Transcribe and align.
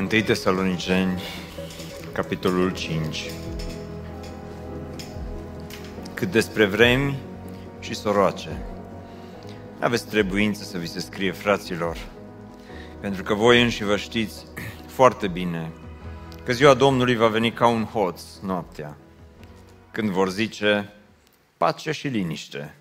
1 0.00 0.08
Tesaloniceni, 0.08 1.22
capitolul 2.12 2.72
5 2.72 3.30
Cât 6.14 6.30
despre 6.30 6.64
vremi 6.64 7.18
și 7.80 7.94
soroace, 7.94 8.62
aveți 9.80 10.06
trebuință 10.06 10.64
să 10.64 10.78
vi 10.78 10.86
se 10.86 11.00
scrie 11.00 11.32
fraților, 11.32 11.96
pentru 13.00 13.22
că 13.22 13.34
voi 13.34 13.62
înși 13.62 13.84
vă 13.84 13.96
știți 13.96 14.44
foarte 14.86 15.28
bine 15.28 15.70
că 16.44 16.52
ziua 16.52 16.74
Domnului 16.74 17.16
va 17.16 17.28
veni 17.28 17.52
ca 17.52 17.66
un 17.66 17.84
hoț 17.84 18.22
noaptea, 18.42 18.96
când 19.90 20.08
vor 20.08 20.30
zice 20.30 20.92
pace 21.56 21.92
și 21.92 22.08
liniște. 22.08 22.74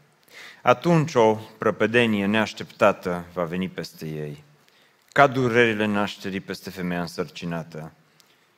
Atunci 0.61 1.15
o 1.15 1.37
prăpădenie 1.57 2.25
neașteptată 2.25 3.25
va 3.33 3.43
veni 3.43 3.67
peste 3.67 4.05
ei– 4.05 4.43
ca 5.19 5.27
durerile 5.27 5.85
nașterii 5.85 6.39
peste 6.39 6.69
femeia 6.69 7.01
însărcinată 7.01 7.91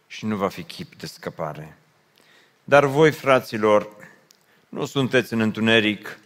și 0.07 0.25
nu 0.25 0.35
va 0.35 0.47
fi 0.47 0.63
chip 0.63 0.95
de 0.95 1.05
scăpare. 1.05 1.77
Dar 2.63 2.85
voi, 2.85 3.11
fraților, 3.11 3.89
nu 4.69 4.85
sunteți 4.85 5.33
în 5.33 5.39
întuneric 5.39 6.19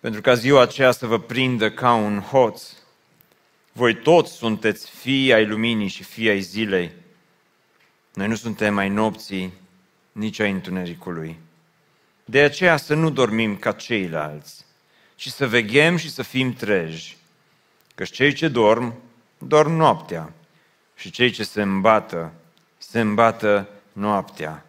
pentru 0.00 0.20
ca 0.20 0.34
ziua 0.34 0.60
aceea 0.62 0.90
să 0.90 1.06
vă 1.06 1.18
prindă 1.20 1.70
ca 1.70 1.94
un 1.94 2.20
hoț. 2.20 2.62
Voi 3.72 3.94
toți 3.94 4.32
sunteți 4.32 4.90
fii 4.90 5.32
ai 5.32 5.46
luminii 5.46 5.88
și 5.88 6.02
fii 6.02 6.28
ai 6.28 6.40
zilei. 6.40 6.92
Noi 8.14 8.28
nu 8.28 8.34
suntem 8.34 8.76
ai 8.76 8.88
nopții, 8.88 9.52
nici 10.12 10.38
ai 10.38 10.50
întunericului. 10.50 11.38
De 12.24 12.40
aceea 12.40 12.76
să 12.76 12.94
nu 12.94 13.10
dormim 13.10 13.56
ca 13.56 13.72
ceilalți, 13.72 14.64
ci 15.14 15.28
să 15.28 15.46
veghem 15.46 15.96
și 15.96 16.10
să 16.10 16.22
fim 16.22 16.52
treji. 16.52 17.16
Că 17.94 18.04
cei 18.04 18.32
ce 18.32 18.48
dorm 18.48 19.10
dorm 19.46 19.72
noaptea 19.72 20.32
și 20.94 21.10
cei 21.10 21.30
ce 21.30 21.44
se 21.44 21.62
îmbată, 21.62 22.32
se 22.78 23.00
îmbată 23.00 23.68
noaptea. 23.92 24.66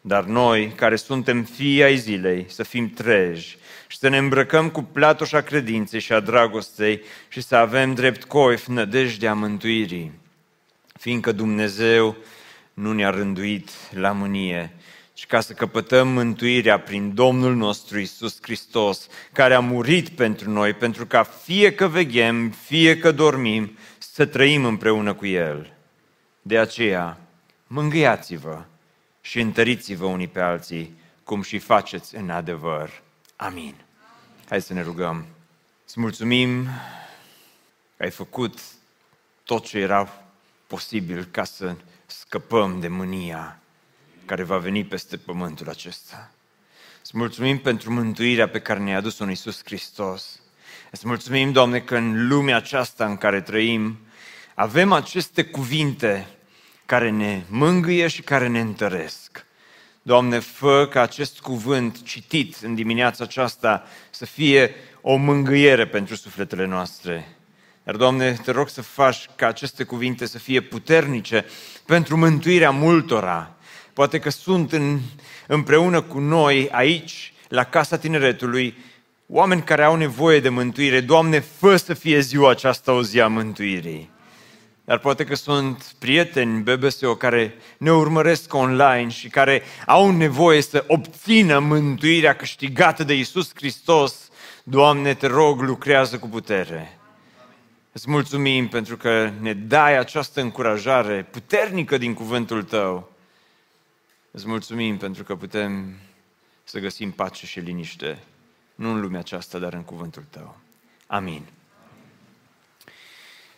Dar 0.00 0.24
noi, 0.24 0.72
care 0.76 0.96
suntem 0.96 1.42
fii 1.42 1.82
ai 1.82 1.96
zilei, 1.96 2.46
să 2.48 2.62
fim 2.62 2.90
treji 2.90 3.58
și 3.86 3.98
să 3.98 4.08
ne 4.08 4.18
îmbrăcăm 4.18 4.70
cu 4.70 4.82
platoșa 4.82 5.40
credinței 5.40 6.00
și 6.00 6.12
a 6.12 6.20
dragostei 6.20 7.02
și 7.28 7.40
să 7.40 7.56
avem 7.56 7.94
drept 7.94 8.24
coif 8.24 8.66
nădejdea 8.66 9.34
mântuirii, 9.34 10.12
fiindcă 10.98 11.32
Dumnezeu 11.32 12.16
nu 12.74 12.92
ne-a 12.92 13.10
rânduit 13.10 13.70
la 13.90 14.12
mânie, 14.12 14.72
ci 15.14 15.26
ca 15.26 15.40
să 15.40 15.52
căpătăm 15.52 16.08
mântuirea 16.08 16.80
prin 16.80 17.14
Domnul 17.14 17.54
nostru 17.54 17.98
Isus 17.98 18.38
Hristos, 18.42 19.06
care 19.32 19.54
a 19.54 19.60
murit 19.60 20.08
pentru 20.08 20.50
noi, 20.50 20.72
pentru 20.72 21.06
ca 21.06 21.22
fie 21.22 21.74
că 21.74 21.88
veghem, 21.88 22.50
fie 22.50 22.98
că 22.98 23.12
dormim, 23.12 23.78
să 23.98 24.26
trăim 24.26 24.64
împreună 24.64 25.14
cu 25.14 25.26
El. 25.26 25.72
De 26.42 26.58
aceea, 26.58 27.18
mângâiați-vă 27.66 28.64
și 29.20 29.40
întăriți-vă 29.40 30.04
unii 30.04 30.28
pe 30.28 30.40
alții, 30.40 30.98
cum 31.24 31.42
și 31.42 31.58
faceți 31.58 32.16
în 32.16 32.30
adevăr. 32.30 33.02
Amin. 33.36 33.74
Hai 34.48 34.62
să 34.62 34.72
ne 34.72 34.82
rugăm. 34.82 35.26
Îți 35.86 36.00
mulțumim 36.00 36.64
că 37.96 38.02
ai 38.02 38.10
făcut 38.10 38.58
tot 39.44 39.66
ce 39.66 39.78
era 39.78 40.24
posibil 40.66 41.24
ca 41.30 41.44
să 41.44 41.74
scăpăm 42.06 42.80
de 42.80 42.88
mânia 42.88 43.58
care 44.26 44.42
va 44.42 44.56
veni 44.56 44.84
peste 44.84 45.16
pământul 45.16 45.68
acesta. 45.68 46.30
Îți 47.02 47.16
mulțumim 47.16 47.58
pentru 47.58 47.92
mântuirea 47.92 48.48
pe 48.48 48.60
care 48.60 48.80
ne-a 48.80 48.96
adus-o 48.96 49.22
în 49.22 49.28
Iisus 49.28 49.60
Hristos. 49.64 50.40
Îți 50.90 51.06
mulțumim, 51.06 51.52
Doamne, 51.52 51.80
că 51.80 51.96
în 51.96 52.28
lumea 52.28 52.56
aceasta 52.56 53.06
în 53.06 53.16
care 53.16 53.40
trăim, 53.40 53.98
avem 54.54 54.92
aceste 54.92 55.44
cuvinte 55.44 56.26
care 56.86 57.10
ne 57.10 57.42
mângâie 57.48 58.06
și 58.06 58.22
care 58.22 58.46
ne 58.46 58.60
întăresc. 58.60 59.46
Doamne, 60.02 60.38
fă 60.38 60.88
ca 60.90 61.00
acest 61.00 61.40
cuvânt 61.40 62.02
citit 62.02 62.56
în 62.62 62.74
dimineața 62.74 63.24
aceasta 63.24 63.86
să 64.10 64.24
fie 64.24 64.74
o 65.00 65.16
mângâiere 65.16 65.86
pentru 65.86 66.14
sufletele 66.14 66.66
noastre. 66.66 67.36
Iar, 67.86 67.96
Doamne, 67.96 68.32
te 68.32 68.50
rog 68.50 68.68
să 68.68 68.82
faci 68.82 69.28
ca 69.36 69.46
aceste 69.46 69.84
cuvinte 69.84 70.26
să 70.26 70.38
fie 70.38 70.60
puternice 70.60 71.44
pentru 71.86 72.16
mântuirea 72.16 72.70
multora. 72.70 73.53
Poate 73.94 74.18
că 74.18 74.30
sunt 74.30 74.72
în, 74.72 74.98
împreună 75.46 76.00
cu 76.00 76.18
noi 76.18 76.68
aici, 76.70 77.32
la 77.48 77.64
Casa 77.64 77.96
Tineretului, 77.96 78.76
oameni 79.28 79.62
care 79.62 79.82
au 79.82 79.96
nevoie 79.96 80.40
de 80.40 80.48
mântuire. 80.48 81.00
Doamne, 81.00 81.38
fă 81.40 81.76
să 81.76 81.94
fie 81.94 82.20
ziua 82.20 82.50
aceasta 82.50 82.92
o 82.92 83.02
zi 83.02 83.20
a 83.20 83.26
mântuirii. 83.26 84.10
Dar 84.84 84.98
poate 84.98 85.24
că 85.24 85.34
sunt 85.34 85.94
prieteni 85.98 86.62
BBSO 86.62 87.14
care 87.14 87.54
ne 87.78 87.92
urmăresc 87.92 88.54
online 88.54 89.08
și 89.08 89.28
care 89.28 89.62
au 89.86 90.10
nevoie 90.10 90.62
să 90.62 90.84
obțină 90.86 91.58
mântuirea 91.58 92.36
câștigată 92.36 93.04
de 93.04 93.14
Isus 93.14 93.50
Hristos. 93.54 94.30
Doamne, 94.62 95.14
te 95.14 95.26
rog, 95.26 95.60
lucrează 95.60 96.18
cu 96.18 96.28
putere. 96.28 96.98
Îți 97.92 98.10
mulțumim 98.10 98.68
pentru 98.68 98.96
că 98.96 99.30
ne 99.40 99.52
dai 99.52 99.98
această 99.98 100.40
încurajare 100.40 101.26
puternică 101.30 101.98
din 101.98 102.14
cuvântul 102.14 102.62
Tău. 102.62 103.13
Îți 104.36 104.46
mulțumim 104.46 104.96
pentru 104.96 105.24
că 105.24 105.36
putem 105.36 105.94
să 106.64 106.78
găsim 106.78 107.10
pace 107.10 107.46
și 107.46 107.60
liniște, 107.60 108.18
nu 108.74 108.90
în 108.90 109.00
lumea 109.00 109.18
aceasta, 109.18 109.58
dar 109.58 109.72
în 109.72 109.82
cuvântul 109.82 110.24
Tău. 110.30 110.56
Amin. 111.06 111.42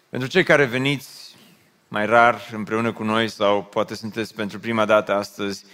Pentru 0.09 0.29
cei 0.29 0.45
care 0.45 0.65
veniți 0.65 1.37
mai 1.89 2.07
rar 2.07 2.41
împreună 2.53 2.93
cu 2.93 3.03
noi 3.03 3.29
sau 3.29 3.65
poate 3.65 3.95
sunteți 3.95 4.35
pentru 4.35 4.59
prima 4.59 4.85
dată 4.85 5.15
astăzi, 5.15 5.65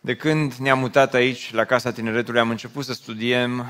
de 0.00 0.16
când 0.16 0.52
ne-am 0.54 0.78
mutat 0.78 1.14
aici, 1.14 1.52
la 1.52 1.64
Casa 1.64 1.92
Tineretului, 1.92 2.40
am 2.40 2.50
început 2.50 2.84
să 2.84 2.92
studiem 2.92 3.66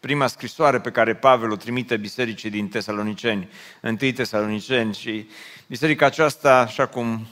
prima 0.00 0.26
scrisoare 0.26 0.80
pe 0.80 0.90
care 0.90 1.14
Pavel 1.14 1.50
o 1.50 1.56
trimite 1.56 1.96
bisericii 1.96 2.50
din 2.50 2.68
Tesaloniceni, 2.68 3.48
întâi 3.80 4.12
Tesaloniceni 4.12 4.94
și 4.94 5.28
biserica 5.66 6.06
aceasta, 6.06 6.58
așa 6.58 6.86
cum 6.86 7.26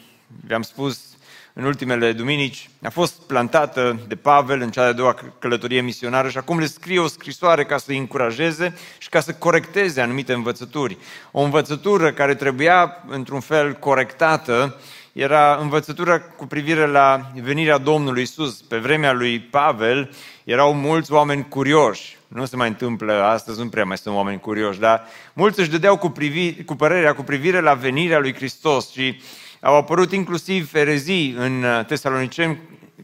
vi-am 0.46 0.62
spus, 0.62 1.11
în 1.54 1.64
ultimele 1.64 2.12
duminici, 2.12 2.70
a 2.82 2.90
fost 2.90 3.26
plantată 3.26 4.00
de 4.08 4.14
Pavel 4.14 4.60
în 4.60 4.70
cea 4.70 4.82
de-a 4.82 4.92
doua 4.92 5.14
călătorie 5.38 5.80
misionară 5.80 6.28
și 6.28 6.38
acum 6.38 6.58
le 6.58 6.66
scrie 6.66 6.98
o 6.98 7.06
scrisoare 7.06 7.64
ca 7.64 7.78
să-i 7.78 7.98
încurajeze 7.98 8.74
și 8.98 9.08
ca 9.08 9.20
să 9.20 9.32
corecteze 9.32 10.00
anumite 10.00 10.32
învățături. 10.32 10.98
O 11.30 11.42
învățătură 11.42 12.12
care 12.12 12.34
trebuia, 12.34 12.96
într-un 13.08 13.40
fel, 13.40 13.72
corectată, 13.72 14.76
era 15.12 15.58
învățătura 15.60 16.20
cu 16.20 16.46
privire 16.46 16.86
la 16.86 17.30
venirea 17.42 17.78
Domnului 17.78 18.22
Isus. 18.22 18.60
Pe 18.60 18.76
vremea 18.76 19.12
lui 19.12 19.40
Pavel 19.40 20.10
erau 20.44 20.74
mulți 20.74 21.12
oameni 21.12 21.48
curioși. 21.48 22.16
Nu 22.28 22.44
se 22.44 22.56
mai 22.56 22.68
întâmplă 22.68 23.12
astăzi, 23.12 23.60
nu 23.60 23.68
prea 23.68 23.84
mai 23.84 23.98
sunt 23.98 24.14
oameni 24.14 24.40
curioși, 24.40 24.78
dar 24.78 25.02
mulți 25.32 25.60
își 25.60 25.70
dădeau 25.70 25.96
cu, 25.96 26.08
privi, 26.08 26.64
cu 26.64 26.74
părerea 26.74 27.14
cu 27.14 27.22
privire 27.22 27.60
la 27.60 27.74
venirea 27.74 28.18
lui 28.18 28.34
Hristos 28.34 28.90
și 28.92 29.20
au 29.64 29.74
apărut 29.74 30.12
inclusiv 30.12 30.74
erezii 30.74 31.34
în 31.38 31.62
uh, 31.62 31.84
Tesaloniceni, 31.86 32.60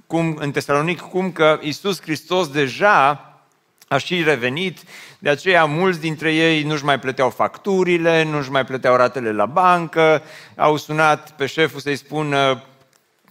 cum, 0.06 0.36
în 0.40 0.50
Tesalonic, 0.50 1.00
cum 1.00 1.32
că 1.32 1.58
Isus 1.62 2.00
Hristos 2.00 2.48
deja 2.48 3.22
a 3.88 3.96
și 3.98 4.22
revenit, 4.22 4.78
de 5.18 5.28
aceea 5.28 5.64
mulți 5.64 6.00
dintre 6.00 6.34
ei 6.34 6.62
nu-și 6.62 6.84
mai 6.84 6.98
plăteau 6.98 7.30
facturile, 7.30 8.24
nu-și 8.24 8.50
mai 8.50 8.64
plăteau 8.64 8.96
ratele 8.96 9.32
la 9.32 9.46
bancă, 9.46 10.22
au 10.56 10.76
sunat 10.76 11.30
pe 11.30 11.46
șeful 11.46 11.80
să-i 11.80 11.96
spună 11.96 12.62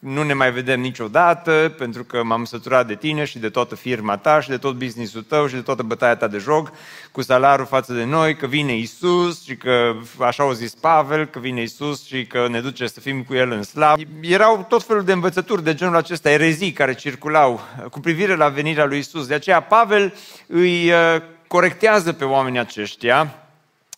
nu 0.07 0.23
ne 0.23 0.33
mai 0.33 0.51
vedem 0.51 0.79
niciodată 0.79 1.73
pentru 1.77 2.03
că 2.03 2.23
m-am 2.23 2.45
săturat 2.45 2.87
de 2.87 2.95
tine 2.95 3.25
și 3.25 3.39
de 3.39 3.49
toată 3.49 3.75
firma 3.75 4.17
ta 4.17 4.41
și 4.41 4.49
de 4.49 4.57
tot 4.57 4.75
businessul 4.75 5.21
tău 5.21 5.47
și 5.47 5.53
de 5.53 5.61
toată 5.61 5.83
bătaia 5.83 6.15
ta 6.15 6.27
de 6.27 6.37
joc 6.37 6.71
cu 7.11 7.21
salariul 7.21 7.67
față 7.67 7.93
de 7.93 8.03
noi, 8.03 8.35
că 8.35 8.45
vine 8.45 8.75
Isus 8.75 9.43
și 9.43 9.55
că 9.55 9.95
așa 10.19 10.43
au 10.43 10.51
zis 10.51 10.73
Pavel, 10.73 11.25
că 11.25 11.39
vine 11.39 11.61
Isus 11.61 12.05
și 12.05 12.25
că 12.25 12.47
ne 12.49 12.61
duce 12.61 12.87
să 12.87 12.99
fim 12.99 13.23
cu 13.23 13.33
El 13.33 13.51
în 13.51 13.63
slav. 13.63 13.99
Erau 14.21 14.65
tot 14.69 14.83
felul 14.83 15.03
de 15.03 15.11
învățături 15.11 15.63
de 15.63 15.73
genul 15.73 15.95
acesta, 15.95 16.29
erezii 16.29 16.71
care 16.71 16.93
circulau 16.93 17.61
cu 17.91 17.99
privire 17.99 18.35
la 18.35 18.49
venirea 18.49 18.85
lui 18.85 18.97
Isus. 18.97 19.27
De 19.27 19.33
aceea 19.33 19.61
Pavel 19.61 20.13
îi 20.47 20.91
uh, 20.91 21.21
corectează 21.47 22.13
pe 22.13 22.23
oamenii 22.23 22.59
aceștia 22.59 23.47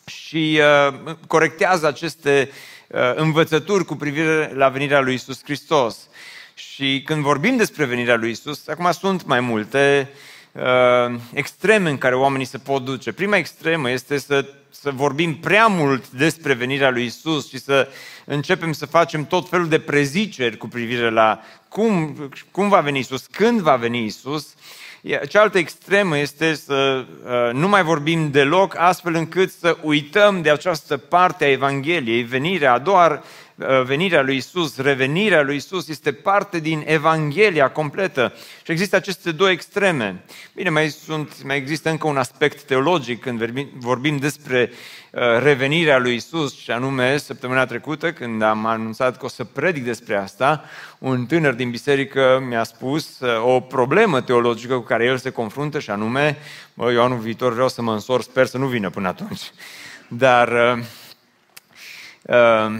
și 0.06 0.62
uh, 0.88 1.16
corectează 1.28 1.88
aceste 1.88 2.50
învățături 3.16 3.86
cu 3.86 3.96
privire 3.96 4.52
la 4.54 4.70
venirea 4.70 5.00
lui 5.00 5.14
Isus 5.14 5.44
Hristos. 5.44 6.08
Și 6.54 7.02
când 7.06 7.22
vorbim 7.22 7.58
despre 7.58 7.86
venirea 7.86 8.16
lui 8.16 8.30
Isus, 8.30 8.68
acum 8.68 8.92
sunt 8.92 9.26
mai 9.26 9.40
multe 9.40 10.10
uh, 10.52 11.20
extreme 11.34 11.90
în 11.90 11.98
care 11.98 12.16
oamenii 12.16 12.46
se 12.46 12.58
pot 12.58 12.86
duce. 12.86 13.12
Prima 13.12 13.38
extremă 13.38 13.90
este 13.90 14.18
să, 14.18 14.46
să 14.70 14.92
vorbim 14.92 15.36
prea 15.36 15.68
mult 15.68 16.10
despre 16.10 16.54
venirea 16.54 16.90
lui 16.90 17.06
Isus 17.06 17.50
și 17.50 17.60
să 17.60 17.88
începem 18.26 18.74
să 18.74 18.86
facem 18.86 19.26
tot 19.26 19.50
felul 19.50 19.68
de 19.68 19.80
preziceri 19.80 20.58
cu 20.58 20.68
privire 20.68 21.10
la 21.10 21.42
cum, 21.68 22.16
cum 22.52 22.70
va 22.70 22.80
veni 22.80 23.00
Isus, 23.00 23.26
când 23.32 23.60
va 23.60 23.76
veni 23.76 24.06
Isus. 24.06 24.54
Cealaltă 25.28 25.58
extremă 25.58 26.18
este 26.18 26.54
să 26.54 27.06
uh, 27.26 27.54
nu 27.54 27.68
mai 27.68 27.84
vorbim 27.84 28.32
deloc, 28.32 28.78
astfel 28.78 29.16
încât 29.16 29.52
să 29.52 29.78
uităm 29.82 30.42
de 30.42 30.52
această 30.52 30.98
parte 30.98 31.46
a 31.46 31.52
Evangheliei, 31.52 32.22
venirea, 32.22 32.74
a 32.74 32.80
doua 32.80 33.08
Uh, 33.08 33.20
venirea 33.84 34.22
lui 34.22 34.36
Isus, 34.36 34.78
revenirea 34.78 35.42
lui 35.42 35.56
Isus 35.56 35.88
este 35.88 36.12
parte 36.14 36.60
din 36.60 36.84
Evanghelia 36.86 37.72
completă. 37.72 38.34
Și 38.64 38.72
există 38.72 38.96
aceste 38.96 39.32
două 39.32 39.50
extreme. 39.50 40.24
Bine, 40.54 40.70
mai, 40.70 40.90
sunt, 40.90 41.44
mai 41.44 41.58
există 41.58 41.90
încă 41.90 42.08
un 42.08 42.18
aspect 42.18 42.62
teologic 42.62 43.22
când 43.22 43.38
vorbim, 43.38 43.70
vorbim 43.74 44.18
despre 44.18 44.72
uh, 45.12 45.22
revenirea 45.40 45.98
lui 45.98 46.16
Isus, 46.16 46.60
și 46.60 46.72
anume 46.72 47.18
săptămâna 47.18 47.66
trecută, 47.66 48.12
când 48.12 48.42
am 48.42 48.66
anunțat 48.66 49.18
că 49.18 49.26
o 49.26 49.30
să 49.30 49.44
predic 49.44 49.84
despre 49.84 50.16
asta, 50.16 50.64
un 51.00 51.26
tânăr 51.26 51.54
din 51.54 51.70
biserică 51.70 52.44
mi-a 52.48 52.64
spus 52.64 53.20
uh, 53.20 53.44
o 53.46 53.60
problemă 53.60 54.22
teologică 54.22 54.74
cu 54.74 54.84
care 54.84 55.06
el 55.06 55.18
se 55.18 55.30
confruntă, 55.30 55.80
și 55.80 55.90
anume, 55.90 56.38
bă, 56.74 56.92
eu 56.92 57.04
anul 57.04 57.18
viitor 57.18 57.54
vreau 57.54 57.70
să 57.70 57.82
mă 57.82 57.94
însor, 57.94 58.22
sper 58.22 58.46
să 58.46 58.58
nu 58.58 58.68
vină 58.68 58.90
până 58.90 59.08
atunci. 59.08 59.52
Dar 60.08 60.48
uh, 60.48 60.84
uh, 62.22 62.80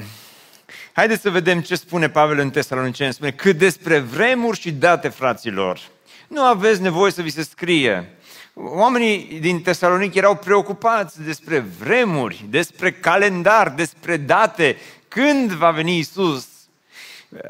Haideți 1.00 1.22
să 1.22 1.30
vedem 1.30 1.62
ce 1.62 1.76
spune 1.76 2.10
Pavel 2.10 2.40
în 2.40 2.50
Tesaloniceni. 2.50 3.14
Spune, 3.14 3.32
cât 3.32 3.58
despre 3.58 4.00
vremuri 4.00 4.60
și 4.60 4.72
date, 4.72 5.08
fraților, 5.08 5.80
nu 6.28 6.42
aveți 6.44 6.82
nevoie 6.82 7.12
să 7.12 7.22
vi 7.22 7.30
se 7.30 7.44
scrie. 7.44 8.10
Oamenii 8.54 9.38
din 9.42 9.62
Tesalonic 9.62 10.16
erau 10.16 10.36
preocupați 10.36 11.24
despre 11.24 11.60
vremuri, 11.60 12.46
despre 12.50 12.92
calendar, 12.92 13.70
despre 13.70 14.18
date, 14.18 14.78
când 15.08 15.52
va 15.52 15.72
veni 15.72 15.98
Isus. 15.98 16.48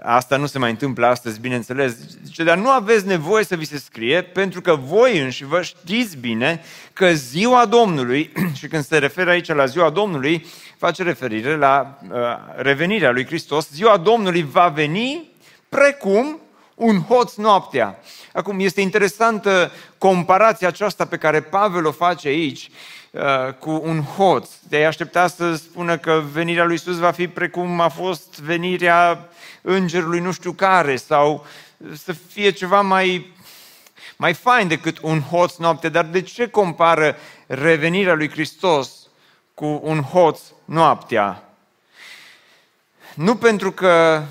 Asta 0.01 0.37
nu 0.37 0.45
se 0.45 0.59
mai 0.59 0.69
întâmplă 0.69 1.05
astăzi, 1.05 1.39
bineînțeles. 1.39 1.95
Zice, 2.23 2.43
dar 2.43 2.57
nu 2.57 2.69
aveți 2.69 3.05
nevoie 3.05 3.43
să 3.43 3.55
vi 3.55 3.65
se 3.65 3.77
scrie, 3.77 4.21
pentru 4.21 4.61
că 4.61 4.75
voi 4.75 5.19
înși 5.19 5.45
vă 5.45 5.61
știți 5.61 6.17
bine 6.17 6.61
că 6.93 7.13
ziua 7.13 7.65
Domnului, 7.65 8.31
și 8.59 8.67
când 8.67 8.83
se 8.83 8.97
referă 8.97 9.29
aici 9.29 9.47
la 9.47 9.65
ziua 9.65 9.89
Domnului, 9.89 10.45
face 10.77 11.03
referire 11.03 11.55
la 11.55 11.99
uh, 12.11 12.17
revenirea 12.55 13.11
lui 13.11 13.25
Hristos, 13.25 13.69
ziua 13.69 13.97
Domnului 13.97 14.43
va 14.51 14.67
veni 14.67 15.31
precum 15.69 16.39
un 16.75 17.01
hoț 17.01 17.35
noaptea. 17.35 17.99
Acum, 18.33 18.59
este 18.59 18.81
interesantă 18.81 19.71
comparația 19.97 20.67
aceasta 20.67 21.05
pe 21.05 21.17
care 21.17 21.41
Pavel 21.41 21.85
o 21.85 21.91
face 21.91 22.27
aici 22.27 22.69
uh, 23.11 23.53
cu 23.53 23.81
un 23.83 24.01
hoț. 24.01 24.49
Te-ai 24.69 24.83
aștepta 24.83 25.27
să 25.27 25.55
spună 25.55 25.97
că 25.97 26.23
venirea 26.31 26.65
lui 26.65 26.75
Isus 26.75 26.97
va 26.97 27.11
fi 27.11 27.27
precum 27.27 27.79
a 27.79 27.87
fost 27.87 28.39
venirea 28.39 29.29
îngerului 29.61 30.19
nu 30.19 30.31
știu 30.31 30.51
care 30.51 30.95
sau 30.95 31.45
să 32.03 32.13
fie 32.13 32.50
ceva 32.50 32.81
mai, 32.81 33.33
mai 34.17 34.33
fain 34.33 34.67
decât 34.67 34.97
un 35.01 35.21
hoț 35.21 35.56
noapte. 35.56 35.89
Dar 35.89 36.06
de 36.06 36.21
ce 36.21 36.47
compară 36.47 37.15
revenirea 37.47 38.13
lui 38.13 38.29
Hristos 38.29 38.91
cu 39.53 39.79
un 39.83 40.01
hoț 40.01 40.39
noaptea. 40.65 41.44
Nu 43.13 43.35
pentru 43.35 43.71
că 43.71 44.23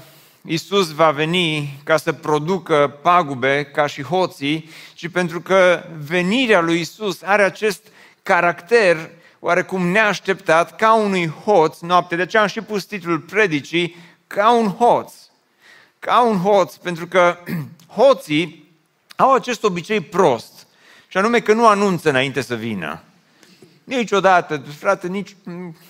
Isus 0.43 0.93
va 0.93 1.11
veni 1.11 1.81
ca 1.85 1.97
să 1.97 2.13
producă 2.13 2.99
pagube 3.03 3.65
ca 3.65 3.87
și 3.87 4.03
hoții, 4.03 4.71
ci 4.95 5.09
pentru 5.09 5.41
că 5.41 5.85
venirea 5.99 6.61
lui 6.61 6.81
Isus 6.81 7.23
are 7.23 7.43
acest 7.43 7.87
caracter 8.23 9.11
oarecum 9.41 9.87
neașteptat, 9.87 10.77
ca 10.77 10.95
unui 10.95 11.29
hoț 11.29 11.81
noapte. 11.81 12.17
De 12.17 12.23
aceea 12.23 12.43
am 12.43 12.49
și 12.49 12.61
pus 12.61 12.85
titlul 12.85 13.19
predicii, 13.19 13.97
ca 14.29 14.53
un 14.53 14.69
hoț. 14.69 15.13
Ca 15.99 16.23
un 16.23 16.39
hoț, 16.39 16.75
pentru 16.75 17.07
că 17.07 17.39
hoții 17.97 18.73
au 19.17 19.35
acest 19.35 19.65
obicei 19.65 20.01
prost, 20.01 20.67
și 21.09 21.17
anume 21.17 21.41
că 21.41 21.53
nu 21.53 21.67
anunță 21.67 22.09
înainte 22.09 22.41
să 22.41 22.55
vină. 22.55 23.03
Niciodată, 23.85 24.63
frate, 24.79 25.07
nici, 25.07 25.37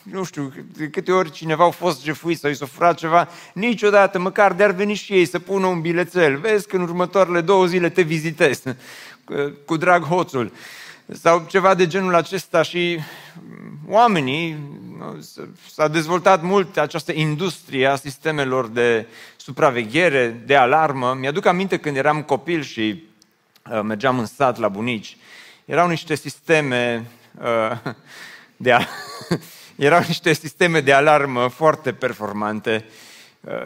nu 0.02 0.25
știu, 0.25 0.52
de 0.76 0.88
câte 0.88 1.12
ori 1.12 1.31
cineva 1.31 1.64
a 1.64 1.70
fost 1.70 2.02
jefuit 2.02 2.38
sau 2.38 2.50
i 2.50 2.55
s-a 2.55 2.67
furat 2.67 2.96
ceva, 2.96 3.29
niciodată, 3.55 4.19
măcar 4.19 4.52
de-ar 4.52 4.70
veni 4.70 4.94
și 4.94 5.12
ei 5.12 5.25
să 5.25 5.38
pună 5.38 5.67
un 5.67 5.81
bilețel. 5.81 6.37
Vezi 6.37 6.67
că 6.67 6.76
în 6.76 6.82
următoarele 6.82 7.40
două 7.40 7.67
zile 7.67 7.88
te 7.88 8.02
vizitez 8.02 8.62
cu 9.67 9.76
drag 9.76 10.02
hoțul. 10.02 10.52
Sau 11.12 11.46
ceva 11.49 11.75
de 11.75 11.87
genul 11.87 12.14
acesta 12.14 12.62
și 12.62 12.99
oamenii, 13.87 14.56
s-a 15.70 15.88
dezvoltat 15.88 16.43
mult 16.43 16.76
această 16.76 17.12
industrie 17.12 17.87
a 17.87 17.96
sistemelor 17.96 18.69
de 18.69 19.06
supraveghere, 19.37 20.43
de 20.46 20.56
alarmă. 20.56 21.14
Mi-aduc 21.14 21.46
aminte 21.46 21.78
când 21.78 21.96
eram 21.96 22.22
copil 22.22 22.62
și 22.62 23.02
uh, 23.70 23.81
mergeam 23.82 24.19
în 24.19 24.26
sat 24.26 24.58
la 24.58 24.69
bunici, 24.69 25.16
erau 25.64 25.88
niște 25.88 26.14
sisteme 26.14 27.06
Uh, 27.43 27.78
de 28.56 28.72
a, 28.72 28.81
erau 29.76 30.00
niște 30.06 30.32
sisteme 30.32 30.81
de 30.81 30.93
alarmă 30.93 31.49
foarte 31.49 31.93
performante. 31.93 32.84
Uh, 32.87 33.07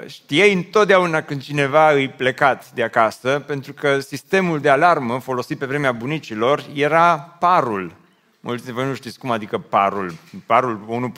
știai 0.07 0.53
întotdeauna 0.53 1.23
când 1.23 1.43
cineva 1.43 1.91
îi 1.91 2.09
plecat 2.09 2.71
de 2.71 2.83
acasă, 2.83 3.45
pentru 3.47 3.73
că 3.73 3.99
sistemul 4.01 4.61
de 4.61 4.69
alarmă 4.69 5.19
folosit 5.19 5.59
pe 5.59 5.67
vremea 5.67 5.93
bunicilor 5.93 6.65
era 6.75 7.19
parul. 7.19 7.95
Mulți 8.41 8.65
dintre 8.65 8.83
voi 8.83 8.91
nu 8.91 8.97
știți 8.97 9.19
cum 9.19 9.31
adică 9.31 9.59
parul. 9.59 10.15
Parul 10.47 11.13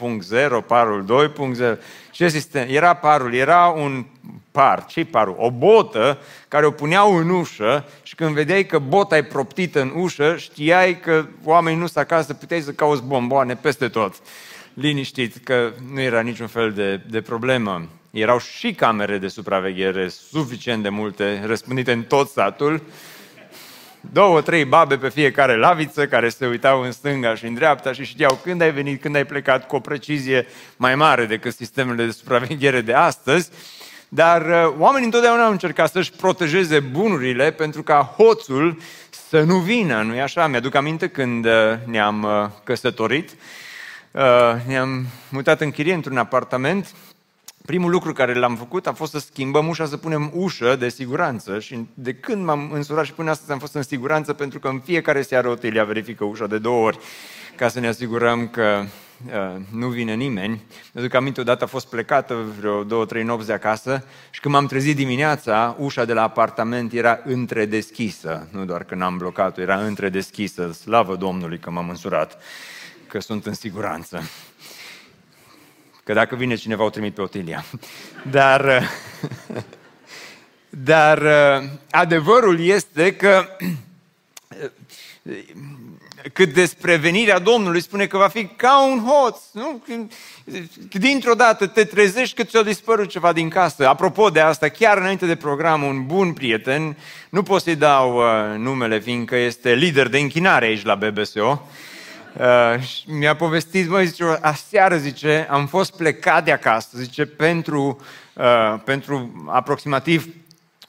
1.0, 0.61 0.67
parul 0.67 1.33
2.0. 1.75 1.79
Ce 2.11 2.29
sistem? 2.29 2.67
Era 2.69 2.95
parul, 2.95 3.35
era 3.35 3.67
un 3.67 4.05
par. 4.51 4.85
ce 4.87 5.05
parul? 5.05 5.35
O 5.39 5.51
botă 5.51 6.19
care 6.49 6.67
o 6.67 6.71
puneau 6.71 7.17
în 7.17 7.29
ușă 7.29 7.85
și 8.03 8.15
când 8.15 8.35
vedeai 8.35 8.67
că 8.67 8.79
bota 8.79 9.17
e 9.17 9.23
proptită 9.23 9.81
în 9.81 9.93
ușă, 9.95 10.37
știai 10.37 11.01
că 11.01 11.27
oamenii 11.45 11.79
nu 11.79 11.87
sunt 11.87 12.05
acasă, 12.05 12.35
puteai 12.35 12.61
să 12.61 12.73
cauți 12.73 13.03
bomboane 13.03 13.55
peste 13.55 13.89
tot. 13.89 14.15
Liniștit 14.75 15.37
că 15.45 15.73
nu 15.93 16.01
era 16.01 16.21
niciun 16.21 16.47
fel 16.47 16.73
de, 16.73 17.01
de 17.11 17.21
problemă. 17.21 17.89
Erau 18.15 18.39
și 18.39 18.73
camere 18.73 19.19
de 19.19 19.29
supraveghere 19.29 20.09
suficient 20.09 20.83
de 20.83 20.89
multe, 20.89 21.43
răspândite 21.45 21.93
în 21.93 22.03
tot 22.03 22.29
satul, 22.29 22.83
două, 24.01 24.41
trei 24.41 24.65
babe 24.65 24.97
pe 24.97 25.09
fiecare 25.09 25.57
laviță 25.57 26.07
care 26.07 26.29
se 26.29 26.47
uitau 26.47 26.83
în 26.83 26.93
stânga 26.93 27.35
și 27.35 27.45
în 27.45 27.55
dreapta 27.55 27.93
și 27.93 28.05
știau 28.05 28.41
când 28.43 28.61
ai 28.61 28.73
venit, 28.73 29.01
când 29.01 29.17
ai 29.17 29.25
plecat 29.25 29.67
cu 29.67 29.77
o 29.77 29.81
precizie 29.81 30.47
mai 30.77 30.95
mare 30.95 31.27
decât 31.27 31.55
sistemele 31.55 32.05
de 32.05 32.11
supraveghere 32.11 32.81
de 32.81 32.93
astăzi. 32.93 33.51
Dar 34.09 34.43
uh, 34.43 34.75
oamenii 34.79 35.07
întotdeauna 35.07 35.45
au 35.45 35.51
încercat 35.51 35.91
să-și 35.91 36.11
protejeze 36.11 36.81
bunurile 36.81 37.51
pentru 37.51 37.83
ca 37.83 38.15
hoțul 38.17 38.79
să 39.29 39.41
nu 39.41 39.57
vină, 39.57 40.03
nu-i 40.03 40.21
așa? 40.21 40.47
Mi-aduc 40.47 40.75
aminte 40.75 41.09
când 41.09 41.45
uh, 41.45 41.53
ne-am 41.85 42.23
uh, 42.23 42.51
căsătorit, 42.65 43.31
ne-am 44.67 45.07
mutat 45.29 45.61
în 45.61 45.71
chirie 45.71 45.95
într-un 45.95 46.17
apartament 46.17 46.95
primul 47.67 47.91
lucru 47.91 48.13
care 48.13 48.35
l-am 48.35 48.57
făcut 48.57 48.87
a 48.87 48.93
fost 48.93 49.13
să 49.13 49.19
schimbăm 49.19 49.69
ușa, 49.69 49.87
să 49.87 49.97
punem 49.97 50.31
ușă 50.35 50.77
de 50.77 50.89
siguranță 50.89 51.59
și 51.59 51.87
de 51.95 52.15
când 52.15 52.45
m-am 52.45 52.71
însurat 52.73 53.05
și 53.05 53.13
până 53.13 53.31
astăzi 53.31 53.53
am 53.53 53.59
fost 53.59 53.75
în 53.75 53.83
siguranță 53.83 54.33
pentru 54.33 54.59
că 54.59 54.69
în 54.69 54.81
fiecare 54.81 55.23
seară 55.23 55.49
Otelia 55.49 55.85
verifică 55.85 56.25
ușa 56.25 56.47
de 56.47 56.59
două 56.59 56.85
ori 56.85 56.99
ca 57.57 57.69
să 57.69 57.81
ne 57.81 57.87
asigurăm 57.87 58.49
că 58.49 58.85
uh, 59.27 59.61
nu 59.73 59.89
vine 59.89 60.15
nimeni. 60.15 60.65
Mă 60.93 61.01
duc 61.01 61.15
aminte, 61.15 61.41
odată 61.41 61.65
a 61.65 61.67
fost 61.67 61.87
plecată 61.87 62.37
vreo 62.59 62.83
două, 62.83 63.05
trei 63.05 63.23
nopți 63.23 63.47
de 63.47 63.53
acasă 63.53 64.05
și 64.31 64.41
când 64.41 64.55
m-am 64.55 64.67
trezit 64.67 64.97
dimineața, 64.97 65.77
ușa 65.79 66.05
de 66.05 66.13
la 66.13 66.23
apartament 66.23 66.93
era 66.93 67.21
întredeschisă. 67.25 68.49
Nu 68.51 68.65
doar 68.65 68.85
că 68.85 68.95
n-am 68.95 69.17
blocat-o, 69.17 69.61
era 69.61 69.77
întredeschisă. 69.77 70.73
Slavă 70.73 71.17
Domnului 71.17 71.59
că 71.59 71.71
m-am 71.71 71.89
însurat, 71.89 72.39
că 73.07 73.21
sunt 73.21 73.47
în 73.47 73.55
siguranță. 73.55 74.23
Că 76.05 76.13
dacă 76.13 76.37
vine 76.37 76.55
cineva, 76.55 76.85
o 76.85 76.91
trimit 76.91 77.15
pe 77.15 77.21
Otilia. 77.21 77.65
Dar, 78.31 78.91
dar 80.91 81.23
adevărul 81.91 82.61
este 82.61 83.15
că 83.15 83.47
cât 86.33 86.53
despre 86.53 86.97
venirea 86.97 87.39
Domnului 87.39 87.83
spune 87.83 88.07
că 88.07 88.17
va 88.17 88.29
fi 88.29 88.47
ca 88.47 88.87
un 88.87 89.05
hoț. 89.05 89.37
Nu? 89.53 89.83
Dintr-o 90.93 91.35
dată 91.35 91.67
te 91.67 91.85
trezești 91.85 92.37
că 92.37 92.43
ți-a 92.43 92.63
dispărut 92.63 93.09
ceva 93.09 93.33
din 93.33 93.49
casă. 93.49 93.89
Apropo 93.89 94.31
de 94.31 94.41
asta, 94.41 94.69
chiar 94.69 94.99
înainte 94.99 95.27
de 95.27 95.37
program, 95.37 95.83
un 95.83 96.07
bun 96.07 96.33
prieten, 96.33 96.97
nu 97.31 97.43
pot 97.43 97.63
să-i 97.63 97.77
dau 97.77 98.17
uh, 98.17 98.59
numele 98.59 99.01
fiindcă 99.01 99.37
este 99.37 99.75
lider 99.75 100.09
de 100.09 100.19
închinare 100.19 100.67
aici 100.67 100.85
la 100.85 100.95
BBSO, 100.95 101.67
Uh, 102.41 103.03
mi-a 103.07 103.37
povestit, 103.37 103.89
măi, 103.89 104.07
zice, 104.07 104.39
aseară, 104.41 104.97
zice, 104.97 105.47
am 105.51 105.67
fost 105.67 105.97
plecat 105.97 106.45
de 106.45 106.53
acasă, 106.53 106.89
zice, 106.99 107.27
pentru, 107.27 108.01
uh, 108.33 108.81
pentru 108.85 109.45
aproximativ 109.47 110.29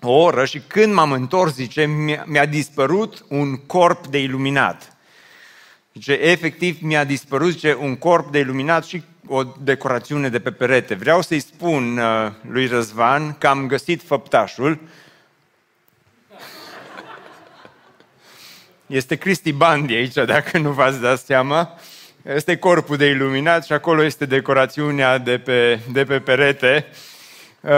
o 0.01 0.11
oră 0.11 0.45
și 0.45 0.61
când 0.67 0.93
m-am 0.93 1.11
întors, 1.11 1.53
zice, 1.53 1.85
mi-a, 1.85 2.23
mi-a 2.27 2.45
dispărut 2.45 3.25
un 3.29 3.55
corp 3.55 4.07
de 4.07 4.21
iluminat. 4.21 4.95
Zice, 5.93 6.11
efectiv 6.13 6.77
mi-a 6.81 7.03
dispărut, 7.03 7.51
zice, 7.51 7.77
un 7.79 7.95
corp 7.95 8.31
de 8.31 8.39
iluminat 8.39 8.85
și 8.85 9.03
o 9.27 9.43
decorațiune 9.43 10.29
de 10.29 10.39
pe 10.39 10.51
perete. 10.51 10.93
Vreau 10.93 11.21
să-i 11.21 11.39
spun 11.39 11.97
uh, 11.97 12.31
lui 12.41 12.67
Răzvan 12.67 13.35
că 13.37 13.47
am 13.47 13.67
găsit 13.67 14.01
făptașul. 14.03 14.79
Este 18.87 19.15
Cristi 19.15 19.51
Bandi 19.51 19.93
aici, 19.93 20.13
dacă 20.13 20.57
nu 20.57 20.71
v-ați 20.71 21.01
dat 21.01 21.19
seama. 21.19 21.79
Este 22.21 22.57
corpul 22.57 22.97
de 22.97 23.05
iluminat 23.05 23.65
și 23.65 23.73
acolo 23.73 24.03
este 24.03 24.25
decorațiunea 24.25 25.17
de 25.17 25.37
pe, 25.37 25.79
de 25.91 26.03
pe 26.03 26.19
perete. 26.19 26.85
Uh, 27.61 27.71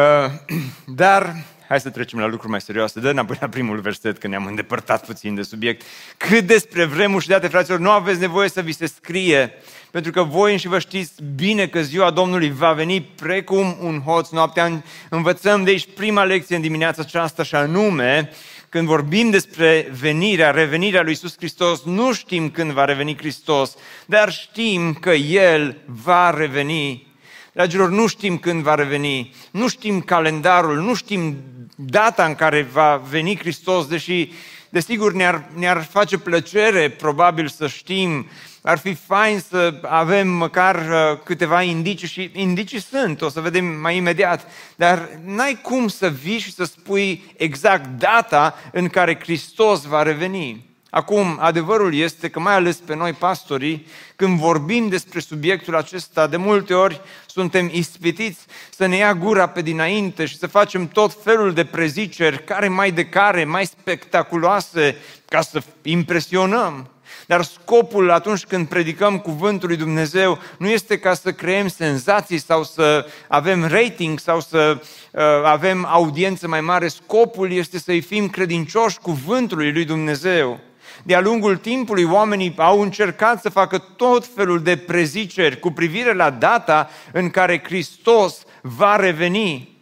dar 0.85 1.35
hai 1.67 1.79
să 1.79 1.89
trecem 1.89 2.19
la 2.19 2.27
lucruri 2.27 2.51
mai 2.51 2.61
serioase. 2.61 2.99
Dă 2.99 3.09
înapoi 3.09 3.37
la 3.39 3.49
primul 3.49 3.79
verset, 3.79 4.17
că 4.17 4.27
ne-am 4.27 4.45
îndepărtat 4.45 5.05
puțin 5.05 5.35
de 5.35 5.41
subiect. 5.41 5.81
Cât 6.17 6.47
despre 6.47 6.85
vremuri 6.85 7.23
și 7.23 7.29
date, 7.29 7.47
fraților, 7.47 7.79
nu 7.79 7.89
aveți 7.89 8.19
nevoie 8.19 8.49
să 8.49 8.61
vi 8.61 8.71
se 8.71 8.85
scrie, 8.85 9.53
pentru 9.91 10.11
că 10.11 10.23
voi 10.23 10.57
și 10.57 10.67
vă 10.67 10.79
știți 10.79 11.13
bine 11.35 11.67
că 11.67 11.81
ziua 11.81 12.11
Domnului 12.11 12.51
va 12.51 12.71
veni 12.71 13.01
precum 13.01 13.77
un 13.81 14.01
hoț 14.01 14.29
noaptea. 14.29 14.83
Învățăm 15.09 15.63
de 15.63 15.69
aici 15.69 15.87
prima 15.95 16.23
lecție 16.23 16.55
în 16.55 16.61
dimineața 16.61 17.01
aceasta 17.01 17.43
și 17.43 17.55
anume, 17.55 18.29
când 18.69 18.87
vorbim 18.87 19.29
despre 19.29 19.91
venirea, 19.99 20.51
revenirea 20.51 21.01
lui 21.01 21.09
Iisus 21.09 21.35
Hristos, 21.37 21.83
nu 21.83 22.13
știm 22.13 22.49
când 22.49 22.71
va 22.71 22.85
reveni 22.85 23.17
Hristos, 23.17 23.75
dar 24.05 24.31
știm 24.31 24.93
că 24.93 25.11
El 25.11 25.77
va 25.85 26.29
reveni. 26.29 27.07
Dragilor, 27.53 27.89
nu 27.89 28.07
știm 28.07 28.37
când 28.37 28.61
va 28.61 28.75
reveni, 28.75 29.33
nu 29.51 29.67
știm 29.67 30.01
calendarul, 30.01 30.77
nu 30.77 30.95
știm 30.95 31.37
data 31.75 32.25
în 32.25 32.35
care 32.35 32.67
va 32.71 33.01
veni 33.09 33.37
Hristos, 33.37 33.87
deși, 33.87 34.31
desigur, 34.69 35.13
ne-ar, 35.13 35.49
ne-ar 35.53 35.83
face 35.83 36.17
plăcere 36.17 36.89
probabil 36.89 37.47
să 37.47 37.67
știm, 37.67 38.27
ar 38.67 38.77
fi 38.77 38.93
fain 38.93 39.39
să 39.49 39.79
avem 39.81 40.27
măcar 40.27 40.75
uh, 40.75 41.19
câteva 41.23 41.61
indicii 41.61 42.07
și 42.07 42.31
indicii 42.33 42.81
sunt, 42.81 43.21
o 43.21 43.29
să 43.29 43.39
vedem 43.39 43.65
mai 43.65 43.95
imediat, 43.95 44.47
dar 44.75 45.09
n-ai 45.25 45.59
cum 45.61 45.87
să 45.87 46.09
vii 46.09 46.39
și 46.39 46.53
să 46.53 46.63
spui 46.63 47.33
exact 47.37 47.99
data 47.99 48.55
în 48.71 48.87
care 48.87 49.19
Hristos 49.19 49.83
va 49.83 50.03
reveni. 50.03 50.65
Acum, 50.89 51.37
adevărul 51.39 51.93
este 51.93 52.29
că 52.29 52.39
mai 52.39 52.53
ales 52.53 52.75
pe 52.75 52.95
noi 52.95 53.13
pastorii, 53.13 53.87
când 54.15 54.39
vorbim 54.39 54.87
despre 54.87 55.19
subiectul 55.19 55.75
acesta, 55.75 56.27
de 56.27 56.37
multe 56.37 56.73
ori 56.73 57.01
suntem 57.25 57.69
ispitiți 57.73 58.45
să 58.69 58.85
ne 58.85 58.95
ia 58.95 59.13
gura 59.13 59.47
pe 59.47 59.61
dinainte 59.61 60.25
și 60.25 60.37
să 60.37 60.47
facem 60.47 60.87
tot 60.87 61.17
felul 61.23 61.53
de 61.53 61.65
preziceri, 61.65 62.43
care 62.43 62.67
mai 62.67 62.91
de 62.91 63.05
care, 63.05 63.43
mai 63.43 63.65
spectaculoase, 63.65 64.95
ca 65.25 65.41
să 65.41 65.61
impresionăm. 65.81 66.89
Dar 67.27 67.43
scopul 67.43 68.11
atunci 68.11 68.45
când 68.45 68.67
predicăm 68.67 69.19
cuvântul 69.19 69.67
lui 69.67 69.77
Dumnezeu 69.77 70.39
nu 70.57 70.69
este 70.69 70.99
ca 70.99 71.13
să 71.13 71.31
creăm 71.31 71.67
senzații 71.67 72.37
sau 72.37 72.63
să 72.63 73.05
avem 73.27 73.67
rating 73.67 74.19
sau 74.19 74.39
să 74.39 74.81
uh, 75.11 75.21
avem 75.43 75.85
audiență 75.85 76.47
mai 76.47 76.61
mare. 76.61 76.87
Scopul 76.87 77.51
este 77.51 77.79
să-i 77.79 78.01
fim 78.01 78.29
credincioși 78.29 78.99
cuvântului 78.99 79.71
lui 79.71 79.85
Dumnezeu 79.85 80.59
de-a 81.03 81.21
lungul 81.21 81.57
timpului 81.57 82.03
oamenii 82.03 82.53
au 82.57 82.81
încercat 82.81 83.41
să 83.41 83.49
facă 83.49 83.77
tot 83.77 84.25
felul 84.35 84.61
de 84.61 84.77
preziceri 84.77 85.59
cu 85.59 85.71
privire 85.71 86.13
la 86.13 86.29
data 86.29 86.89
în 87.11 87.29
care 87.29 87.63
Hristos 87.63 88.43
va 88.61 88.95
reveni. 88.95 89.79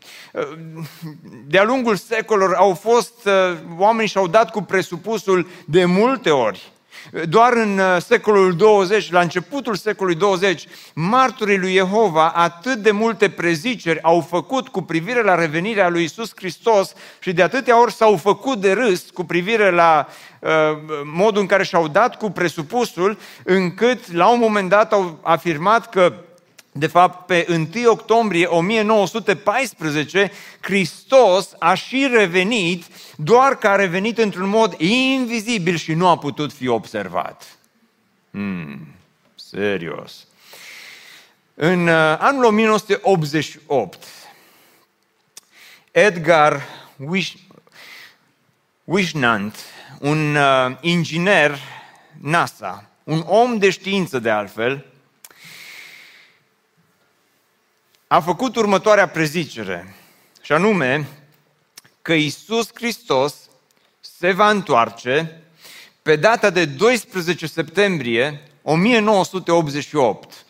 De-a 1.47 1.63
lungul 1.63 1.95
secolor 1.95 2.53
au 2.53 2.73
fost, 2.73 3.29
oamenii 3.77 4.09
și-au 4.09 4.27
dat 4.27 4.51
cu 4.51 4.61
presupusul 4.61 5.47
de 5.65 5.85
multe 5.85 6.29
ori 6.29 6.73
doar 7.29 7.53
în 7.53 7.77
uh, 7.77 8.01
secolul 8.01 8.55
20, 8.55 9.11
la 9.11 9.19
începutul 9.19 9.75
secolului 9.75 10.19
20, 10.19 10.65
marturii 10.93 11.57
lui 11.57 11.73
Jehova 11.73 12.29
atât 12.29 12.75
de 12.75 12.91
multe 12.91 13.29
preziceri 13.29 14.01
au 14.01 14.21
făcut 14.21 14.67
cu 14.67 14.81
privire 14.81 15.23
la 15.23 15.35
revenirea 15.35 15.89
lui 15.89 16.03
Isus 16.03 16.31
Hristos 16.35 16.93
și 17.19 17.33
de 17.33 17.41
atâtea 17.41 17.81
ori 17.81 17.93
s-au 17.93 18.15
făcut 18.15 18.61
de 18.61 18.71
râs 18.71 19.09
cu 19.13 19.23
privire 19.23 19.71
la 19.71 20.07
uh, 20.39 20.49
modul 21.03 21.41
în 21.41 21.47
care 21.47 21.63
și-au 21.63 21.87
dat 21.87 22.17
cu 22.17 22.29
presupusul, 22.29 23.17
încât 23.43 24.11
la 24.13 24.27
un 24.27 24.39
moment 24.39 24.69
dat 24.69 24.93
au 24.93 25.19
afirmat 25.23 25.89
că 25.89 26.13
de 26.77 26.87
fapt, 26.87 27.25
pe 27.25 27.45
1 27.49 27.89
octombrie 27.89 28.45
1914, 28.45 30.31
Hristos 30.59 31.49
a 31.59 31.73
și 31.73 32.07
revenit, 32.11 32.85
doar 33.17 33.57
că 33.57 33.67
a 33.67 33.75
revenit 33.75 34.17
într-un 34.17 34.49
mod 34.49 34.79
invizibil 34.79 35.75
și 35.75 35.93
nu 35.93 36.07
a 36.07 36.17
putut 36.17 36.53
fi 36.53 36.67
observat. 36.67 37.57
Hmm, 38.31 38.87
serios. 39.35 40.27
În 41.53 41.87
uh, 41.87 42.15
anul 42.19 42.43
1988, 42.43 44.03
Edgar 45.91 46.61
Wishnant, 48.83 49.55
un 49.99 50.35
uh, 50.35 50.77
inginer 50.81 51.59
NASA, 52.21 52.89
un 53.03 53.23
om 53.25 53.57
de 53.57 53.69
știință 53.69 54.19
de 54.19 54.29
altfel, 54.29 54.85
a 58.07 58.19
făcut 58.19 58.55
următoarea 58.55 59.07
prezicere, 59.07 59.95
și 60.41 60.51
anume 60.51 61.07
că 62.01 62.13
Isus 62.13 62.69
Hristos 62.73 63.35
se 63.99 64.31
va 64.31 64.49
întoarce 64.49 65.41
pe 66.01 66.15
data 66.15 66.49
de 66.49 66.65
12 66.65 67.47
septembrie 67.47 68.41
1988. 68.61 70.45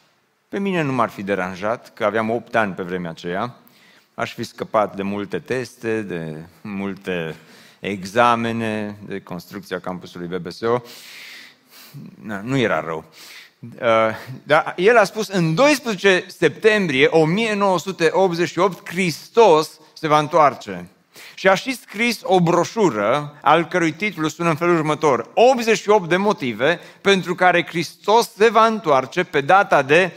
Pe 0.50 0.60
mine 0.60 0.82
nu 0.82 0.94
m-ar 0.94 1.10
fi 1.10 1.24
deranjat, 1.24 1.94
că 1.94 2.06
aveam 2.06 2.30
8 2.30 2.56
ani 2.56 2.74
pe 2.74 2.84
vremea 2.84 3.10
aceea. 3.10 3.56
Aș 4.14 4.34
fi 4.34 4.44
scăpat 4.44 4.96
de 4.96 5.02
multe 5.02 5.40
teste, 5.40 6.02
de 6.02 6.36
multe 6.62 7.36
examene, 7.80 8.98
de 9.06 9.20
construcția 9.22 9.80
campusului 9.80 10.38
BBSO. 10.38 10.82
Nu 12.42 12.58
era 12.58 12.80
rău. 12.80 13.06
Uh, 13.82 13.88
da, 14.44 14.74
el 14.78 14.98
a 14.98 15.04
spus 15.04 15.28
în 15.28 15.56
12 15.56 16.26
septembrie 16.38 17.08
1988 17.12 18.90
Hristos 18.90 19.70
se 19.94 20.08
va 20.08 20.20
întoarce. 20.20 20.90
Și 21.36 21.48
a 21.48 21.54
și 21.54 21.76
scris 21.76 22.20
o 22.24 22.40
broșură 22.40 23.38
al 23.42 23.68
cărui 23.68 23.92
titlu 23.92 24.28
sună 24.28 24.50
în 24.50 24.56
felul 24.56 24.76
următor 24.76 25.30
88 25.34 26.10
de 26.10 26.18
motive 26.18 26.80
pentru 27.02 27.36
care 27.36 27.66
Hristos 27.66 28.32
se 28.38 28.50
va 28.50 28.66
întoarce 28.66 29.24
pe 29.24 29.42
data 29.42 29.82
de 29.82 30.12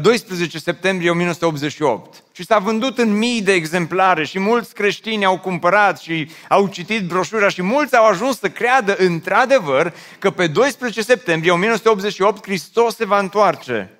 12 0.00 0.56
uh, 0.56 0.62
septembrie 0.62 1.10
1988. 1.10 2.22
Și 2.32 2.44
s-a 2.44 2.58
vândut 2.58 2.98
în 2.98 3.18
mii 3.18 3.42
de 3.42 3.52
exemplare 3.52 4.24
și 4.24 4.38
mulți 4.38 4.74
creștini 4.74 5.24
au 5.24 5.38
cumpărat 5.38 6.00
și 6.00 6.30
au 6.48 6.68
citit 6.68 7.06
broșura 7.06 7.48
și 7.48 7.62
mulți 7.62 7.96
au 7.96 8.06
ajuns 8.06 8.38
să 8.38 8.48
creadă 8.48 8.96
într-adevăr 8.96 9.94
că 10.18 10.30
pe 10.30 10.46
12 10.46 11.02
septembrie 11.02 11.52
1988 11.52 12.44
Hristos 12.44 12.96
se 12.96 13.04
va 13.04 13.18
întoarce. 13.18 13.90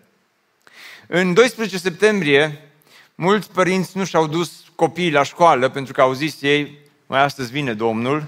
În 1.06 1.34
12 1.34 1.78
septembrie, 1.78 2.70
mulți 3.14 3.50
părinți 3.50 3.96
nu 3.96 4.04
și-au 4.04 4.26
dus 4.26 4.52
copiii 4.74 5.10
la 5.10 5.22
școală 5.22 5.68
pentru 5.68 5.92
că 5.92 6.00
au 6.00 6.12
zis 6.12 6.42
ei, 6.42 6.78
mai 7.06 7.22
astăzi 7.22 7.52
vine 7.52 7.74
Domnul 7.74 8.24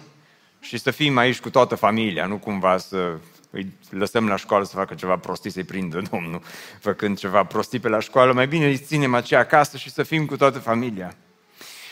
și 0.61 0.79
să 0.79 0.91
fim 0.91 1.17
aici 1.17 1.41
cu 1.41 1.51
toată 1.51 1.75
familia, 1.75 2.27
nu 2.27 2.37
cumva 2.37 2.79
să 2.79 3.17
îi 3.51 3.73
lăsăm 3.91 4.29
la 4.29 4.37
școală 4.37 4.65
să 4.65 4.77
facă 4.77 4.95
ceva 4.95 5.17
prostii, 5.17 5.51
să-i 5.51 5.65
prindă 5.65 6.03
Domnul 6.11 6.43
făcând 6.81 7.19
ceva 7.19 7.45
prostii 7.45 7.81
pe 7.81 7.89
la 7.89 8.01
școală, 8.01 8.33
mai 8.33 8.47
bine 8.47 8.67
îi 8.67 8.79
ținem 8.79 9.15
aceea 9.15 9.41
acasă 9.41 9.77
și 9.77 9.91
să 9.91 10.03
fim 10.03 10.27
cu 10.27 10.37
toată 10.37 10.59
familia. 10.59 11.15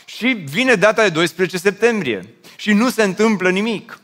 Și 0.04 0.26
vine 0.26 0.74
data 0.74 1.02
de 1.02 1.08
12 1.08 1.58
septembrie 1.58 2.34
și 2.56 2.72
nu 2.72 2.90
se 2.90 3.02
întâmplă 3.02 3.50
nimic. 3.50 4.00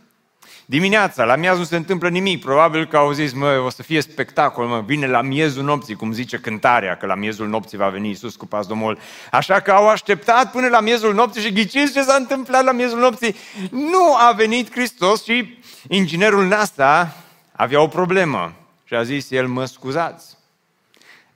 Dimineața, 0.67 1.25
la 1.25 1.37
miez 1.37 1.59
nu 1.59 1.65
se 1.65 1.77
întâmplă 1.77 2.09
nimic. 2.09 2.45
Probabil 2.45 2.87
că 2.87 2.97
au 2.97 3.13
zis, 3.13 3.33
mă, 3.33 3.63
o 3.65 3.71
să 3.71 3.83
fie 3.83 4.01
spectacol, 4.01 4.67
mă, 4.67 4.83
vine 4.87 5.07
la 5.07 5.23
miezul 5.23 5.65
nopții, 5.65 5.95
cum 5.95 6.13
zice 6.13 6.37
cântarea, 6.37 6.97
că 6.97 7.07
la 7.07 7.15
miezul 7.15 7.49
nopții 7.49 7.79
va 7.79 7.89
veni 7.89 8.09
Iisus 8.09 8.37
cu 8.37 8.47
pas 8.47 8.67
domol. 8.67 8.99
Așa 9.31 9.61
că 9.61 9.71
au 9.71 9.89
așteptat 9.89 10.51
până 10.51 10.69
la 10.69 10.81
miezul 10.81 11.15
nopții 11.15 11.43
și 11.43 11.53
ghiciți 11.53 11.93
ce 11.93 12.03
s-a 12.03 12.15
întâmplat 12.15 12.65
la 12.65 12.73
miezul 12.73 12.99
nopții. 12.99 13.37
Nu 13.71 14.15
a 14.17 14.33
venit 14.33 14.71
Hristos 14.71 15.25
și 15.25 15.59
inginerul 15.89 16.47
NASA 16.47 17.24
avea 17.57 17.81
o 17.81 17.89
problemă 17.89 18.53
și 18.85 18.95
a 18.95 19.03
zis 19.03 19.31
el, 19.31 19.47
mă 19.47 19.65
scuzați, 19.65 20.37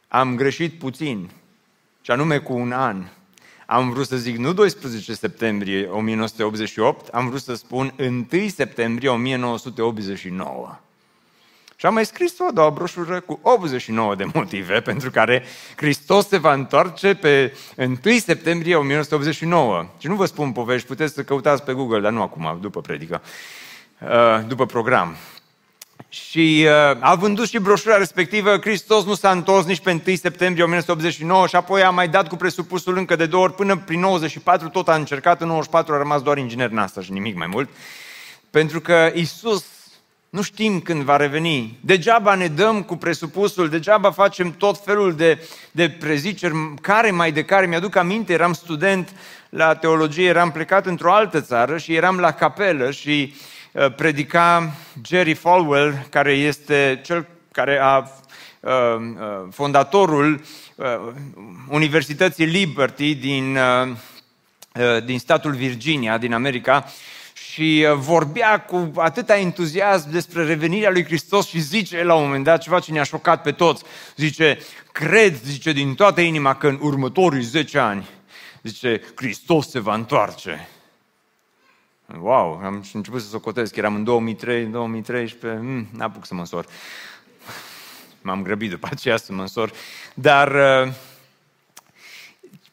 am 0.09 0.37
greșit 0.37 0.79
puțin, 0.79 1.31
și 2.01 2.11
anume 2.11 2.39
cu 2.39 2.53
un 2.53 2.73
an. 2.73 3.05
Am 3.67 3.91
vrut 3.91 4.07
să 4.07 4.17
zic 4.17 4.37
nu 4.37 4.53
12 4.53 5.15
septembrie 5.15 5.87
1988, 5.87 7.09
am 7.09 7.29
vrut 7.29 7.41
să 7.41 7.55
spun 7.55 7.95
1 7.99 8.49
septembrie 8.49 9.09
1989. 9.09 10.79
Și 11.77 11.87
am 11.87 11.95
mai 11.95 12.07
scris 12.07 12.39
o 12.39 12.51
doua 12.53 12.71
broșură 12.71 13.21
cu 13.21 13.39
89 13.43 14.15
de 14.15 14.25
motive 14.33 14.81
pentru 14.91 15.11
care 15.11 15.43
Hristos 15.77 16.29
se 16.29 16.37
va 16.37 16.53
întoarce 16.53 17.15
pe 17.15 17.57
1 17.77 17.97
septembrie 18.19 18.77
1989. 18.77 19.87
Și 19.99 20.07
nu 20.07 20.15
vă 20.15 20.25
spun 20.25 20.53
povești, 20.53 20.87
puteți 20.87 21.15
să 21.15 21.23
căutați 21.23 21.63
pe 21.63 21.73
Google, 21.73 22.01
dar 22.01 22.13
nu 22.13 22.23
acum, 22.23 22.59
după 22.61 22.81
predică, 22.81 23.23
uh, 24.01 24.47
după 24.47 24.67
program. 24.67 25.17
Și 26.09 26.67
uh, 26.67 26.97
a 27.01 27.15
vândut 27.15 27.49
și 27.49 27.59
broșura 27.59 27.97
respectivă, 27.97 28.59
Hristos 28.61 29.05
nu 29.05 29.15
s-a 29.15 29.31
întors 29.31 29.67
nici 29.67 29.81
pe 29.81 29.91
1 29.91 30.17
septembrie 30.17 30.65
1989 30.65 31.47
și 31.47 31.57
apoi 31.57 31.83
a 31.83 31.91
mai 31.91 32.09
dat 32.09 32.29
cu 32.29 32.37
presupusul 32.37 32.97
încă 32.97 33.17
de 33.17 33.27
două 33.27 33.43
ori, 33.43 33.55
până 33.55 33.77
prin 33.77 34.01
94 34.01 34.69
tot 34.69 34.89
a 34.89 34.95
încercat, 34.95 35.41
în 35.41 35.47
94 35.47 35.95
a 35.95 35.99
rămas 35.99 36.23
doar 36.23 36.39
inginer 36.39 36.69
NASA 36.69 37.01
și 37.01 37.13
nimic 37.13 37.37
mai 37.37 37.47
mult. 37.47 37.69
Pentru 38.51 38.81
că 38.81 39.11
Isus 39.15 39.65
nu 40.31 40.43
știm 40.43 40.81
când 40.81 41.03
va 41.03 41.17
reveni. 41.17 41.79
Degeaba 41.81 42.35
ne 42.35 42.47
dăm 42.47 42.83
cu 42.83 42.97
presupusul, 42.97 43.69
degeaba 43.69 44.11
facem 44.11 44.53
tot 44.53 44.81
felul 44.85 45.15
de, 45.15 45.49
de 45.71 45.91
preziceri, 45.91 46.75
care 46.81 47.11
mai 47.11 47.33
de 47.33 47.45
care. 47.45 47.67
Mi-aduc 47.67 47.97
aminte, 47.97 48.33
eram 48.33 48.53
student 48.53 49.13
la 49.49 49.75
teologie, 49.75 50.29
eram 50.29 50.51
plecat 50.51 50.87
într-o 50.87 51.13
altă 51.13 51.41
țară 51.41 51.79
și 51.79 51.95
eram 51.95 52.19
la 52.19 52.33
capelă 52.33 52.91
și 52.91 53.35
uh, 53.35 53.57
predica 53.97 54.75
Jerry 55.07 55.35
Falwell, 55.35 56.07
care 56.11 56.33
este 56.33 57.01
cel 57.05 57.27
care 57.53 57.79
a 57.83 57.97
uh, 58.61 58.71
uh, 58.71 59.49
fondatorul 59.51 60.41
uh, 60.75 60.87
Universității 61.69 62.45
Liberty 62.45 63.15
din, 63.15 63.57
uh, 63.57 63.89
uh, 64.75 65.05
din 65.05 65.19
statul 65.19 65.55
Virginia, 65.55 66.19
din 66.19 66.33
America, 66.33 66.85
și 67.35 67.87
uh, 67.91 67.97
vorbea 67.97 68.61
cu 68.61 68.93
atâta 68.97 69.39
entuziasm 69.39 70.11
despre 70.11 70.45
revenirea 70.45 70.91
lui 70.91 71.05
Hristos 71.05 71.49
și 71.49 71.61
zice 71.61 72.03
la 72.03 72.15
un 72.15 72.25
moment 72.25 72.45
dat 72.45 72.63
ceva 72.63 72.81
ce 72.81 72.93
ne-a 72.93 73.03
șocat 73.03 73.43
pe 73.43 73.53
toți. 73.53 73.83
Zice, 74.17 74.59
cred, 74.93 75.43
zice 75.43 75.73
din 75.73 75.95
toată 75.95 76.21
inima 76.21 76.55
că 76.55 76.69
în 76.69 76.79
următorii 76.81 77.43
10 77.43 77.79
ani, 77.79 78.09
zice, 78.63 79.01
Hristos 79.15 79.71
se 79.71 79.79
va 79.79 79.95
întoarce. 79.95 80.69
Wow, 82.17 82.61
am 82.65 82.85
început 82.93 83.21
să 83.21 83.29
socotesc, 83.29 83.77
eram 83.77 83.95
în 83.95 84.05
2003, 84.05 84.65
2013, 84.65 85.61
hmm, 85.61 85.89
n-apuc 85.93 86.27
să 86.27 86.35
măsor. 86.35 86.67
M-am 88.23 88.43
grăbit 88.43 88.71
după 88.71 88.89
aceea 88.91 89.17
să 89.17 89.33
măsor, 89.33 89.73
dar 90.15 90.55
uh, 90.87 90.93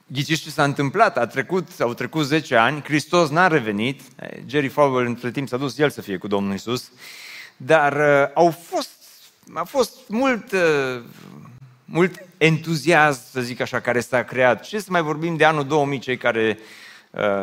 Ghiciți 0.07 0.41
ce 0.41 0.49
s-a 0.49 0.63
întâmplat? 0.63 1.17
A 1.17 1.27
trecut, 1.27 1.67
au 1.79 1.93
trecut 1.93 2.25
10 2.25 2.55
ani, 2.55 2.81
Hristos 2.83 3.29
n-a 3.29 3.47
revenit, 3.47 4.01
Jerry 4.45 4.67
Falwell 4.67 5.05
între 5.05 5.31
timp 5.31 5.47
s-a 5.47 5.57
dus 5.57 5.77
el 5.77 5.89
să 5.89 6.01
fie 6.01 6.17
cu 6.17 6.27
Domnul 6.27 6.53
Isus, 6.53 6.91
dar 7.57 7.93
uh, 7.93 8.31
au 8.33 8.51
fost, 8.51 8.91
a 9.53 9.63
fost 9.63 9.97
mult, 10.07 10.51
uh, 10.51 11.01
mult 11.85 12.25
entuziasm, 12.37 13.21
să 13.31 13.41
zic 13.41 13.59
așa, 13.59 13.79
care 13.79 13.99
s-a 13.99 14.23
creat. 14.23 14.63
Ce 14.63 14.79
să 14.79 14.87
mai 14.89 15.01
vorbim 15.01 15.35
de 15.35 15.45
anul 15.45 15.67
2000, 15.67 15.99
cei 15.99 16.17
care 16.17 16.57
uh, 16.59 16.65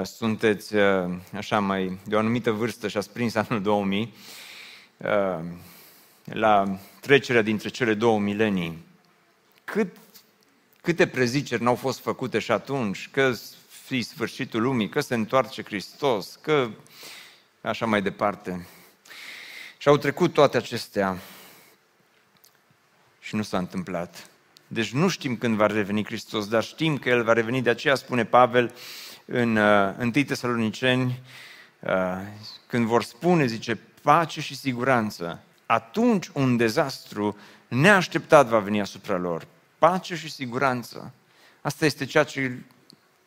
sunteți 0.03 0.75
uh, 0.75 1.15
așa 1.37 1.59
mai 1.59 1.99
de 2.05 2.15
o 2.15 2.19
anumită 2.19 2.51
vârstă 2.51 2.89
și 2.89 2.97
ați 2.97 3.11
prins 3.11 3.35
anul 3.35 3.63
2000, 3.63 4.15
uh, 4.97 5.39
la 6.25 6.79
trecerea 7.01 7.43
dintre 7.43 7.69
cele 7.69 7.95
două 7.95 8.19
milenii. 8.19 8.79
Cât 9.65 9.97
Câte 10.83 11.07
preziceri 11.07 11.63
n-au 11.63 11.75
fost 11.75 12.01
făcute 12.01 12.39
și 12.39 12.53
atunci, 12.53 13.09
că 13.13 13.33
fi 13.85 14.03
sfârșitul 14.03 14.63
lumii, 14.63 14.89
că 14.89 15.01
se 15.01 15.15
întoarce 15.15 15.63
Hristos, 15.63 16.39
că 16.41 16.71
așa 17.61 17.87
mai 17.87 18.03
departe. 18.03 18.67
Și 19.79 19.89
au 19.89 19.97
trecut 19.97 20.33
toate 20.33 20.57
acestea 20.57 21.19
și 23.21 23.35
nu 23.35 23.43
s-a 23.43 23.59
întâmplat. 23.59 24.27
Deci 24.67 24.93
nu 24.93 25.09
știm 25.09 25.37
când 25.37 25.57
va 25.57 25.67
reveni 25.67 26.05
Hristos, 26.05 26.49
dar 26.49 26.65
știm 26.65 26.99
că 26.99 27.09
El 27.09 27.23
va 27.23 27.33
reveni. 27.33 27.63
De 27.63 27.71
aceea 27.71 27.95
spune 27.95 28.25
Pavel 28.25 28.75
în 29.25 29.57
uh, 29.57 29.95
1 29.99 30.11
Tesaloniceni, 30.11 31.21
uh, 31.81 31.93
când 32.67 32.87
vor 32.87 33.03
spune, 33.03 33.47
zice, 33.47 33.79
pace 34.03 34.41
și 34.41 34.57
siguranță, 34.57 35.41
atunci 35.67 36.29
un 36.33 36.57
dezastru 36.57 37.37
neașteptat 37.69 38.47
va 38.47 38.59
veni 38.59 38.81
asupra 38.81 39.17
lor 39.17 39.47
pace 39.83 40.17
și 40.17 40.31
siguranță. 40.31 41.13
Asta 41.61 41.85
este 41.85 42.05
ceea 42.05 42.25
ce 42.25 42.59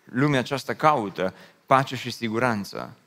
lumea 0.03 0.39
aceasta 0.39 0.73
caută, 0.73 1.33
pace 1.65 1.95
și 1.95 2.11
siguranță. 2.11 2.97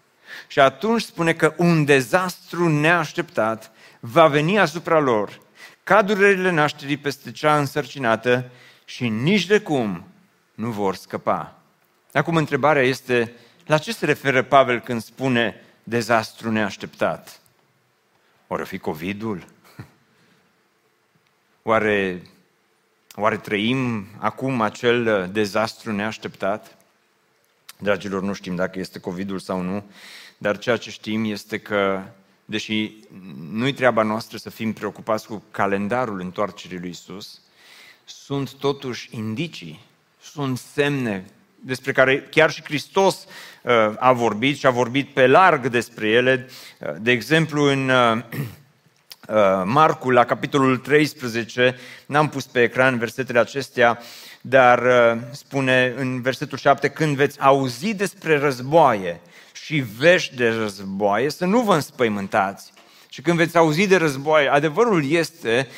Și 0.46 0.60
atunci 0.60 1.02
spune 1.02 1.32
că 1.32 1.54
un 1.56 1.84
dezastru 1.84 2.68
neașteptat 2.68 3.70
va 4.00 4.26
veni 4.26 4.58
asupra 4.58 4.98
lor, 4.98 5.40
ca 5.82 6.02
durerile 6.02 6.50
nașterii 6.50 6.96
peste 6.96 7.30
cea 7.30 7.58
însărcinată 7.58 8.50
și 8.84 9.08
nici 9.08 9.46
de 9.46 9.60
cum 9.60 10.04
nu 10.54 10.70
vor 10.70 10.94
scăpa. 10.94 11.57
Acum 12.12 12.36
întrebarea 12.36 12.82
este, 12.82 13.32
la 13.66 13.78
ce 13.78 13.92
se 13.92 14.04
referă 14.04 14.42
Pavel 14.42 14.80
când 14.80 15.02
spune 15.02 15.64
dezastru 15.82 16.50
neașteptat? 16.50 17.40
Oare 18.46 18.64
fi 18.64 18.78
COVID-ul? 18.78 19.44
Oare 21.62 22.22
Oare 23.20 23.36
trăim 23.36 24.06
acum 24.18 24.60
acel 24.60 25.06
uh, 25.06 25.30
dezastru 25.32 25.92
neașteptat? 25.92 26.76
Dragilor, 27.78 28.22
nu 28.22 28.32
știm 28.32 28.54
dacă 28.54 28.78
este 28.78 29.00
COVID-ul 29.00 29.38
sau 29.38 29.60
nu, 29.60 29.84
dar 30.36 30.58
ceea 30.58 30.76
ce 30.76 30.90
știm 30.90 31.24
este 31.24 31.58
că, 31.58 32.02
deși 32.44 32.92
nu-i 33.50 33.72
treaba 33.72 34.02
noastră 34.02 34.36
să 34.36 34.50
fim 34.50 34.72
preocupați 34.72 35.26
cu 35.26 35.42
calendarul 35.50 36.20
întoarcerii 36.20 36.78
lui 36.78 36.88
Isus, 36.88 37.40
sunt 38.04 38.54
totuși 38.54 39.08
indicii, 39.12 39.80
sunt 40.20 40.58
semne 40.58 41.30
despre 41.60 41.92
care 41.92 42.20
chiar 42.30 42.50
și 42.50 42.62
Hristos 42.62 43.24
uh, 43.62 43.72
a 43.98 44.12
vorbit 44.12 44.56
și 44.56 44.66
a 44.66 44.70
vorbit 44.70 45.08
pe 45.08 45.26
larg 45.26 45.66
despre 45.66 46.08
ele. 46.08 46.48
Uh, 46.78 46.88
de 47.00 47.10
exemplu, 47.10 47.62
în 47.62 47.90
Uh, 49.28 49.62
Marcu, 49.64 50.10
la 50.10 50.24
capitolul 50.24 50.76
13, 50.76 51.76
n-am 52.06 52.28
pus 52.28 52.44
pe 52.44 52.62
ecran 52.62 52.98
versetele 52.98 53.38
acestea, 53.38 53.98
dar 54.40 54.82
uh, 54.82 55.20
spune 55.30 55.94
în 55.96 56.20
versetul 56.20 56.58
7, 56.58 56.88
când 56.88 57.16
veți 57.16 57.40
auzi 57.40 57.94
despre 57.94 58.38
războaie 58.38 59.20
și 59.52 59.84
vești 59.98 60.36
de 60.36 60.48
războaie, 60.48 61.30
să 61.30 61.44
nu 61.44 61.60
vă 61.60 61.74
înspăimântați. 61.74 62.72
Și 63.08 63.20
când 63.20 63.36
veți 63.36 63.56
auzi 63.56 63.86
de 63.86 63.96
războaie, 63.96 64.48
adevărul 64.48 65.10
este 65.10 65.68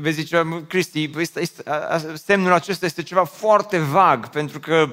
Vezi 0.00 0.20
zice, 0.20 0.64
Cristi, 0.68 1.10
este, 1.18 1.40
este, 1.40 1.62
semnul 2.14 2.52
acesta 2.52 2.86
este 2.86 3.02
ceva 3.02 3.24
foarte 3.24 3.78
vag, 3.78 4.28
pentru 4.28 4.60
că 4.60 4.88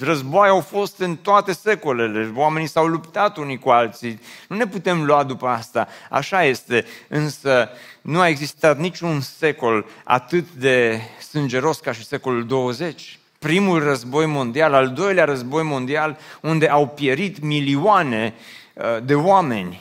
război 0.00 0.48
au 0.48 0.60
fost 0.60 0.98
în 0.98 1.16
toate 1.16 1.52
secolele, 1.52 2.32
oamenii 2.34 2.68
s-au 2.68 2.86
luptat 2.86 3.36
unii 3.36 3.58
cu 3.58 3.68
alții, 3.68 4.20
nu 4.48 4.56
ne 4.56 4.66
putem 4.66 5.04
lua 5.04 5.24
după 5.24 5.46
asta, 5.46 5.88
așa 6.10 6.44
este, 6.44 6.84
însă 7.08 7.68
nu 8.00 8.20
a 8.20 8.28
existat 8.28 8.78
niciun 8.78 9.20
secol 9.20 9.86
atât 10.04 10.50
de 10.52 11.00
sângeros 11.30 11.78
ca 11.78 11.92
și 11.92 12.04
secolul 12.04 12.46
20 12.46 13.18
primul 13.38 13.82
război 13.82 14.26
mondial, 14.26 14.74
al 14.74 14.92
doilea 14.92 15.24
război 15.24 15.62
mondial, 15.62 16.18
unde 16.40 16.68
au 16.68 16.88
pierit 16.88 17.40
milioane 17.42 18.34
uh, 18.74 18.84
de 19.02 19.14
oameni. 19.14 19.80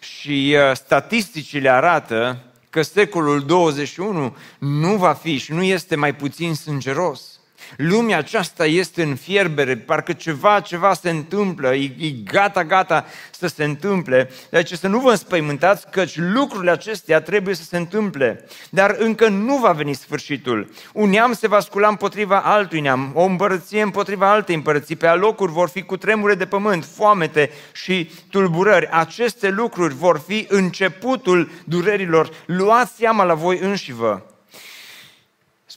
Și 0.00 0.56
uh, 0.56 0.76
statisticile 0.76 1.70
arată 1.70 2.38
că 2.70 2.82
secolul 2.82 3.44
21 3.44 4.36
nu 4.58 4.96
va 4.96 5.12
fi 5.12 5.36
și 5.36 5.52
nu 5.52 5.62
este 5.62 5.96
mai 5.96 6.14
puțin 6.14 6.54
sângeros. 6.54 7.37
Lumea 7.76 8.18
aceasta 8.18 8.66
este 8.66 9.02
în 9.02 9.14
fierbere, 9.14 9.76
parcă 9.76 10.12
ceva, 10.12 10.60
ceva 10.60 10.94
se 10.94 11.10
întâmplă, 11.10 11.74
e, 11.74 11.92
e 11.98 12.10
gata, 12.24 12.64
gata 12.64 13.06
să 13.30 13.46
se 13.46 13.64
întâmple. 13.64 14.30
Deci 14.50 14.72
să 14.72 14.88
nu 14.88 14.98
vă 14.98 15.10
înspăimântați, 15.10 15.90
căci 15.90 16.18
lucrurile 16.18 16.70
acestea 16.70 17.20
trebuie 17.20 17.54
să 17.54 17.62
se 17.62 17.76
întâmple. 17.76 18.44
Dar 18.70 18.96
încă 18.98 19.28
nu 19.28 19.56
va 19.56 19.72
veni 19.72 19.92
sfârșitul. 19.92 20.70
Un 20.92 21.10
neam 21.10 21.32
se 21.32 21.48
va 21.48 21.60
scula 21.60 21.88
împotriva 21.88 22.40
altui 22.40 22.80
neam, 22.80 23.10
o 23.14 23.22
împărăție 23.22 23.82
împotriva 23.82 24.30
altei 24.30 24.54
împărății. 24.54 24.96
Pe 24.96 25.06
alocuri 25.06 25.52
vor 25.52 25.68
fi 25.68 25.82
cu 25.82 25.96
tremure 25.96 26.34
de 26.34 26.46
pământ, 26.46 26.84
foamete 26.94 27.50
și 27.72 28.10
tulburări. 28.30 28.88
Aceste 28.90 29.48
lucruri 29.48 29.94
vor 29.94 30.22
fi 30.26 30.46
începutul 30.48 31.50
durerilor. 31.64 32.30
Luați 32.46 32.96
seama 32.96 33.24
la 33.24 33.34
voi 33.34 33.58
înșivă 33.58 34.37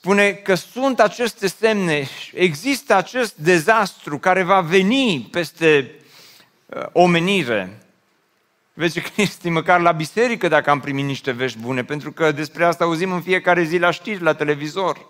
spune 0.02 0.32
că 0.32 0.56
sunt 0.56 1.00
aceste 1.00 1.48
semne, 1.48 2.08
există 2.34 2.96
acest 2.96 3.36
dezastru 3.36 4.18
care 4.18 4.44
va 4.44 4.62
veni 4.62 5.28
peste 5.32 5.92
uh, 6.66 6.84
omenire. 6.92 7.82
Vezi 8.74 9.02
că 9.02 9.10
este 9.16 9.50
măcar 9.50 9.80
la 9.80 9.92
biserică 9.92 10.48
dacă 10.48 10.70
am 10.70 10.80
primit 10.80 11.06
niște 11.06 11.32
vești 11.32 11.58
bune, 11.58 11.84
pentru 11.84 12.12
că 12.12 12.32
despre 12.32 12.64
asta 12.64 12.84
auzim 12.84 13.12
în 13.12 13.22
fiecare 13.22 13.64
zi 13.64 13.78
la 13.78 13.92
știri, 13.92 14.22
la 14.22 14.34
televizor. 14.34 15.08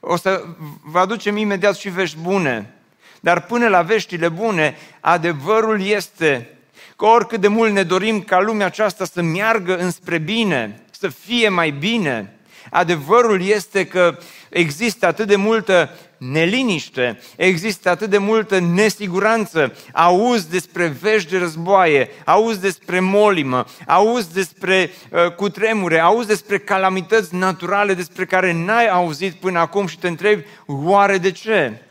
O 0.00 0.16
să 0.16 0.44
vă 0.82 0.98
aducem 0.98 1.36
imediat 1.36 1.76
și 1.76 1.88
vești 1.88 2.16
bune. 2.18 2.74
Dar 3.20 3.46
până 3.46 3.68
la 3.68 3.82
veștile 3.82 4.28
bune, 4.28 4.76
adevărul 5.00 5.82
este 5.82 6.58
că 6.96 7.04
oricât 7.04 7.40
de 7.40 7.48
mult 7.48 7.72
ne 7.72 7.82
dorim 7.82 8.20
ca 8.20 8.40
lumea 8.40 8.66
aceasta 8.66 9.04
să 9.04 9.22
meargă 9.22 9.76
înspre 9.76 10.18
bine, 10.18 10.84
să 10.90 11.08
fie 11.08 11.48
mai 11.48 11.70
bine, 11.70 12.36
adevărul 12.72 13.44
este 13.44 13.86
că 13.86 14.18
există 14.48 15.06
atât 15.06 15.26
de 15.26 15.36
multă 15.36 15.90
neliniște, 16.18 17.20
există 17.36 17.88
atât 17.88 18.10
de 18.10 18.18
multă 18.18 18.58
nesiguranță, 18.58 19.76
auzi 19.92 20.50
despre 20.50 20.86
vești 21.00 21.30
de 21.30 21.38
războaie, 21.38 22.10
auzi 22.24 22.60
despre 22.60 23.00
molimă, 23.00 23.64
auzi 23.86 24.32
despre 24.32 24.90
uh, 25.10 25.34
cutremure, 25.34 25.98
auzi 25.98 26.26
despre 26.26 26.58
calamități 26.58 27.34
naturale 27.34 27.94
despre 27.94 28.24
care 28.24 28.52
n-ai 28.52 28.88
auzit 28.88 29.34
până 29.34 29.58
acum 29.58 29.86
și 29.86 29.98
te 29.98 30.08
întrebi, 30.08 30.44
oare 30.66 31.18
de 31.18 31.30
ce? 31.30 31.82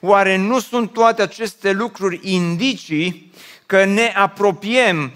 Oare 0.00 0.36
nu 0.36 0.60
sunt 0.60 0.92
toate 0.92 1.22
aceste 1.22 1.72
lucruri 1.72 2.20
indicii 2.22 3.32
că 3.66 3.84
ne 3.84 4.12
apropiem 4.16 5.12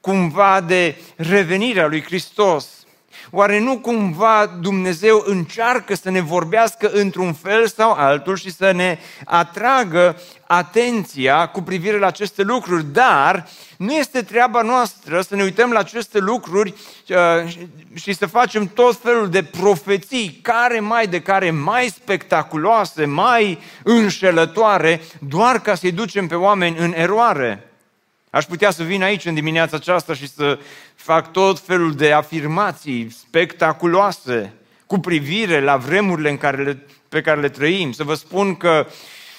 cumva 0.00 0.60
de 0.60 0.96
revenirea 1.16 1.86
lui 1.86 2.02
Hristos? 2.02 2.81
Oare 3.34 3.60
nu 3.60 3.78
cumva 3.78 4.46
Dumnezeu 4.60 5.22
încearcă 5.26 5.94
să 5.94 6.10
ne 6.10 6.20
vorbească 6.20 6.90
într-un 6.90 7.32
fel 7.32 7.66
sau 7.66 7.92
altul 7.92 8.36
și 8.36 8.52
să 8.52 8.72
ne 8.72 8.98
atragă 9.24 10.16
atenția 10.46 11.48
cu 11.48 11.62
privire 11.62 11.98
la 11.98 12.06
aceste 12.06 12.42
lucruri, 12.42 12.84
dar 12.84 13.48
nu 13.76 13.92
este 13.92 14.22
treaba 14.22 14.62
noastră 14.62 15.20
să 15.20 15.36
ne 15.36 15.42
uităm 15.42 15.70
la 15.70 15.78
aceste 15.78 16.18
lucruri 16.18 16.74
uh, 17.08 17.52
și 17.94 18.12
să 18.12 18.26
facem 18.26 18.66
tot 18.66 19.00
felul 19.02 19.28
de 19.28 19.42
profeții, 19.42 20.38
care 20.42 20.80
mai 20.80 21.06
de 21.06 21.20
care 21.20 21.50
mai 21.50 21.88
spectaculoase, 21.88 23.04
mai 23.04 23.58
înșelătoare, 23.82 25.00
doar 25.28 25.60
ca 25.60 25.74
să-i 25.74 25.92
ducem 25.92 26.26
pe 26.26 26.34
oameni 26.34 26.78
în 26.78 26.92
eroare. 26.96 27.71
Aș 28.34 28.44
putea 28.44 28.70
să 28.70 28.82
vin 28.82 29.02
aici 29.02 29.24
în 29.24 29.34
dimineața 29.34 29.76
aceasta 29.76 30.14
și 30.14 30.28
să 30.28 30.58
fac 30.94 31.32
tot 31.32 31.58
felul 31.58 31.94
de 31.94 32.12
afirmații 32.12 33.10
spectaculoase 33.10 34.52
cu 34.86 34.98
privire 34.98 35.60
la 35.60 35.76
vremurile 35.76 36.30
în 36.30 36.36
care 36.36 36.62
le, 36.62 36.86
pe 37.08 37.20
care 37.20 37.40
le 37.40 37.48
trăim. 37.48 37.92
Să 37.92 38.04
vă 38.04 38.14
spun 38.14 38.54
că 38.54 38.86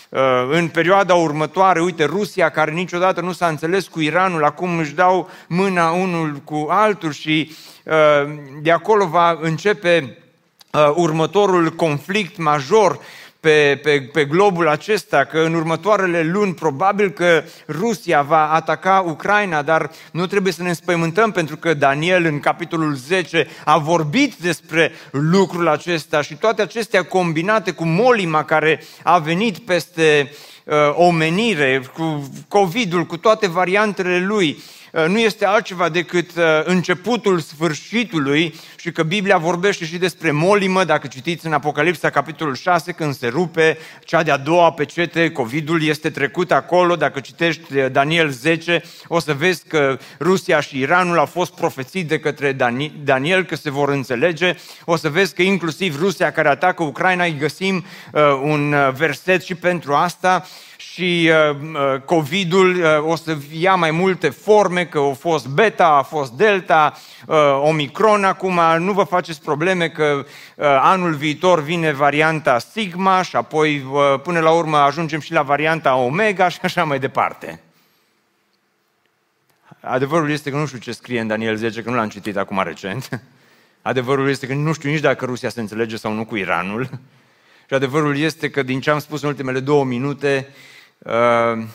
uh, 0.10 0.19
în 0.49 0.67
perioada 0.67 1.13
următoare, 1.13 1.82
uite, 1.82 2.03
Rusia, 2.03 2.49
care 2.49 2.71
niciodată 2.71 3.21
nu 3.21 3.32
s-a 3.32 3.47
înțeles 3.47 3.88
cu 3.88 3.99
Iranul, 3.99 4.43
acum 4.43 4.77
își 4.77 4.93
dau 4.93 5.29
mâna 5.47 5.91
unul 5.91 6.34
cu 6.43 6.67
altul 6.69 7.12
și 7.12 7.51
uh, 7.84 7.93
de 8.62 8.71
acolo 8.71 9.06
va 9.06 9.38
începe 9.41 10.17
uh, 10.71 10.91
următorul 10.95 11.69
conflict 11.69 12.38
major 12.38 12.99
pe, 13.43 13.79
pe, 13.84 14.10
pe 14.13 14.25
globul 14.25 14.67
acesta, 14.67 15.23
că 15.23 15.39
în 15.39 15.53
următoarele 15.53 16.23
luni 16.23 16.53
probabil 16.53 17.10
că 17.10 17.43
Rusia 17.67 18.21
va 18.21 18.51
ataca 18.51 19.03
Ucraina, 19.08 19.62
dar 19.62 19.91
nu 20.12 20.27
trebuie 20.27 20.53
să 20.53 20.62
ne 20.62 20.67
înspăimântăm 20.67 21.32
pentru 21.32 21.58
că 21.58 21.73
Daniel 21.73 22.25
în 22.25 22.39
capitolul 22.39 22.93
10 22.93 23.47
a 23.65 23.77
vorbit 23.77 24.36
despre 24.36 24.91
lucrul 25.12 25.67
acesta 25.67 26.21
și 26.21 26.36
toate 26.36 26.62
acestea 26.62 27.03
combinate 27.03 27.71
cu 27.71 27.86
molima 27.86 28.43
care 28.43 28.84
a 29.03 29.19
venit 29.19 29.58
peste 29.58 30.32
uh, 30.63 30.75
omenire, 30.93 31.82
cu 31.93 32.29
COVID-ul, 32.47 33.06
cu 33.06 33.17
toate 33.17 33.47
variantele 33.47 34.19
lui, 34.19 34.58
Uh, 34.58 34.83
nu 35.08 35.19
este 35.19 35.45
altceva 35.45 35.89
decât 35.89 36.29
uh, 36.36 36.43
începutul 36.63 37.39
sfârșitului 37.39 38.56
și 38.75 38.91
că 38.91 39.03
Biblia 39.03 39.38
vorbește 39.38 39.86
și 39.86 39.97
despre 39.97 40.32
molimă, 40.32 40.84
dacă 40.84 41.08
citiți 41.08 41.45
în 41.45 41.53
Apocalipsa 41.53 42.10
capitolul 42.10 42.56
6, 42.56 42.91
când 42.91 43.15
se 43.15 43.27
rupe 43.27 43.77
cea 44.06 44.23
de-a 44.23 44.38
doua 44.38 44.71
pecete, 44.71 45.32
COVID-ul 45.32 45.84
este 45.84 46.10
trecut 46.10 46.51
acolo, 46.51 46.95
dacă 46.95 47.19
citești 47.19 47.77
uh, 47.77 47.91
Daniel 47.91 48.29
10, 48.29 48.84
o 49.08 49.19
să 49.19 49.34
vezi 49.34 49.67
că 49.67 49.97
Rusia 50.19 50.60
și 50.60 50.79
Iranul 50.79 51.17
au 51.17 51.25
fost 51.25 51.53
profețit 51.53 52.08
de 52.08 52.19
către 52.19 52.58
Daniel 53.03 53.43
că 53.43 53.56
se 53.56 53.71
vor 53.71 53.89
înțelege, 53.89 54.56
o 54.86 54.95
să 54.95 55.10
vezi 55.10 55.34
că 55.34 55.41
inclusiv 55.41 55.99
Rusia 55.99 56.32
care 56.32 56.47
atacă 56.47 56.84
Ucraina, 56.84 57.23
îi 57.23 57.38
găsim 57.38 57.86
un 58.43 58.75
verset 58.95 59.43
și 59.43 59.56
pentru 59.56 59.93
asta, 59.93 60.45
și 60.91 61.30
uh, 61.50 61.58
uh, 61.74 62.02
COVID-ul 62.06 62.76
uh, 62.76 63.10
o 63.12 63.15
să 63.15 63.38
ia 63.52 63.76
mai 63.76 63.91
multe 63.91 64.30
forme, 64.30 64.86
că 64.86 65.00
a 65.00 65.13
fost 65.13 65.48
beta, 65.48 65.88
a 65.88 66.02
fost 66.02 66.32
delta, 66.32 66.98
omicron 67.62 68.24
acum, 68.24 68.60
nu 68.78 68.91
vă 68.91 69.04
faceți 69.04 69.41
probleme 69.41 69.89
că 69.89 70.26
anul 70.82 71.13
viitor 71.13 71.62
vine 71.62 71.91
varianta 71.91 72.60
sigma 72.60 73.22
și 73.22 73.36
apoi 73.36 73.86
până 74.24 74.39
la 74.39 74.52
urmă 74.52 74.78
ajungem 74.78 75.19
și 75.19 75.32
la 75.32 75.41
varianta 75.41 75.96
omega 75.96 76.48
și 76.48 76.60
așa 76.62 76.84
mai 76.84 77.00
departe. 77.00 77.62
Adevărul 79.80 80.32
este 80.32 80.50
că 80.50 80.56
nu 80.56 80.65
știu 80.65 80.80
ce 80.80 80.91
scrie 80.91 81.19
în 81.19 81.28
Daniel 81.28 81.56
10, 81.56 81.82
că 81.82 81.89
nu 81.89 81.96
l-am 81.96 82.10
citit 82.10 82.38
acum 82.38 82.62
recent. 82.63 83.10
Adevărul 83.82 84.30
este 84.30 84.48
că 84.48 84.54
nu 84.54 84.74
știu 84.74 84.89
nici 84.89 85.00
dacă 85.00 85.26
Rusia 85.26 85.50
se 85.50 85.60
înțelege 85.60 85.98
sau 85.98 86.12
nu 86.13 86.26
cu 86.26 86.36
Iranul. 86.36 86.89
Și 87.67 87.74
adevărul 87.74 88.17
este 88.17 88.50
că 88.50 88.63
din 88.63 88.80
ce 88.80 88.89
am 88.89 89.00
spus 89.00 89.22
în 89.22 89.28
ultimele 89.28 89.60
două 89.60 89.84
minute, 89.84 90.48
Uh, 91.05 91.67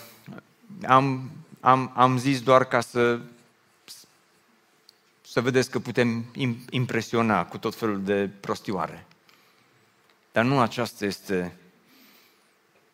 am, 0.87 1.31
am, 1.61 1.93
am 1.95 2.19
zis 2.19 2.43
doar 2.43 2.65
ca 2.65 2.81
să, 2.81 3.21
să 5.21 5.41
vedeți 5.41 5.71
că 5.71 5.79
putem 5.79 6.25
impresiona 6.71 7.47
cu 7.47 7.59
tot 7.59 7.75
felul 7.75 8.03
de 8.03 8.31
prostioare. 8.41 9.07
Dar 10.33 10.45
nu 10.45 10.61
aceasta 10.61 11.05
este, 11.05 11.57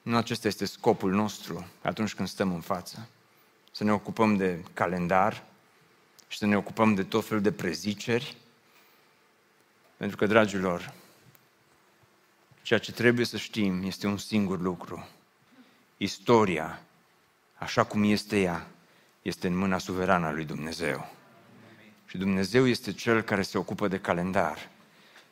nu 0.03 0.17
acesta 0.17 0.49
este 0.49 0.65
scopul 0.65 1.13
nostru 1.13 1.67
atunci 1.83 2.15
când 2.15 2.29
stăm 2.29 2.55
în 2.55 2.61
față. 2.61 3.09
Să 3.71 3.85
ne 3.85 3.93
ocupăm 3.93 4.37
de 4.37 4.65
calendar 4.73 5.45
și 6.29 6.39
să 6.39 6.47
ne 6.47 6.57
ocupăm 6.57 6.95
de 6.95 7.03
tot 7.03 7.27
felul 7.27 7.43
de 7.43 7.53
preziceri. 7.53 8.37
Pentru 9.97 10.17
că, 10.17 10.27
dragilor, 10.27 10.93
ceea 12.63 12.79
ce 12.79 12.93
trebuie 12.93 13.27
să 13.27 13.37
știm 13.37 13.83
este 13.83 14.07
un 14.07 14.17
singur 14.17 14.61
lucru 14.61 15.09
istoria, 15.97 16.81
așa 17.55 17.85
cum 17.85 18.03
este 18.03 18.41
ea, 18.41 18.67
este 19.23 19.47
în 19.47 19.57
mâna 19.57 19.79
suverană 19.79 20.27
a 20.27 20.33
lui 20.33 20.45
Dumnezeu. 20.45 21.11
Și 22.07 22.19
Dumnezeu 22.19 22.67
este 22.67 22.93
Cel 22.93 23.23
care 23.23 23.43
se 23.43 23.59
ocupă 23.59 23.89
de 23.89 23.99
calendar. 23.99 24.69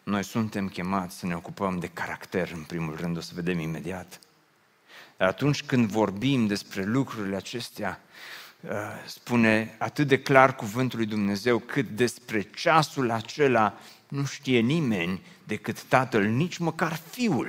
Noi 0.02 0.24
suntem 0.24 0.68
chemați 0.68 1.18
să 1.18 1.26
ne 1.26 1.34
ocupăm 1.34 1.78
de 1.78 1.86
caracter, 1.88 2.50
în 2.54 2.62
primul 2.62 2.96
rând, 2.96 3.16
o 3.16 3.20
să 3.20 3.32
vedem 3.34 3.58
imediat. 3.58 4.20
Dar 5.16 5.28
atunci 5.28 5.62
când 5.62 5.86
vorbim 5.86 6.46
despre 6.46 6.84
lucrurile 6.84 7.36
acestea, 7.36 8.00
uh, 8.60 8.70
spune 9.06 9.74
atât 9.78 10.06
de 10.06 10.22
clar 10.22 10.56
cuvântul 10.56 10.98
lui 10.98 11.06
Dumnezeu, 11.06 11.58
cât 11.58 11.88
despre 11.88 12.42
ceasul 12.42 13.10
acela 13.10 13.78
nu 14.08 14.24
știe 14.24 14.60
nimeni 14.60 15.22
decât 15.44 15.82
Tatăl, 15.82 16.24
nici 16.24 16.58
măcar 16.58 17.00
Fiul. 17.10 17.48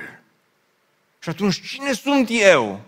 Și 1.18 1.28
atunci 1.28 1.68
cine 1.68 1.92
sunt 1.92 2.28
eu 2.30 2.84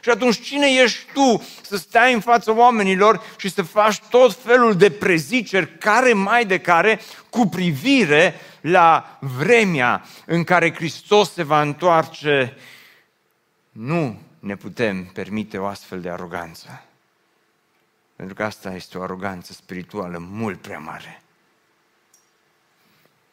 și 0.00 0.10
atunci 0.10 0.40
cine 0.40 0.66
ești 0.66 1.12
tu 1.12 1.46
să 1.62 1.76
stai 1.76 2.12
în 2.12 2.20
fața 2.20 2.52
oamenilor 2.52 3.22
și 3.36 3.50
să 3.50 3.62
faci 3.62 4.00
tot 4.10 4.34
felul 4.34 4.76
de 4.76 4.90
preziceri, 4.90 5.78
care 5.78 6.12
mai 6.12 6.46
de 6.46 6.60
care, 6.60 7.00
cu 7.30 7.46
privire 7.46 8.34
la 8.60 9.18
vremea 9.20 10.04
în 10.26 10.44
care 10.44 10.74
Hristos 10.74 11.32
se 11.32 11.42
va 11.42 11.60
întoarce? 11.60 12.56
Nu 13.72 14.20
ne 14.38 14.56
putem 14.56 15.04
permite 15.04 15.58
o 15.58 15.66
astfel 15.66 16.00
de 16.00 16.10
aroganță. 16.10 16.82
Pentru 18.16 18.34
că 18.34 18.42
asta 18.44 18.74
este 18.74 18.98
o 18.98 19.02
aroganță 19.02 19.52
spirituală 19.52 20.18
mult 20.18 20.60
prea 20.60 20.78
mare. 20.78 21.22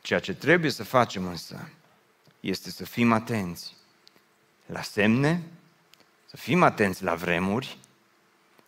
Ceea 0.01 0.19
ce 0.19 0.33
trebuie 0.33 0.71
să 0.71 0.83
facem 0.83 1.27
însă 1.27 1.69
este 2.39 2.69
să 2.69 2.85
fim 2.85 3.11
atenți 3.11 3.75
la 4.65 4.81
semne 4.81 5.41
să 6.35 6.41
fim 6.41 6.63
atenți 6.63 7.03
la 7.03 7.15
vremuri, 7.15 7.77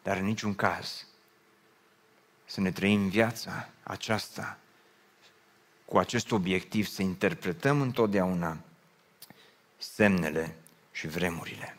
dar 0.03 0.17
în 0.17 0.25
niciun 0.25 0.55
caz 0.55 1.05
să 2.45 2.61
ne 2.61 2.71
trăim 2.71 3.09
viața 3.09 3.69
aceasta 3.83 4.57
cu 5.85 5.97
acest 5.97 6.31
obiectiv 6.31 6.85
să 6.85 7.01
interpretăm 7.01 7.81
întotdeauna 7.81 8.57
semnele 9.77 10.55
și 10.91 11.07
vremurile. 11.07 11.77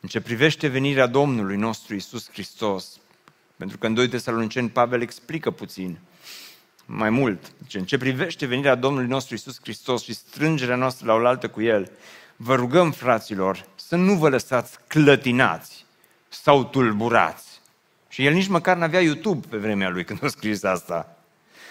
În 0.00 0.08
ce 0.08 0.20
privește 0.20 0.68
venirea 0.68 1.06
Domnului 1.06 1.56
nostru 1.56 1.94
Isus 1.94 2.30
Hristos, 2.30 3.00
pentru 3.56 3.78
că 3.78 3.86
în 3.86 3.94
2 3.94 4.08
Tesaloniceni 4.08 4.70
Pavel 4.70 5.02
explică 5.02 5.50
puțin 5.50 5.98
mai 6.92 7.10
mult. 7.10 7.52
Deci, 7.58 7.74
în 7.74 7.84
ce 7.84 7.98
privește 7.98 8.46
venirea 8.46 8.74
Domnului 8.74 9.08
nostru 9.08 9.34
Isus 9.34 9.58
Hristos 9.62 10.02
și 10.02 10.14
strângerea 10.14 10.76
noastră 10.76 11.06
la 11.06 11.14
oaltă 11.14 11.48
cu 11.48 11.62
El, 11.62 11.90
vă 12.36 12.54
rugăm, 12.54 12.90
fraților, 12.90 13.64
să 13.74 13.96
nu 13.96 14.14
vă 14.14 14.28
lăsați 14.28 14.78
clătinați 14.86 15.84
sau 16.28 16.64
tulburați. 16.64 17.60
Și 18.08 18.26
el 18.26 18.32
nici 18.32 18.46
măcar 18.46 18.76
n-avea 18.76 19.00
YouTube 19.00 19.46
pe 19.50 19.56
vremea 19.56 19.88
lui 19.88 20.04
când 20.04 20.24
a 20.24 20.28
scris 20.28 20.62
asta. 20.62 21.16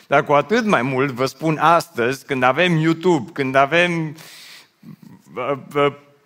Dar 0.08 0.24
cu 0.24 0.34
atât 0.34 0.66
mai 0.66 0.82
mult 0.82 1.12
vă 1.12 1.26
spun 1.26 1.58
astăzi, 1.58 2.26
când 2.26 2.44
avem 2.44 2.78
YouTube, 2.78 3.32
când 3.32 3.56
avem 3.56 4.18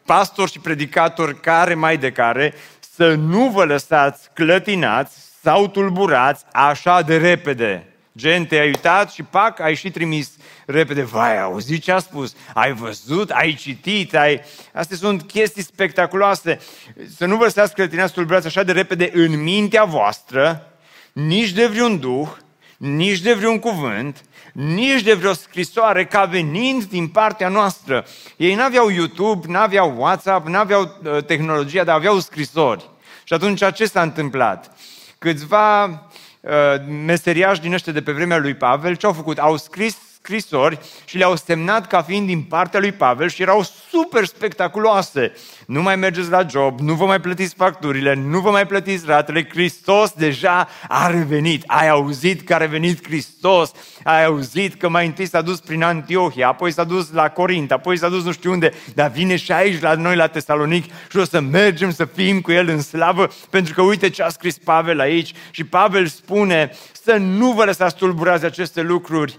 pastori 0.06 0.52
și 0.52 0.60
predicatori 0.60 1.40
care 1.40 1.74
mai 1.74 1.98
de 1.98 2.12
care, 2.12 2.54
să 2.96 3.14
nu 3.14 3.50
vă 3.50 3.66
lăsați 3.66 4.30
clătinați 4.34 5.18
sau 5.42 5.68
tulburați 5.68 6.46
așa 6.52 7.02
de 7.02 7.18
repede. 7.18 7.93
Gen, 8.18 8.46
te-ai 8.46 8.66
uitat 8.66 9.12
și 9.12 9.24
pac, 9.24 9.60
ai 9.60 9.76
și 9.76 9.92
trimis 9.92 10.32
repede. 10.66 11.02
Vai, 11.02 11.42
auzi 11.42 11.80
ce 11.80 11.92
a 11.92 12.00
spus? 12.00 12.36
Ai 12.54 12.74
văzut? 12.74 13.30
Ai 13.30 13.54
citit? 13.54 14.16
Ai... 14.16 14.42
Astea 14.74 14.98
sunt 14.98 15.22
chestii 15.22 15.64
spectaculoase. 15.64 16.60
Să 17.16 17.26
nu 17.26 17.36
vă 17.36 17.44
lăsați 17.44 17.74
clătinați 17.74 18.14
tulburați 18.14 18.48
așa 18.48 18.64
de 18.64 18.72
repede 18.72 19.10
în 19.14 19.44
mintea 19.44 19.84
voastră, 19.84 20.74
nici 21.14 21.50
de 21.50 21.66
vreun 21.66 22.00
duh, 22.00 22.30
nici 22.78 23.20
de 23.20 23.34
vreun 23.34 23.60
cuvânt, 23.60 24.22
nici 24.54 25.02
de 25.02 25.14
vreo 25.14 25.34
scrisoare 25.34 26.06
ca 26.06 26.26
venind 26.26 26.84
din 26.84 27.08
partea 27.08 27.48
noastră. 27.48 28.06
Ei 28.38 28.56
n-aveau 28.56 28.90
YouTube, 28.90 29.48
n-aveau 29.48 29.96
WhatsApp, 29.98 30.48
n-aveau 30.48 31.00
uh, 31.04 31.24
tehnologia, 31.24 31.84
dar 31.84 31.96
aveau 31.96 32.20
scrisori. 32.20 32.90
Și 33.24 33.34
atunci 33.34 33.64
ce 33.74 33.86
s-a 33.86 34.02
întâmplat? 34.02 34.78
Câțiva 35.18 35.84
uh, 35.84 35.92
meseriași 36.88 37.62
din 37.62 37.74
ăștia 37.74 37.94
de 37.94 38.02
pe 38.02 38.12
vremea 38.12 38.38
lui 38.38 38.54
Pavel, 38.54 38.96
ce 38.96 39.06
au 39.06 39.14
făcut? 39.14 39.38
Au 39.38 39.58
scris 39.58 39.98
scrisori 40.24 40.80
și 41.06 41.18
le-au 41.18 41.36
semnat 41.36 41.88
ca 41.88 42.02
fiind 42.02 42.28
din 42.28 42.42
partea 42.42 42.80
lui 42.80 42.92
Pavel 42.92 43.30
și 43.30 43.42
erau 43.42 43.64
super 43.90 44.26
spectaculoase. 44.26 45.32
Nu 45.68 45.82
mai 45.82 45.96
mergeți 45.96 46.30
la 46.30 46.46
job, 46.50 46.80
nu 46.80 46.94
vă 46.94 47.06
mai 47.06 47.20
plătiți 47.20 47.56
facturile, 47.56 48.14
nu 48.14 48.40
vă 48.40 48.52
mai 48.52 48.68
plătiți 48.68 49.06
ratele, 49.06 49.48
Hristos 49.50 50.12
deja 50.12 50.68
a 50.88 51.08
revenit. 51.08 51.64
Ai 51.68 51.90
auzit 51.90 52.42
că 52.42 52.54
a 52.54 52.58
revenit 52.58 53.08
Hristos, 53.08 53.72
ai 54.04 54.26
auzit 54.26 54.76
că 54.76 54.90
mai 54.90 55.06
întâi 55.06 55.28
s-a 55.28 55.42
dus 55.42 55.60
prin 55.60 55.84
Antiohia, 55.84 56.48
apoi 56.48 56.72
s-a 56.72 56.84
dus 56.84 57.12
la 57.12 57.30
Corint, 57.30 57.72
apoi 57.72 57.98
s-a 57.98 58.10
dus 58.10 58.24
nu 58.24 58.32
știu 58.32 58.52
unde, 58.52 58.74
dar 58.94 59.12
vine 59.12 59.36
și 59.36 59.52
aici 59.52 59.82
la 59.82 59.94
noi 59.94 60.16
la 60.16 60.28
Tesalonic 60.28 60.86
și 61.10 61.18
o 61.18 61.24
să 61.24 61.40
mergem 61.40 61.92
să 61.92 62.06
fim 62.06 62.42
cu 62.42 62.52
El 62.52 62.70
în 62.70 62.82
slavă, 62.82 63.30
pentru 63.50 63.74
că 63.74 63.82
uite 63.82 64.10
ce 64.10 64.24
a 64.24 64.30
scris 64.30 64.58
Pavel 64.58 65.00
aici 65.00 65.34
și 65.52 65.64
Pavel 65.64 66.08
spune 66.08 66.72
să 67.04 67.16
nu 67.16 67.52
vă 67.52 67.64
lăsați 67.64 67.96
tulburați 67.96 68.46
aceste 68.46 68.82
lucruri, 68.82 69.38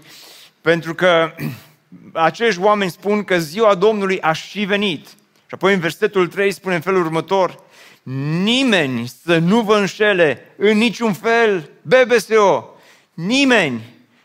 pentru 0.65 0.95
că 0.95 1.35
acești 2.29 2.61
oameni 2.61 2.91
spun 2.91 3.23
că 3.23 3.39
ziua 3.39 3.75
Domnului 3.75 4.21
a 4.21 4.31
și 4.31 4.59
venit. 4.59 5.07
Și 5.07 5.53
apoi 5.53 5.73
în 5.73 5.79
versetul 5.79 6.27
3 6.27 6.51
spune 6.51 6.75
în 6.75 6.81
felul 6.81 7.05
următor, 7.05 7.59
nimeni 8.43 9.07
să 9.23 9.37
nu 9.37 9.61
vă 9.61 9.77
înșele 9.77 10.53
în 10.57 10.77
niciun 10.77 11.13
fel, 11.13 11.69
BBSO, 11.81 12.75
nimeni, 13.13 13.81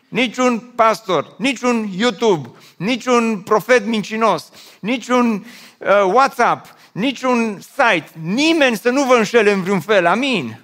niciun 0.09 0.59
pastor, 0.59 1.35
niciun 1.39 1.89
YouTube, 1.97 2.51
niciun 2.77 3.41
profet 3.41 3.87
mincinos, 3.87 4.51
niciun 4.81 5.47
uh, 5.79 5.89
WhatsApp, 6.13 6.75
niciun 6.93 7.61
site, 7.61 8.11
nimeni 8.23 8.77
să 8.77 8.91
nu 8.91 9.05
vă 9.05 9.15
înșele 9.15 9.53
în 9.53 9.63
vreun 9.63 9.81
fel, 9.81 10.07
amin. 10.07 10.61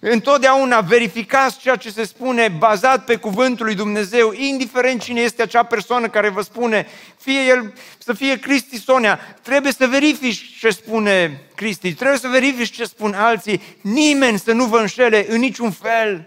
Întotdeauna 0.00 0.80
verificați 0.80 1.58
ceea 1.58 1.76
ce 1.76 1.90
se 1.90 2.04
spune 2.04 2.48
bazat 2.48 3.04
pe 3.04 3.16
cuvântul 3.16 3.66
lui 3.66 3.74
Dumnezeu, 3.74 4.32
indiferent 4.32 5.02
cine 5.02 5.20
este 5.20 5.42
acea 5.42 5.62
persoană 5.62 6.08
care 6.08 6.28
vă 6.28 6.40
spune, 6.40 6.86
fie 7.18 7.40
el, 7.40 7.72
să 7.98 8.12
fie 8.12 8.38
Cristi 8.38 8.80
Sonia, 8.80 9.20
trebuie 9.42 9.72
să 9.72 9.86
verifici 9.86 10.58
ce 10.58 10.70
spune 10.70 11.40
Cristi, 11.54 11.94
trebuie 11.94 12.18
să 12.18 12.28
verifici 12.28 12.74
ce 12.74 12.84
spun 12.84 13.14
alții, 13.14 13.62
nimeni 13.80 14.38
să 14.38 14.52
nu 14.52 14.64
vă 14.64 14.78
înșele 14.78 15.26
în 15.28 15.38
niciun 15.38 15.70
fel. 15.70 16.26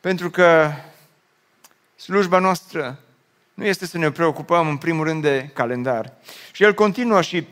Pentru 0.00 0.30
că 0.30 0.70
slujba 1.96 2.38
noastră 2.38 2.98
nu 3.54 3.64
este 3.64 3.86
să 3.86 3.98
ne 3.98 4.10
preocupăm 4.10 4.68
în 4.68 4.76
primul 4.76 5.04
rând 5.04 5.22
de 5.22 5.50
calendar. 5.52 6.12
Și 6.52 6.62
el 6.62 6.74
continuă 6.74 7.22
și 7.22 7.46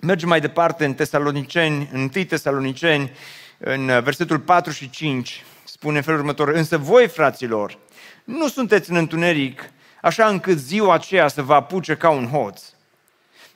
merge 0.00 0.26
mai 0.26 0.40
departe 0.40 0.84
în 0.84 0.94
Tesaloniceni, 0.94 1.88
în 1.92 2.10
1 2.14 2.24
Tesaloniceni, 2.24 3.10
în 3.58 4.02
versetul 4.02 4.38
4 4.38 4.72
și 4.72 4.90
5, 4.90 5.44
spune 5.64 5.96
în 5.96 6.02
felul 6.02 6.20
următor, 6.20 6.48
însă 6.48 6.78
voi, 6.78 7.08
fraților, 7.08 7.78
nu 8.24 8.48
sunteți 8.48 8.90
în 8.90 8.96
întuneric, 8.96 9.70
așa 10.02 10.26
încât 10.26 10.58
ziua 10.58 10.94
aceea 10.94 11.28
să 11.28 11.42
vă 11.42 11.54
apuce 11.54 11.94
ca 11.94 12.10
un 12.10 12.28
hoț. 12.28 12.62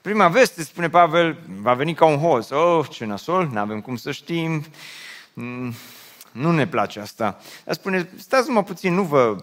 Prima 0.01 0.29
veste, 0.29 0.63
spune 0.63 0.89
Pavel, 0.89 1.39
va 1.61 1.75
veni 1.75 1.95
ca 1.95 2.05
un 2.05 2.19
hoț. 2.19 2.51
Oh, 2.51 2.87
ce 2.91 3.05
nasol, 3.05 3.49
nu 3.53 3.59
avem 3.59 3.81
cum 3.81 3.97
să 3.97 4.13
știm, 4.13 4.65
mm, 5.33 5.75
nu 6.33 6.53
ne 6.53 6.67
place 6.67 7.01
asta. 7.01 7.39
Dar 7.65 7.75
spune, 7.75 8.11
stați 8.17 8.49
numai 8.49 8.65
puțin, 8.65 8.95
nu 8.95 9.03
vă, 9.03 9.37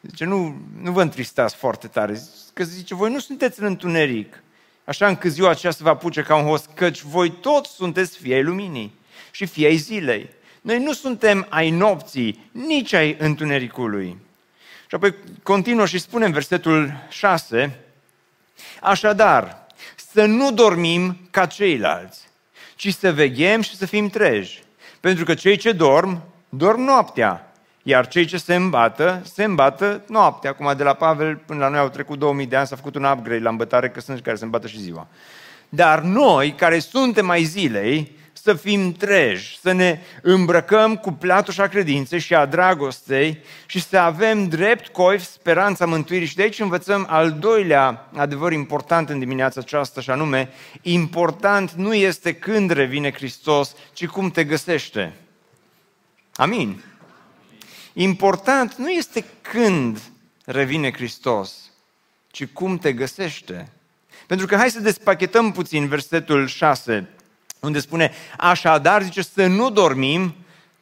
zice, 0.00 0.24
nu, 0.24 0.56
nu 0.80 0.92
vă 0.92 1.02
întristați 1.02 1.56
foarte 1.56 1.86
tare, 1.86 2.20
că 2.52 2.64
zice, 2.64 2.94
voi 2.94 3.12
nu 3.12 3.18
sunteți 3.18 3.60
în 3.60 3.66
întuneric, 3.66 4.42
așa 4.84 5.06
încât 5.06 5.32
ziua 5.32 5.50
aceea 5.50 5.72
să 5.72 5.82
vă 5.82 5.88
apuce 5.88 6.22
ca 6.22 6.36
un 6.36 6.44
hoț, 6.44 6.64
căci 6.74 7.02
voi 7.02 7.30
toți 7.30 7.70
sunteți 7.70 8.18
fiei 8.18 8.42
luminii 8.42 8.97
și 9.30 9.46
fii 9.46 9.66
ai 9.66 9.76
zilei. 9.76 10.28
Noi 10.60 10.78
nu 10.78 10.92
suntem 10.92 11.46
ai 11.48 11.70
nopții, 11.70 12.50
nici 12.52 12.92
ai 12.92 13.16
întunericului. 13.18 14.16
Și 14.88 14.94
apoi 14.94 15.14
continuă 15.42 15.86
și 15.86 15.98
spune 15.98 16.24
în 16.24 16.32
versetul 16.32 16.92
6, 17.08 17.78
Așadar, 18.80 19.66
să 20.12 20.24
nu 20.24 20.52
dormim 20.52 21.18
ca 21.30 21.46
ceilalți, 21.46 22.28
ci 22.76 22.94
să 22.94 23.12
veghem 23.12 23.60
și 23.60 23.76
să 23.76 23.86
fim 23.86 24.08
treji. 24.08 24.62
Pentru 25.00 25.24
că 25.24 25.34
cei 25.34 25.56
ce 25.56 25.72
dorm, 25.72 26.22
dorm 26.48 26.80
noaptea, 26.80 27.52
iar 27.82 28.08
cei 28.08 28.24
ce 28.24 28.36
se 28.36 28.54
îmbată, 28.54 29.22
se 29.34 29.44
îmbată 29.44 30.02
noaptea. 30.08 30.50
Acum 30.50 30.72
de 30.76 30.82
la 30.82 30.92
Pavel 30.92 31.36
până 31.36 31.58
la 31.58 31.68
noi 31.68 31.78
au 31.78 31.88
trecut 31.88 32.18
2000 32.18 32.46
de 32.46 32.56
ani, 32.56 32.66
s-a 32.66 32.76
făcut 32.76 32.94
un 32.94 33.04
upgrade 33.04 33.42
la 33.42 33.50
îmbătare, 33.50 33.90
că 33.90 34.00
sunt 34.00 34.20
care 34.20 34.36
se 34.36 34.44
îmbată 34.44 34.66
și 34.66 34.80
ziua. 34.80 35.06
Dar 35.68 36.00
noi, 36.00 36.52
care 36.52 36.78
suntem 36.78 37.26
mai 37.26 37.42
zilei, 37.42 38.16
să 38.48 38.54
fim 38.54 38.92
treji, 38.92 39.58
să 39.60 39.72
ne 39.72 40.00
îmbrăcăm 40.22 40.96
cu 40.96 41.12
platușa 41.12 41.68
credinței 41.68 42.18
și 42.18 42.34
a 42.34 42.46
dragostei 42.46 43.42
și 43.66 43.80
să 43.80 43.96
avem 43.96 44.48
drept 44.48 44.88
coif 44.88 45.22
speranța 45.22 45.86
mântuirii. 45.86 46.26
Și 46.26 46.36
de 46.36 46.42
aici 46.42 46.58
învățăm 46.58 47.06
al 47.08 47.32
doilea 47.32 48.08
adevăr 48.14 48.52
important 48.52 49.08
în 49.08 49.18
dimineața 49.18 49.60
aceasta, 49.60 50.00
și 50.00 50.10
anume, 50.10 50.50
important 50.82 51.72
nu 51.72 51.94
este 51.94 52.34
când 52.34 52.70
revine 52.70 53.12
Hristos, 53.12 53.74
ci 53.92 54.06
cum 54.06 54.30
te 54.30 54.44
găsește. 54.44 55.12
Amin. 56.34 56.84
Important 57.92 58.74
nu 58.74 58.90
este 58.90 59.24
când 59.40 60.00
revine 60.44 60.92
Hristos, 60.92 61.70
ci 62.30 62.46
cum 62.46 62.78
te 62.78 62.92
găsește. 62.92 63.72
Pentru 64.26 64.46
că 64.46 64.56
hai 64.56 64.70
să 64.70 64.80
despachetăm 64.80 65.52
puțin 65.52 65.88
versetul 65.88 66.46
6 66.46 67.08
unde 67.60 67.80
spune, 67.80 68.12
așadar, 68.36 69.02
zice, 69.02 69.22
să 69.22 69.46
nu 69.46 69.70
dormim 69.70 70.34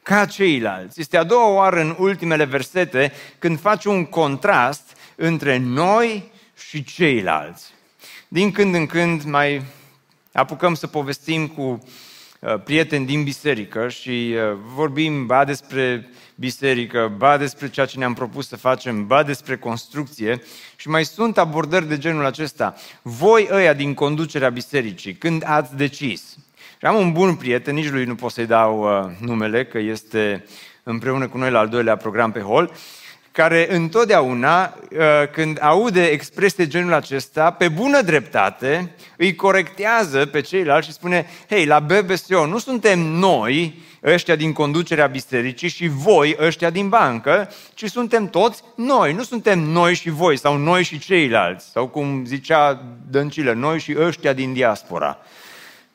ca 0.07 0.25
ceilalți. 0.25 0.99
Este 0.99 1.17
a 1.17 1.23
doua 1.23 1.47
oară 1.47 1.79
în 1.79 1.95
ultimele 1.99 2.43
versete 2.43 3.11
când 3.39 3.59
face 3.59 3.89
un 3.89 4.05
contrast 4.05 4.97
între 5.15 5.57
noi 5.57 6.31
și 6.67 6.83
ceilalți. 6.83 7.73
Din 8.27 8.51
când 8.51 8.75
în 8.75 8.85
când 8.85 9.23
mai 9.23 9.63
apucăm 10.31 10.73
să 10.73 10.87
povestim 10.87 11.47
cu 11.47 11.61
uh, 11.61 12.61
prieteni 12.63 13.05
din 13.05 13.23
biserică 13.23 13.87
și 13.87 14.09
uh, 14.35 14.57
vorbim 14.75 15.25
ba 15.25 15.45
despre 15.45 16.09
biserică, 16.35 17.13
ba 17.17 17.37
despre 17.37 17.69
ceea 17.69 17.85
ce 17.85 17.97
ne-am 17.97 18.13
propus 18.13 18.47
să 18.47 18.55
facem, 18.55 19.07
ba 19.07 19.23
despre 19.23 19.57
construcție 19.57 20.41
și 20.75 20.89
mai 20.89 21.05
sunt 21.05 21.37
abordări 21.37 21.87
de 21.87 21.97
genul 21.97 22.25
acesta. 22.25 22.75
Voi 23.01 23.47
ăia 23.51 23.73
din 23.73 23.93
conducerea 23.93 24.49
bisericii, 24.49 25.15
când 25.15 25.43
ați 25.45 25.75
decis 25.75 26.37
și 26.79 26.85
am 26.85 26.95
un 26.95 27.11
bun 27.11 27.35
prieten, 27.35 27.75
nici 27.75 27.89
lui 27.89 28.05
nu 28.05 28.15
pot 28.15 28.31
să-i 28.31 28.45
dau 28.45 28.79
uh, 28.79 29.11
numele, 29.19 29.65
că 29.65 29.77
este 29.79 30.45
împreună 30.83 31.27
cu 31.27 31.37
noi 31.37 31.51
la 31.51 31.59
al 31.59 31.67
doilea 31.67 31.95
program 31.95 32.31
pe 32.31 32.39
hol, 32.39 32.71
care 33.31 33.75
întotdeauna, 33.75 34.63
uh, 34.91 34.99
când 35.31 35.57
aude 35.61 36.05
expresie 36.05 36.67
genul 36.67 36.93
acesta, 36.93 37.51
pe 37.51 37.67
bună 37.67 38.01
dreptate, 38.01 38.91
îi 39.17 39.35
corectează 39.35 40.25
pe 40.25 40.41
ceilalți 40.41 40.87
și 40.87 40.93
spune, 40.93 41.29
hei, 41.49 41.65
la 41.65 41.79
BBSO 41.79 42.45
nu 42.45 42.57
suntem 42.57 42.99
noi, 42.99 43.81
ăștia 44.03 44.35
din 44.35 44.53
conducerea 44.53 45.07
bisericii 45.07 45.69
și 45.69 45.87
voi, 45.87 46.35
ăștia 46.39 46.69
din 46.69 46.89
bancă, 46.89 47.49
ci 47.73 47.85
suntem 47.85 48.29
toți 48.29 48.63
noi. 48.75 49.13
Nu 49.13 49.23
suntem 49.23 49.59
noi 49.59 49.95
și 49.95 50.09
voi 50.09 50.37
sau 50.37 50.57
noi 50.57 50.83
și 50.83 50.99
ceilalți, 50.99 51.69
sau 51.71 51.87
cum 51.87 52.25
zicea 52.25 52.83
Dăncilă, 53.09 53.53
noi 53.53 53.79
și 53.79 53.95
ăștia 53.99 54.33
din 54.33 54.53
diaspora. 54.53 55.17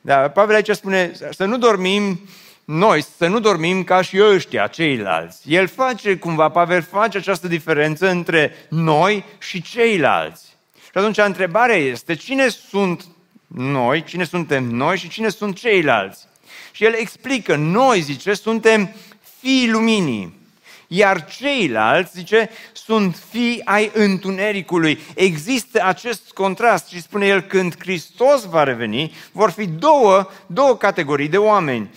Da, 0.05 0.29
Pavel 0.29 0.55
aici 0.55 0.69
spune 0.69 1.11
să 1.31 1.45
nu 1.45 1.57
dormim 1.57 2.19
noi, 2.65 3.05
să 3.17 3.27
nu 3.27 3.39
dormim 3.39 3.83
ca 3.83 4.01
și 4.01 4.21
ăștia, 4.21 4.67
ceilalți. 4.67 5.53
El 5.53 5.67
face, 5.67 6.17
cumva, 6.17 6.49
Pavel 6.49 6.81
face 6.81 7.17
această 7.17 7.47
diferență 7.47 8.09
între 8.09 8.55
noi 8.69 9.23
și 9.37 9.61
ceilalți. 9.61 10.45
Și 10.75 10.91
atunci 10.93 11.17
întrebarea 11.17 11.75
este, 11.75 12.13
cine 12.13 12.47
sunt 12.47 13.05
noi, 13.47 14.03
cine 14.03 14.23
suntem 14.23 14.63
noi 14.63 14.97
și 14.97 15.09
cine 15.09 15.29
sunt 15.29 15.55
ceilalți? 15.55 16.27
Și 16.71 16.83
el 16.85 16.93
explică, 16.93 17.55
noi, 17.55 18.01
zice, 18.01 18.33
suntem 18.33 18.95
fii 19.39 19.69
luminii. 19.69 20.41
Iar 20.87 21.25
ceilalți, 21.25 22.11
zice, 22.15 22.49
sunt 22.73 23.23
fii 23.29 23.61
ai 23.63 23.91
întunericului. 23.93 24.99
Există 25.15 25.83
acest 25.85 26.31
contrast 26.31 26.87
și 26.87 27.01
spune 27.01 27.25
el, 27.25 27.41
când 27.41 27.75
Hristos 27.79 28.45
va 28.45 28.63
reveni, 28.63 29.13
vor 29.31 29.51
fi 29.51 29.65
două, 29.65 30.29
două 30.47 30.77
categorii 30.77 31.27
de 31.27 31.37
oameni. 31.37 31.89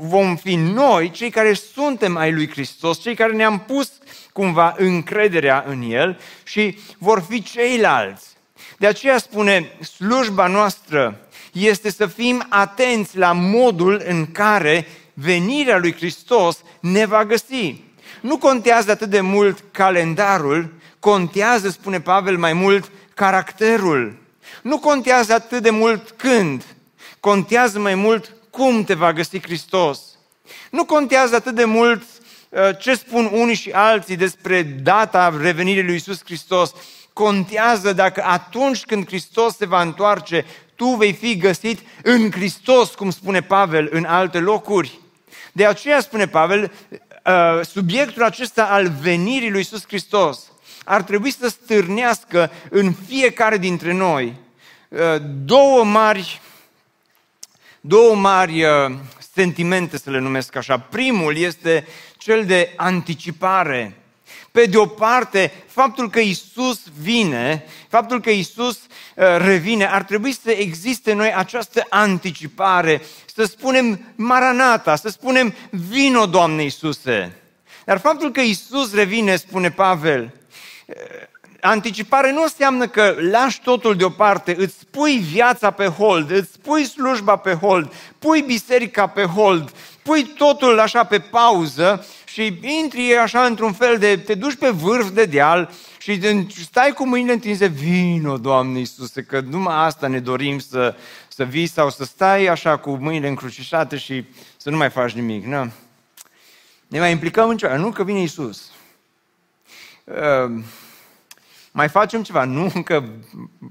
Vom 0.00 0.36
fi 0.36 0.54
noi, 0.54 1.10
cei 1.10 1.30
care 1.30 1.52
suntem 1.52 2.16
ai 2.16 2.32
lui 2.32 2.50
Hristos, 2.50 3.00
cei 3.00 3.14
care 3.14 3.32
ne-am 3.32 3.58
pus 3.60 3.92
cumva 4.32 4.74
încrederea 4.78 5.64
în 5.66 5.82
El 5.90 6.20
și 6.44 6.78
vor 6.98 7.24
fi 7.28 7.42
ceilalți. 7.42 8.26
De 8.78 8.86
aceea 8.86 9.18
spune, 9.18 9.72
slujba 9.96 10.46
noastră 10.46 11.20
este 11.52 11.90
să 11.90 12.06
fim 12.06 12.46
atenți 12.48 13.16
la 13.16 13.32
modul 13.32 14.02
în 14.06 14.32
care 14.32 14.86
venirea 15.14 15.78
lui 15.78 15.94
Hristos 15.94 16.62
ne 16.80 17.06
va 17.06 17.24
găsi. 17.24 17.82
Nu 18.22 18.38
contează 18.38 18.90
atât 18.90 19.08
de 19.08 19.20
mult 19.20 19.64
calendarul, 19.70 20.72
contează, 20.98 21.68
spune 21.68 22.00
Pavel, 22.00 22.38
mai 22.38 22.52
mult 22.52 22.90
caracterul. 23.14 24.16
Nu 24.62 24.78
contează 24.78 25.32
atât 25.32 25.62
de 25.62 25.70
mult 25.70 26.10
când, 26.10 26.64
contează 27.20 27.78
mai 27.78 27.94
mult 27.94 28.32
cum 28.50 28.84
te 28.84 28.94
va 28.94 29.12
găsi 29.12 29.40
Hristos. 29.40 30.00
Nu 30.70 30.84
contează 30.84 31.34
atât 31.34 31.54
de 31.54 31.64
mult 31.64 32.02
uh, 32.48 32.60
ce 32.78 32.94
spun 32.94 33.30
unii 33.32 33.54
și 33.54 33.70
alții 33.70 34.16
despre 34.16 34.62
data 34.62 35.36
revenirii 35.40 35.84
lui 35.84 35.94
Isus 35.94 36.20
Hristos. 36.24 36.72
Contează 37.12 37.92
dacă 37.92 38.24
atunci 38.24 38.84
când 38.84 39.06
Hristos 39.06 39.56
se 39.56 39.66
va 39.66 39.82
întoarce, 39.82 40.44
tu 40.74 40.86
vei 40.86 41.12
fi 41.12 41.36
găsit 41.36 41.78
în 42.02 42.30
Hristos, 42.30 42.94
cum 42.94 43.10
spune 43.10 43.42
Pavel 43.42 43.88
în 43.90 44.04
alte 44.04 44.38
locuri. 44.38 45.00
De 45.52 45.66
aceea 45.66 46.00
spune 46.00 46.26
Pavel, 46.26 46.72
uh, 47.26 47.66
subiectul 47.66 48.22
acesta 48.22 48.64
al 48.64 48.88
venirii 49.00 49.50
lui 49.50 49.58
Iisus 49.58 49.86
Hristos 49.86 50.52
ar 50.84 51.02
trebui 51.02 51.30
să 51.30 51.48
stârnească 51.48 52.50
în 52.70 52.92
fiecare 52.92 53.58
dintre 53.58 53.92
noi 53.92 54.36
uh, 54.88 54.98
două 55.44 55.84
mari, 55.84 56.40
două 57.80 58.14
mari 58.14 58.64
uh, 58.64 58.70
sentimente, 59.34 59.98
să 59.98 60.10
le 60.10 60.18
numesc 60.18 60.56
așa. 60.56 60.78
Primul 60.78 61.36
este 61.36 61.86
cel 62.16 62.44
de 62.44 62.72
anticipare. 62.76 64.01
Pe 64.52 64.64
de 64.64 64.76
o 64.76 64.86
parte, 64.86 65.52
faptul 65.66 66.10
că 66.10 66.20
Isus 66.20 66.80
vine, 67.00 67.64
faptul 67.88 68.20
că 68.20 68.30
Isus 68.30 68.78
revine, 69.36 69.86
ar 69.86 70.02
trebui 70.02 70.32
să 70.32 70.50
existe 70.50 71.10
în 71.10 71.16
noi 71.16 71.34
această 71.34 71.86
anticipare, 71.88 73.02
să 73.34 73.44
spunem 73.44 74.12
Maranata, 74.16 74.96
să 74.96 75.08
spunem 75.08 75.54
vino, 75.70 76.26
Doamne 76.26 76.62
Iisuse. 76.62 77.36
Dar 77.84 77.98
faptul 77.98 78.30
că 78.30 78.40
Isus 78.40 78.94
revine, 78.94 79.36
spune 79.36 79.70
Pavel, 79.70 80.34
eh, 80.86 80.94
anticipare 81.60 82.32
nu 82.32 82.42
înseamnă 82.42 82.88
că 82.88 83.16
lași 83.30 83.60
totul 83.60 83.96
deoparte, 83.96 84.54
îți 84.58 84.86
pui 84.90 85.16
viața 85.16 85.70
pe 85.70 85.86
hold, 85.86 86.30
îți 86.30 86.58
pui 86.58 86.84
slujba 86.84 87.36
pe 87.36 87.52
hold, 87.52 87.92
pui 88.18 88.42
biserica 88.42 89.06
pe 89.06 89.24
hold, 89.24 89.72
pui 90.02 90.24
totul 90.24 90.80
așa 90.80 91.04
pe 91.04 91.18
pauză 91.18 92.06
și 92.32 92.58
intri 92.60 93.16
așa 93.16 93.44
într-un 93.44 93.72
fel 93.72 93.98
de, 93.98 94.16
te 94.16 94.34
duci 94.34 94.56
pe 94.56 94.70
vârf 94.70 95.10
de 95.10 95.24
deal 95.24 95.70
și 95.98 96.20
stai 96.62 96.92
cu 96.92 97.06
mâinile 97.06 97.32
întinse, 97.32 97.66
vino, 97.66 98.38
Doamne 98.38 98.78
Iisuse, 98.78 99.22
că 99.22 99.40
numai 99.40 99.74
asta 99.74 100.06
ne 100.06 100.20
dorim 100.20 100.58
să, 100.58 100.96
să 101.28 101.44
vii 101.44 101.66
sau 101.66 101.90
să 101.90 102.04
stai 102.04 102.46
așa 102.46 102.78
cu 102.78 102.90
mâinile 102.90 103.28
încrucișate 103.28 103.96
și 103.96 104.24
să 104.56 104.70
nu 104.70 104.76
mai 104.76 104.90
faci 104.90 105.12
nimic. 105.12 105.44
Nu? 105.44 105.72
Ne 106.86 106.98
mai 106.98 107.10
implicăm 107.10 107.48
în 107.48 107.56
ceva. 107.56 107.76
Nu 107.76 107.90
că 107.90 108.04
vine 108.04 108.18
Iisus. 108.18 108.70
Uh, 110.04 110.62
mai 111.72 111.88
facem 111.88 112.22
ceva. 112.22 112.44
Nu 112.44 112.82
că 112.84 113.04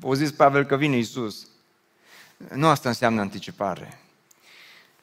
o 0.01 0.15
zis 0.15 0.31
Pavel 0.31 0.63
că 0.63 0.75
vine 0.75 0.95
Iisus. 0.95 1.47
Nu 2.53 2.67
asta 2.67 2.89
înseamnă 2.89 3.21
anticipare. 3.21 3.99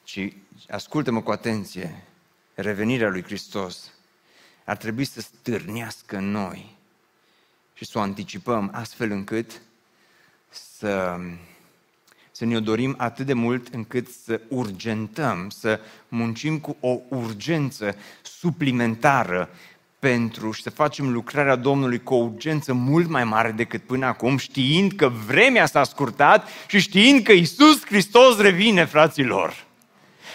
Ci, 0.04 0.32
ascultă-mă 0.68 1.22
cu 1.22 1.30
atenție, 1.30 2.07
revenirea 2.60 3.08
lui 3.08 3.22
Hristos 3.22 3.92
ar 4.64 4.76
trebui 4.76 5.04
să 5.04 5.20
stârnească 5.20 6.16
în 6.16 6.30
noi 6.30 6.76
și 7.74 7.84
să 7.84 7.98
o 7.98 8.00
anticipăm 8.00 8.70
astfel 8.72 9.10
încât 9.10 9.62
să, 10.48 11.16
să 12.30 12.44
ne-o 12.44 12.60
dorim 12.60 12.94
atât 12.98 13.26
de 13.26 13.32
mult 13.32 13.74
încât 13.74 14.08
să 14.08 14.40
urgentăm, 14.48 15.50
să 15.50 15.80
muncim 16.08 16.58
cu 16.58 16.76
o 16.80 17.00
urgență 17.08 17.96
suplimentară 18.22 19.50
pentru 19.98 20.50
și 20.50 20.62
să 20.62 20.70
facem 20.70 21.12
lucrarea 21.12 21.56
Domnului 21.56 22.02
cu 22.02 22.14
o 22.14 22.22
urgență 22.24 22.72
mult 22.72 23.08
mai 23.08 23.24
mare 23.24 23.50
decât 23.50 23.82
până 23.82 24.06
acum, 24.06 24.36
știind 24.36 24.92
că 24.92 25.08
vremea 25.08 25.66
s-a 25.66 25.84
scurtat 25.84 26.48
și 26.66 26.78
știind 26.78 27.22
că 27.22 27.32
Isus 27.32 27.84
Hristos 27.84 28.38
revine, 28.38 28.84
fraților. 28.84 29.66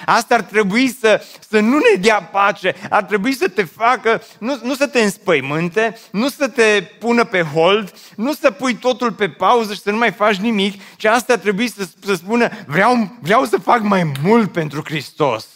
Asta 0.05 0.35
ar 0.35 0.41
trebui 0.41 0.95
să, 0.99 1.23
să 1.49 1.59
nu 1.59 1.77
ne 1.77 2.01
dea 2.01 2.23
pace, 2.23 2.75
ar 2.89 3.03
trebui 3.03 3.33
să 3.33 3.47
te 3.47 3.63
facă, 3.63 4.21
nu, 4.39 4.59
nu 4.63 4.75
să 4.75 4.87
te 4.87 4.99
înspăimânte, 4.99 5.97
nu 6.11 6.29
să 6.29 6.47
te 6.47 6.83
pună 6.99 7.23
pe 7.23 7.41
hold, 7.41 7.93
nu 8.15 8.33
să 8.33 8.51
pui 8.51 8.75
totul 8.75 9.11
pe 9.11 9.29
pauză 9.29 9.73
și 9.73 9.81
să 9.81 9.91
nu 9.91 9.97
mai 9.97 10.11
faci 10.11 10.35
nimic, 10.35 10.81
ci 10.97 11.05
asta 11.05 11.33
ar 11.33 11.39
trebui 11.39 11.69
să, 11.69 11.87
să 12.05 12.13
spună, 12.13 12.49
vreau, 12.65 13.17
vreau 13.19 13.45
să 13.45 13.57
fac 13.57 13.81
mai 13.81 14.11
mult 14.23 14.51
pentru 14.51 14.81
Hristos. 14.85 15.47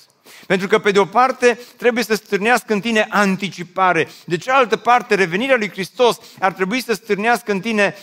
Pentru 0.47 0.67
că, 0.67 0.79
pe 0.79 0.91
de 0.91 0.99
o 0.99 1.05
parte, 1.05 1.59
trebuie 1.77 2.03
să 2.03 2.15
stârnească 2.15 2.73
în 2.73 2.79
tine 2.79 3.07
anticipare. 3.09 4.07
De 4.25 4.37
cealaltă 4.37 4.75
parte, 4.75 5.15
revenirea 5.15 5.55
lui 5.55 5.69
Hristos 5.69 6.17
ar 6.39 6.51
trebui 6.53 6.83
să 6.83 6.93
stârnească 6.93 7.51
în 7.51 7.59
tine 7.59 7.95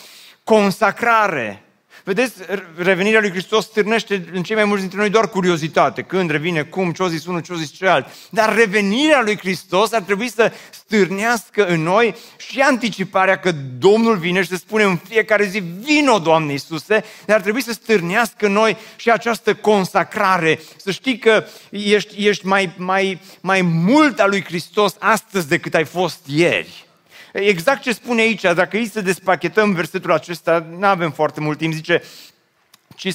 consacrare. 0.44 1.63
Vedeți, 2.06 2.34
revenirea 2.76 3.20
lui 3.20 3.30
Hristos 3.30 3.64
stârnește 3.64 4.28
în 4.32 4.42
cei 4.42 4.56
mai 4.56 4.64
mulți 4.64 4.80
dintre 4.80 4.98
noi 4.98 5.10
doar 5.10 5.28
curiozitate. 5.28 6.02
Când 6.02 6.30
revine, 6.30 6.62
cum, 6.62 6.92
ce-o 6.92 7.08
zis 7.08 7.26
unul, 7.26 7.40
ce-o 7.40 7.54
zis 7.54 7.70
celălalt. 7.70 8.06
Dar 8.30 8.54
revenirea 8.54 9.22
lui 9.22 9.38
Hristos 9.38 9.92
ar 9.92 10.02
trebui 10.02 10.28
să 10.28 10.52
stârnească 10.70 11.66
în 11.66 11.82
noi 11.82 12.16
și 12.36 12.60
anticiparea 12.60 13.38
că 13.38 13.52
Domnul 13.78 14.16
vine 14.16 14.42
și 14.42 14.48
să 14.48 14.56
spunem 14.56 14.90
în 14.90 14.96
fiecare 14.96 15.44
zi, 15.44 15.58
vino, 15.58 16.18
Doamne 16.18 16.52
Iisuse, 16.52 17.04
dar 17.26 17.36
ar 17.36 17.42
trebui 17.42 17.62
să 17.62 17.72
stârnească 17.72 18.46
în 18.46 18.52
noi 18.52 18.76
și 18.96 19.10
această 19.10 19.54
consacrare. 19.54 20.60
Să 20.76 20.90
știi 20.90 21.18
că 21.18 21.44
ești, 21.70 22.28
ești 22.28 22.46
mai, 22.46 22.74
mai, 22.76 23.20
mai 23.40 23.62
mult 23.62 24.20
a 24.20 24.26
lui 24.26 24.44
Hristos 24.44 24.96
astăzi 24.98 25.48
decât 25.48 25.74
ai 25.74 25.84
fost 25.84 26.20
ieri. 26.26 26.83
Exact 27.40 27.82
ce 27.82 27.92
spune 27.92 28.20
aici, 28.20 28.40
dacă 28.40 28.76
îi 28.76 28.88
să 28.88 29.00
despachetăm 29.00 29.72
versetul 29.72 30.12
acesta, 30.12 30.66
nu 30.78 30.86
avem 30.86 31.10
foarte 31.10 31.40
mult 31.40 31.58
timp, 31.58 31.72
zice, 31.72 32.02
ci 32.96 33.08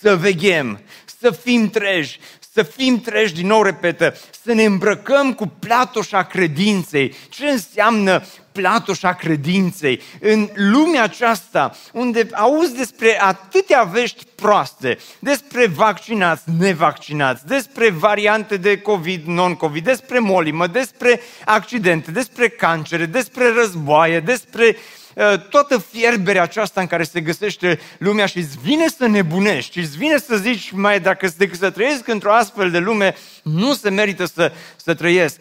să 0.00 0.16
veghem, 0.16 0.80
să 1.20 1.30
fim 1.30 1.70
treji, 1.70 2.18
să 2.52 2.62
fim 2.62 3.00
treji, 3.00 3.34
din 3.34 3.46
nou 3.46 3.62
repetă, 3.62 4.16
să 4.42 4.52
ne 4.52 4.64
îmbrăcăm 4.64 5.34
cu 5.34 5.46
platoșa 5.46 6.22
credinței. 6.22 7.14
Ce 7.28 7.46
înseamnă 7.46 8.24
platoșa 8.60 9.12
credinței? 9.12 10.00
În 10.20 10.48
lumea 10.54 11.02
aceasta, 11.02 11.76
unde 11.92 12.28
auzi 12.32 12.76
despre 12.76 13.22
atâtea 13.22 13.82
vești 13.82 14.24
proaste, 14.34 14.98
despre 15.18 15.66
vaccinați, 15.66 16.42
nevaccinați, 16.58 17.46
despre 17.46 17.90
variante 17.90 18.56
de 18.56 18.80
COVID, 18.80 19.26
non-COVID, 19.26 19.84
despre 19.84 20.18
molimă, 20.18 20.66
despre 20.66 21.20
accidente, 21.44 22.10
despre 22.10 22.48
cancere, 22.48 23.06
despre 23.06 23.52
războaie, 23.52 24.20
despre 24.20 24.64
uh, 24.66 24.74
Uh, 24.76 25.03
toată 25.50 25.78
fierberea 25.78 26.42
aceasta 26.42 26.80
în 26.80 26.86
care 26.86 27.02
se 27.02 27.20
găsește 27.20 27.80
lumea 27.98 28.26
și 28.26 28.38
îți 28.38 28.58
vine 28.62 28.88
să 28.88 29.06
nebunești 29.06 29.72
și 29.72 29.78
îți 29.78 29.96
vine 29.96 30.18
să 30.18 30.36
zici, 30.36 30.70
mai 30.70 31.00
dacă 31.00 31.32
decât 31.36 31.58
să 31.58 31.70
trăiesc 31.70 32.08
într-o 32.08 32.32
astfel 32.32 32.70
de 32.70 32.78
lume, 32.78 33.16
nu 33.42 33.74
se 33.74 33.90
merită 33.90 34.24
să, 34.24 34.52
să 34.76 34.94
trăiesc. 34.94 35.40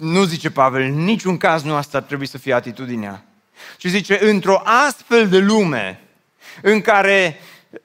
Nu 0.00 0.24
zice 0.24 0.50
Pavel, 0.50 0.82
în 0.82 1.04
niciun 1.04 1.36
caz 1.36 1.62
nu 1.62 1.74
asta 1.74 1.98
ar 1.98 2.02
trebui 2.02 2.26
să 2.26 2.38
fie 2.38 2.52
atitudinea. 2.52 3.24
Și 3.76 3.88
zice, 3.88 4.18
într-o 4.22 4.62
astfel 4.64 5.28
de 5.28 5.38
lume 5.38 6.00
în 6.62 6.80
care 6.80 7.40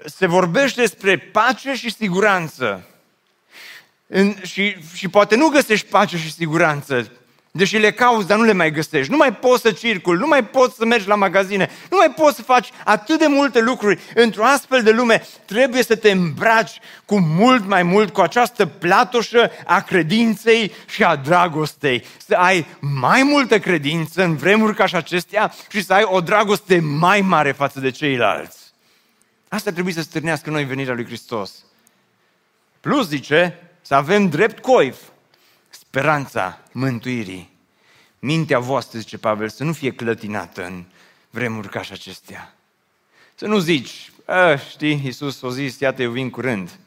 se 0.05 0.25
vorbește 0.25 0.81
despre 0.81 1.17
pace 1.17 1.73
și 1.73 1.93
siguranță, 1.93 2.87
în, 4.07 4.35
și, 4.41 4.75
și 4.93 5.07
poate 5.07 5.35
nu 5.35 5.47
găsești 5.47 5.87
pace 5.87 6.17
și 6.17 6.33
siguranță, 6.33 7.11
Deși 7.56 7.78
le 7.78 7.91
cauți, 7.91 8.28
dar 8.28 8.38
nu 8.38 8.43
le 8.43 8.54
mai 8.54 8.72
găsești. 8.72 9.12
Nu 9.12 9.18
mai 9.18 9.36
poți 9.36 9.62
să 9.62 9.72
circuli, 9.72 10.20
nu 10.20 10.28
mai 10.28 10.45
poți 10.45 10.76
să 10.76 10.86
mergi 10.86 11.08
la 11.08 11.16
magazine, 11.16 11.70
nu 11.89 11.97
mai 11.97 12.12
poți 12.12 12.36
să 12.36 12.41
faci 12.41 12.70
atât 12.84 13.20
de 13.20 13.28
multe 13.28 13.62
lucruri. 13.62 14.01
Într-o 14.16 14.45
astfel 14.45 14.84
de 14.84 14.91
lume 14.91 15.26
trebuie 15.45 15.84
să 15.84 15.95
te 15.95 16.12
îmbraci 16.12 16.80
cu 17.06 17.20
mult 17.20 17.66
mai 17.66 17.84
mult 17.84 18.14
cu 18.14 18.22
această 18.22 18.66
platoșă 18.66 19.51
a 19.66 19.82
credinței 19.82 20.72
și 20.88 21.04
a 21.04 21.16
dragostei. 21.16 22.06
Să 22.28 22.36
ai 22.36 22.66
mai 22.80 23.24
multă 23.24 23.60
credință 23.60 24.24
în 24.24 24.36
vremuri 24.36 24.76
ca 24.76 24.86
și 24.86 24.95
acestea 24.95 25.54
și 25.70 25.84
să 25.84 25.93
ai 25.93 26.04
o 26.04 26.22
dragoste 26.22 26.80
mai 26.80 27.22
mare 27.22 27.51
față 27.51 27.80
de 27.80 27.89
ceilalți. 27.89 28.58
Asta 29.47 29.72
trebuie 29.72 29.93
să 29.93 30.01
stârnească 30.01 30.49
noi 30.49 30.64
venirea 30.64 30.93
lui 30.93 31.06
Hristos. 31.06 31.51
Plus, 32.80 33.08
zice, 33.08 33.60
să 33.82 33.95
avem 33.95 34.30
drept 34.30 34.60
coif 34.60 34.95
speranța 35.93 36.59
mântuirii 36.71 37.49
mintea 38.19 38.59
voastră, 38.59 38.99
zice 38.99 39.17
Pavel, 39.17 39.49
să 39.49 39.63
nu 39.63 39.73
fie 39.73 39.91
clătinată 39.91 40.65
în 40.65 40.83
vremuri 41.29 41.69
ca 41.69 41.81
și 41.81 41.91
acestea. 41.91 42.55
Să 43.35 43.47
nu 43.47 43.57
zici, 43.57 44.11
a, 44.25 44.55
știi, 44.55 45.01
Iisus 45.03 45.43
a 45.43 45.49
zis, 45.49 45.79
iată, 45.79 46.01
eu 46.01 46.11
vin 46.11 46.29
curând. 46.29 46.79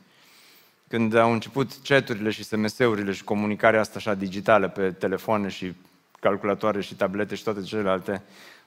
Când 0.88 1.14
au 1.14 1.32
început 1.32 1.82
ceturile 1.82 2.30
și 2.30 2.44
SMS-urile 2.44 3.12
și 3.12 3.24
comunicarea 3.24 3.80
asta 3.80 3.94
așa 3.96 4.14
digitală 4.14 4.68
pe 4.68 4.90
telefoane 4.90 5.48
și 5.48 5.74
calculatoare 6.20 6.80
și 6.80 6.94
tablete 6.94 7.34
și 7.34 7.42
toate 7.42 7.62
celelalte, 7.62 8.22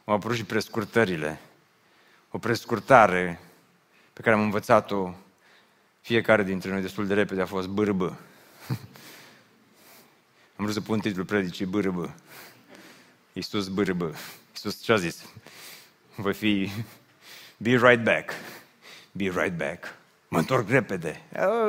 au 0.05 0.13
apărut 0.13 0.37
și 0.37 0.43
prescurtările. 0.43 1.39
O 2.31 2.37
prescurtare 2.37 3.39
pe 4.13 4.21
care 4.21 4.35
am 4.35 4.41
învățat-o 4.41 5.13
fiecare 6.01 6.43
dintre 6.43 6.71
noi 6.71 6.81
destul 6.81 7.07
de 7.07 7.13
repede 7.13 7.41
a 7.41 7.45
fost 7.45 7.67
bârbă. 7.67 8.17
Am 10.60 10.66
vrut 10.66 10.74
să 10.74 10.82
pun 10.82 10.99
titlul 10.99 11.26
predicii 11.26 11.66
bârbă. 11.66 12.16
Iisus 13.34 13.68
bârbă. 13.68 14.14
Iisus 14.51 14.82
ce 14.82 14.91
a 14.91 14.95
zis? 14.95 15.26
Voi 16.16 16.34
fi 16.34 16.72
be 17.57 17.70
right 17.70 18.03
back. 18.03 18.32
Be 19.12 19.24
right 19.24 19.57
back. 19.57 19.97
Mă 20.28 20.38
întorc 20.38 20.70
repede. 20.70 21.22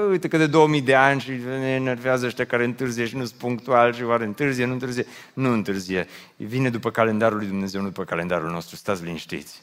Uite 0.08 0.28
că 0.28 0.36
de 0.36 0.46
2000 0.46 0.82
de 0.82 0.94
ani 0.94 1.20
și 1.20 1.30
ne 1.30 1.74
enervează 1.74 2.26
ăștia 2.26 2.46
care 2.46 2.64
întârzie 2.64 3.06
și 3.06 3.16
nu 3.16 3.24
sunt 3.24 3.38
punctual 3.38 3.94
și 3.94 4.02
oare 4.02 4.24
întârzie, 4.24 4.64
nu 4.64 4.72
întârzie. 4.72 5.06
Nu 5.32 5.52
întârzie. 5.52 6.06
Vine 6.36 6.70
după 6.70 6.90
calendarul 6.90 7.38
lui 7.38 7.46
Dumnezeu, 7.46 7.80
nu 7.80 7.86
după 7.86 8.04
calendarul 8.04 8.50
nostru. 8.50 8.76
Stați 8.76 9.04
liniștiți. 9.04 9.62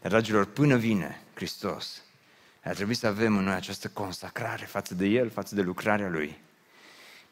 Dar, 0.00 0.10
dragilor, 0.10 0.44
până 0.44 0.76
vine 0.76 1.22
Hristos, 1.34 2.02
ar 2.64 2.74
trebui 2.74 2.94
să 2.94 3.06
avem 3.06 3.36
în 3.36 3.44
noi 3.44 3.54
această 3.54 3.88
consacrare 3.88 4.64
față 4.64 4.94
de 4.94 5.06
El, 5.06 5.30
față 5.30 5.54
de 5.54 5.62
lucrarea 5.62 6.08
Lui. 6.08 6.40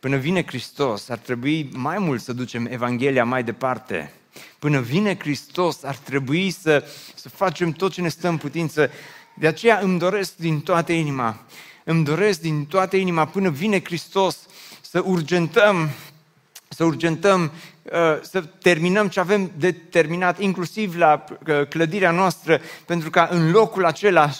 Până 0.00 0.16
vine 0.16 0.44
Hristos, 0.46 1.08
ar 1.08 1.18
trebui 1.18 1.68
mai 1.72 1.98
mult 1.98 2.22
să 2.22 2.32
ducem 2.32 2.66
Evanghelia 2.66 3.24
mai 3.24 3.44
departe. 3.44 4.12
Până 4.58 4.80
vine 4.80 5.18
Hristos, 5.18 5.82
ar 5.82 5.96
trebui 5.96 6.50
să, 6.50 6.84
să 7.14 7.28
facem 7.28 7.72
tot 7.72 7.92
ce 7.92 8.00
ne 8.00 8.08
stă 8.08 8.28
în 8.28 8.36
putință. 8.36 8.90
De 9.34 9.46
aceea 9.46 9.78
îmi 9.78 9.98
doresc 9.98 10.36
din 10.36 10.60
toată 10.60 10.92
inima, 10.92 11.40
îmi 11.84 12.04
doresc 12.04 12.40
din 12.40 12.66
toată 12.66 12.96
inima 12.96 13.26
până 13.26 13.50
vine 13.50 13.84
Hristos 13.84 14.38
să 14.80 15.02
urgentăm 15.04 15.90
să 16.72 16.84
urgentăm, 16.84 17.42
uh, 17.42 17.50
să 18.20 18.42
terminăm 18.62 19.08
ce 19.08 19.20
avem 19.20 19.50
de 19.56 19.72
terminat, 19.72 20.40
inclusiv 20.40 20.96
la 20.96 21.24
uh, 21.46 21.66
clădirea 21.68 22.10
noastră, 22.10 22.60
pentru 22.86 23.10
ca 23.10 23.28
în 23.30 23.50
locul 23.50 23.84
acela 23.84 24.30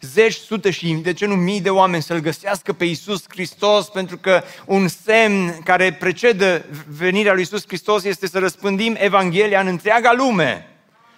zeci, 0.00 0.34
sute 0.34 0.70
și 0.70 0.92
de 0.92 1.12
ce 1.12 1.26
nu 1.26 1.34
mii 1.34 1.60
de 1.60 1.70
oameni 1.70 2.02
să-L 2.02 2.18
găsească 2.18 2.72
pe 2.72 2.84
Iisus 2.84 3.24
Hristos, 3.28 3.88
pentru 3.88 4.18
că 4.18 4.42
un 4.64 4.88
semn 4.88 5.58
care 5.64 5.92
precedă 5.92 6.64
venirea 6.88 7.32
lui 7.32 7.40
Iisus 7.40 7.66
Hristos 7.66 8.04
este 8.04 8.26
să 8.26 8.38
răspândim 8.38 8.96
Evanghelia 8.98 9.60
în 9.60 9.66
întreaga 9.66 10.12
lume. 10.12 10.66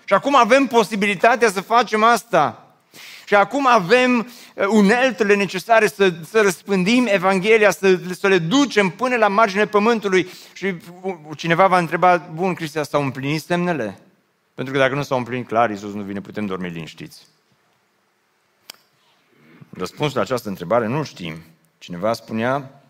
Și 0.04 0.14
acum 0.14 0.36
avem 0.36 0.66
posibilitatea 0.66 1.50
să 1.50 1.60
facem 1.60 2.04
asta. 2.04 2.69
Și 3.30 3.36
acum 3.36 3.66
avem 3.66 4.18
uh, 4.54 4.66
uneltele 4.68 5.34
necesare 5.34 5.86
să, 5.86 6.12
să 6.30 6.40
răspândim 6.40 7.06
Evanghelia, 7.06 7.70
să, 7.70 7.98
să 8.18 8.28
le 8.28 8.38
ducem 8.38 8.88
până 8.88 9.16
la 9.16 9.28
marginea 9.28 9.66
pământului. 9.66 10.28
Și 10.52 10.76
cineva 11.36 11.66
va 11.66 11.78
întreba, 11.78 12.16
bun, 12.16 12.54
Cristian, 12.54 12.84
s-au 12.84 13.02
împlinit 13.02 13.42
semnele? 13.42 13.98
Pentru 14.54 14.72
că 14.72 14.78
dacă 14.78 14.94
nu 14.94 15.02
s-au 15.02 15.18
împlinit 15.18 15.46
clar, 15.46 15.70
Iisus 15.70 15.92
nu 15.92 16.02
vine, 16.02 16.20
putem 16.20 16.46
dormi 16.46 16.70
liniștiți. 16.70 17.26
Răspunsul 19.70 20.16
la 20.16 20.22
această 20.22 20.48
întrebare 20.48 20.86
nu 20.86 21.02
știm. 21.02 21.34
Cineva 21.78 22.12
spunea 22.12 22.82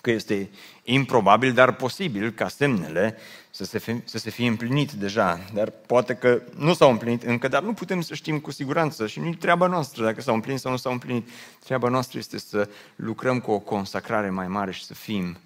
că 0.00 0.10
este 0.10 0.50
improbabil, 0.82 1.52
dar 1.52 1.72
posibil 1.72 2.30
ca 2.30 2.48
semnele 2.48 3.16
să 3.64 3.66
se, 3.66 3.78
fie, 3.78 4.02
să 4.04 4.18
se 4.18 4.30
fie 4.30 4.48
împlinit 4.48 4.92
deja. 4.92 5.40
Dar 5.52 5.70
poate 5.70 6.14
că 6.14 6.42
nu 6.56 6.74
s-au 6.74 6.90
împlinit 6.90 7.22
încă, 7.22 7.48
dar 7.48 7.62
nu 7.62 7.72
putem 7.72 8.00
să 8.00 8.14
știm 8.14 8.38
cu 8.38 8.50
siguranță 8.50 9.06
și 9.06 9.20
nu 9.20 9.34
treaba 9.34 9.66
noastră 9.66 10.04
dacă 10.04 10.20
s-au 10.20 10.34
împlinit 10.34 10.60
sau 10.60 10.70
nu 10.70 10.76
s-au 10.76 10.92
împlinit. 10.92 11.28
Treaba 11.64 11.88
noastră 11.88 12.18
este 12.18 12.38
să 12.38 12.68
lucrăm 12.96 13.40
cu 13.40 13.50
o 13.50 13.58
consacrare 13.58 14.30
mai 14.30 14.48
mare 14.48 14.72
și 14.72 14.84
să 14.84 14.94
fim 14.94 15.36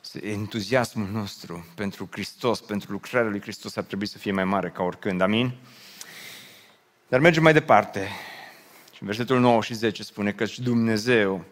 să 0.00 0.18
entuziasmul 0.22 1.08
nostru 1.12 1.66
pentru 1.74 2.08
Hristos, 2.10 2.60
pentru 2.60 2.92
lucrarea 2.92 3.30
lui 3.30 3.40
Hristos 3.40 3.76
ar 3.76 3.84
trebui 3.84 4.06
să 4.06 4.18
fie 4.18 4.32
mai 4.32 4.44
mare 4.44 4.68
ca 4.68 4.82
oricând. 4.82 5.20
Amin? 5.20 5.52
Dar 7.08 7.20
mergem 7.20 7.42
mai 7.42 7.52
departe. 7.52 8.08
Și 8.92 9.04
versetul 9.04 9.40
9 9.40 9.62
și 9.62 9.74
10 9.74 10.02
spune 10.02 10.32
că 10.32 10.44
Dumnezeu 10.56 11.44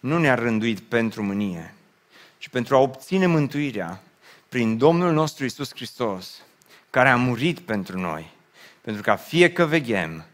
nu 0.00 0.18
ne-a 0.18 0.34
rânduit 0.34 0.80
pentru 0.80 1.22
mânie, 1.22 1.74
ci 2.38 2.48
pentru 2.48 2.76
a 2.76 2.78
obține 2.78 3.26
mântuirea 3.26 4.02
prin 4.52 4.78
Domnul 4.78 5.12
nostru 5.12 5.44
Isus 5.44 5.70
Hristos, 5.74 6.42
care 6.90 7.08
a 7.08 7.16
murit 7.16 7.58
pentru 7.60 7.98
noi, 7.98 8.32
pentru 8.80 9.02
ca 9.02 9.16
fie 9.16 9.52
că 9.52 9.64
veghem, 9.64 10.24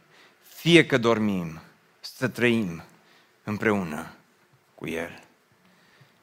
fie 0.54 0.86
că 0.86 0.98
dormim, 0.98 1.60
să 2.00 2.28
trăim 2.28 2.82
împreună 3.44 4.14
cu 4.74 4.88
El. 4.88 5.22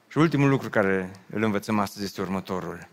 Și 0.07 0.17
ultimul 0.17 0.49
lucru 0.49 0.69
care 0.69 1.11
îl 1.29 1.43
învățăm 1.43 1.79
astăzi 1.79 2.05
este 2.05 2.21
următorul. 2.21 2.87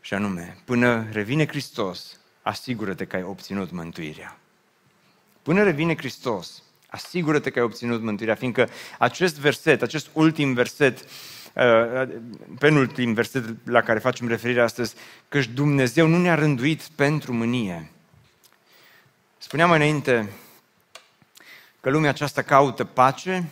Și 0.00 0.14
anume, 0.14 0.56
până 0.64 1.06
revine 1.12 1.46
Hristos, 1.46 2.20
asigură-te 2.42 3.04
că 3.04 3.16
ai 3.16 3.22
obținut 3.22 3.70
mântuirea. 3.70 4.38
Până 5.42 5.62
revine 5.62 5.96
Hristos, 5.96 6.62
asigură-te 6.86 7.50
că 7.50 7.58
ai 7.58 7.64
obținut 7.64 8.02
mântuirea, 8.02 8.34
fiindcă 8.34 8.68
acest 8.98 9.38
verset, 9.38 9.82
acest 9.82 10.08
ultim 10.12 10.54
verset, 10.54 10.98
Uh, 10.98 11.39
penultim 12.58 13.12
verset 13.12 13.44
la 13.64 13.80
care 13.80 13.98
facem 13.98 14.28
referire 14.28 14.60
astăzi, 14.60 14.94
că 15.28 15.40
Dumnezeu 15.54 16.06
nu 16.06 16.18
ne-a 16.18 16.34
rânduit 16.34 16.82
pentru 16.82 17.32
mânie. 17.32 17.90
Spuneam 19.38 19.68
mai 19.68 19.78
înainte 19.78 20.32
că 21.80 21.90
lumea 21.90 22.10
aceasta 22.10 22.42
caută 22.42 22.84
pace 22.84 23.48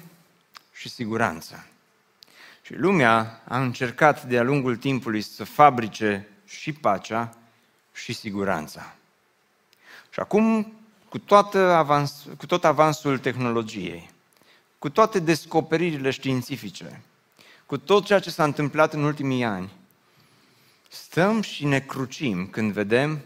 și 0.73 0.89
siguranță. 0.89 1.67
Și 2.63 2.75
lumea 2.75 3.43
a 3.49 3.61
încercat 3.61 4.25
de-a 4.25 4.43
lungul 4.43 4.77
timpului 4.77 5.21
să 5.21 5.45
fabrice 5.45 6.29
și 6.47 6.73
pacea 6.73 7.37
și 7.93 8.13
siguranța. 8.13 8.95
Și 10.11 10.21
acum, 10.21 10.73
cu, 11.09 11.19
toată 11.19 11.59
avans, 11.59 12.27
cu 12.37 12.47
tot 12.47 12.65
avansul 12.65 13.19
tehnologiei, 13.19 14.11
cu 14.79 14.91
toate 14.91 15.19
descoperirile 15.19 16.11
științifice, 16.11 17.01
cu 17.69 17.79
tot 17.79 18.05
ceea 18.05 18.19
ce 18.19 18.31
s-a 18.31 18.45
întâmplat 18.45 18.93
în 18.93 19.03
ultimii 19.03 19.45
ani, 19.45 19.73
stăm 20.89 21.43
și 21.43 21.65
ne 21.65 21.81
crucim 21.81 22.47
când 22.47 22.73
vedem 22.73 23.21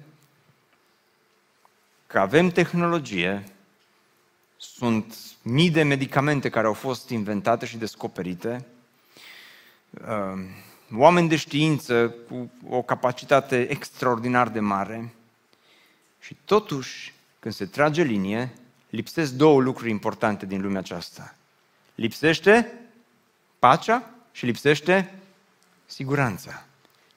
că 2.06 2.18
avem 2.18 2.50
tehnologie, 2.50 3.44
sunt 4.56 5.16
mii 5.42 5.70
de 5.70 5.82
medicamente 5.82 6.48
care 6.48 6.66
au 6.66 6.72
fost 6.72 7.08
inventate 7.08 7.66
și 7.66 7.76
descoperite, 7.76 8.66
uh, 9.90 10.44
oameni 10.94 11.28
de 11.28 11.36
știință 11.36 12.14
cu 12.28 12.50
o 12.68 12.82
capacitate 12.82 13.70
extraordinar 13.70 14.48
de 14.48 14.60
mare 14.60 15.14
și 16.20 16.36
totuși, 16.44 17.12
când 17.38 17.54
se 17.54 17.66
trage 17.66 18.02
linie, 18.02 18.52
lipsesc 18.90 19.32
două 19.32 19.60
lucruri 19.60 19.90
importante 19.90 20.46
din 20.46 20.60
lumea 20.60 20.80
aceasta. 20.80 21.34
Lipsește 21.94 22.72
pacea 23.58 24.11
și 24.32 24.44
lipsește 24.44 25.14
siguranța. 25.86 26.64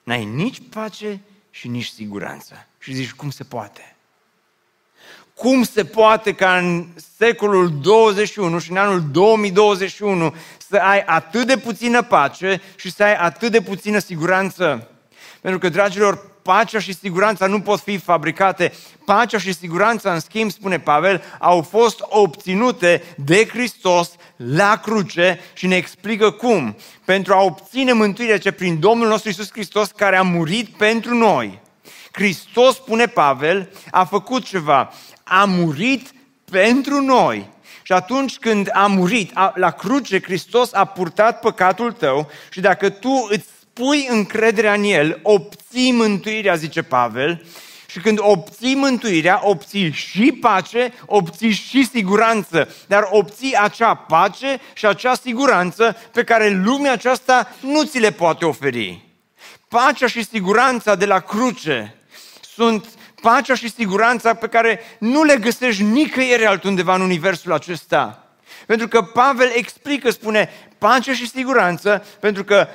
N-ai 0.02 0.24
nici 0.24 0.62
pace 0.70 1.20
și 1.50 1.68
nici 1.68 1.86
siguranță. 1.86 2.66
Și 2.78 2.94
zici, 2.94 3.12
cum 3.12 3.30
se 3.30 3.44
poate? 3.44 3.96
Cum 5.34 5.62
se 5.62 5.84
poate 5.84 6.34
ca 6.34 6.56
în 6.56 6.86
secolul 7.16 7.80
21 7.80 8.58
și 8.58 8.70
în 8.70 8.76
anul 8.76 9.10
2021 9.10 10.34
să 10.68 10.76
ai 10.76 11.00
atât 11.00 11.46
de 11.46 11.58
puțină 11.58 12.02
pace 12.02 12.60
și 12.76 12.90
să 12.90 13.02
ai 13.02 13.14
atât 13.14 13.50
de 13.52 13.62
puțină 13.62 13.98
siguranță? 13.98 14.90
Pentru 15.46 15.64
că, 15.64 15.74
dragilor, 15.74 16.30
pacea 16.42 16.78
și 16.78 16.94
siguranța 16.94 17.46
nu 17.46 17.60
pot 17.60 17.80
fi 17.80 17.98
fabricate. 17.98 18.72
Pacea 19.04 19.38
și 19.38 19.52
siguranța, 19.52 20.12
în 20.12 20.20
schimb, 20.20 20.50
spune 20.50 20.78
Pavel, 20.78 21.22
au 21.38 21.62
fost 21.62 22.00
obținute 22.00 23.02
de 23.16 23.46
Hristos 23.46 24.10
la 24.36 24.80
cruce 24.82 25.40
și 25.52 25.66
ne 25.66 25.76
explică 25.76 26.30
cum. 26.30 26.76
Pentru 27.04 27.34
a 27.34 27.42
obține 27.42 27.92
mântuirea 27.92 28.38
ce 28.38 28.50
prin 28.50 28.80
Domnul 28.80 29.08
nostru 29.08 29.28
Isus 29.28 29.50
Hristos 29.50 29.90
care 29.90 30.16
a 30.16 30.22
murit 30.22 30.68
pentru 30.68 31.14
noi. 31.14 31.60
Hristos, 32.12 32.74
spune 32.74 33.06
Pavel, 33.06 33.70
a 33.90 34.04
făcut 34.04 34.44
ceva. 34.44 34.92
A 35.24 35.44
murit 35.44 36.12
pentru 36.50 37.00
noi. 37.00 37.48
Și 37.82 37.92
atunci 37.92 38.38
când 38.38 38.68
a 38.72 38.86
murit, 38.86 39.30
a, 39.34 39.52
la 39.54 39.70
cruce, 39.70 40.22
Hristos 40.22 40.72
a 40.72 40.84
purtat 40.84 41.40
păcatul 41.40 41.92
tău 41.92 42.30
și 42.50 42.60
dacă 42.60 42.88
tu 42.88 43.26
îți 43.30 43.55
pui 43.76 44.06
încrederea 44.10 44.72
în 44.72 44.82
El, 44.82 45.20
obții 45.22 45.92
mântuirea, 45.92 46.54
zice 46.54 46.82
Pavel, 46.82 47.44
și 47.86 48.00
când 48.00 48.18
obții 48.20 48.74
mântuirea, 48.74 49.40
obții 49.42 49.92
și 49.92 50.38
pace, 50.40 50.92
obții 51.06 51.50
și 51.50 51.88
siguranță, 51.88 52.74
dar 52.86 53.08
obții 53.10 53.56
acea 53.56 53.94
pace 53.94 54.60
și 54.72 54.86
acea 54.86 55.14
siguranță 55.14 55.96
pe 56.12 56.24
care 56.24 56.48
lumea 56.64 56.92
aceasta 56.92 57.54
nu 57.60 57.84
ți 57.84 57.98
le 57.98 58.10
poate 58.10 58.44
oferi. 58.44 59.04
pacea 59.68 60.06
și 60.06 60.24
siguranța 60.24 60.94
de 60.94 61.06
la 61.06 61.20
cruce 61.20 61.94
sunt 62.54 62.86
pacea 63.20 63.54
și 63.54 63.70
siguranța 63.70 64.34
pe 64.34 64.48
care 64.48 64.80
nu 64.98 65.22
le 65.22 65.36
găsești 65.36 65.82
nicăieri 65.82 66.46
altundeva 66.46 66.94
în 66.94 67.00
universul 67.00 67.52
acesta. 67.52 68.26
Pentru 68.66 68.88
că 68.88 69.02
Pavel 69.02 69.52
explică, 69.54 70.10
spune, 70.10 70.50
pace 70.78 71.14
și 71.14 71.28
siguranță, 71.28 72.04
pentru 72.20 72.44
că 72.44 72.68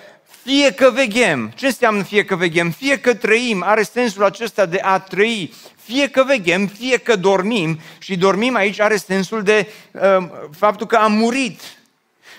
fie 0.43 0.71
că 0.71 0.91
veghem, 0.93 1.51
ce 1.55 1.65
înseamnă 1.65 2.03
fie 2.03 2.25
că 2.25 2.35
veghem? 2.35 2.71
Fie 2.71 2.99
că 2.99 3.13
trăim, 3.13 3.63
are 3.63 3.83
sensul 3.83 4.23
acesta 4.23 4.65
de 4.65 4.79
a 4.83 4.99
trăi, 4.99 5.53
fie 5.83 6.09
că 6.09 6.23
veghem, 6.23 6.67
fie 6.67 6.97
că 6.97 7.15
dormim, 7.15 7.79
și 7.99 8.15
dormim 8.15 8.55
aici 8.55 8.79
are 8.79 8.95
sensul 8.95 9.43
de 9.43 9.67
uh, 9.91 10.27
faptul 10.57 10.87
că 10.87 10.95
am 10.95 11.11
murit. 11.11 11.61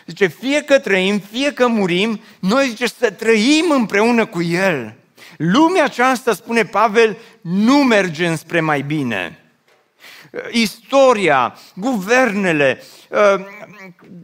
Zice, 0.07 0.27
fie 0.27 0.63
că 0.63 0.79
trăim, 0.79 1.23
fie 1.33 1.53
că 1.53 1.67
murim, 1.67 2.21
noi 2.39 2.69
zice 2.69 2.87
să 2.87 3.11
trăim 3.11 3.65
împreună 3.71 4.27
cu 4.27 4.43
El. 4.43 4.95
Lumea 5.37 5.85
aceasta, 5.85 6.35
spune 6.35 6.65
Pavel, 6.65 7.17
nu 7.41 7.77
merge 7.77 8.27
înspre 8.27 8.61
mai 8.61 8.81
bine. 8.81 9.42
Istoria, 10.51 11.59
guvernele, 11.75 12.83
uh, 13.09 13.45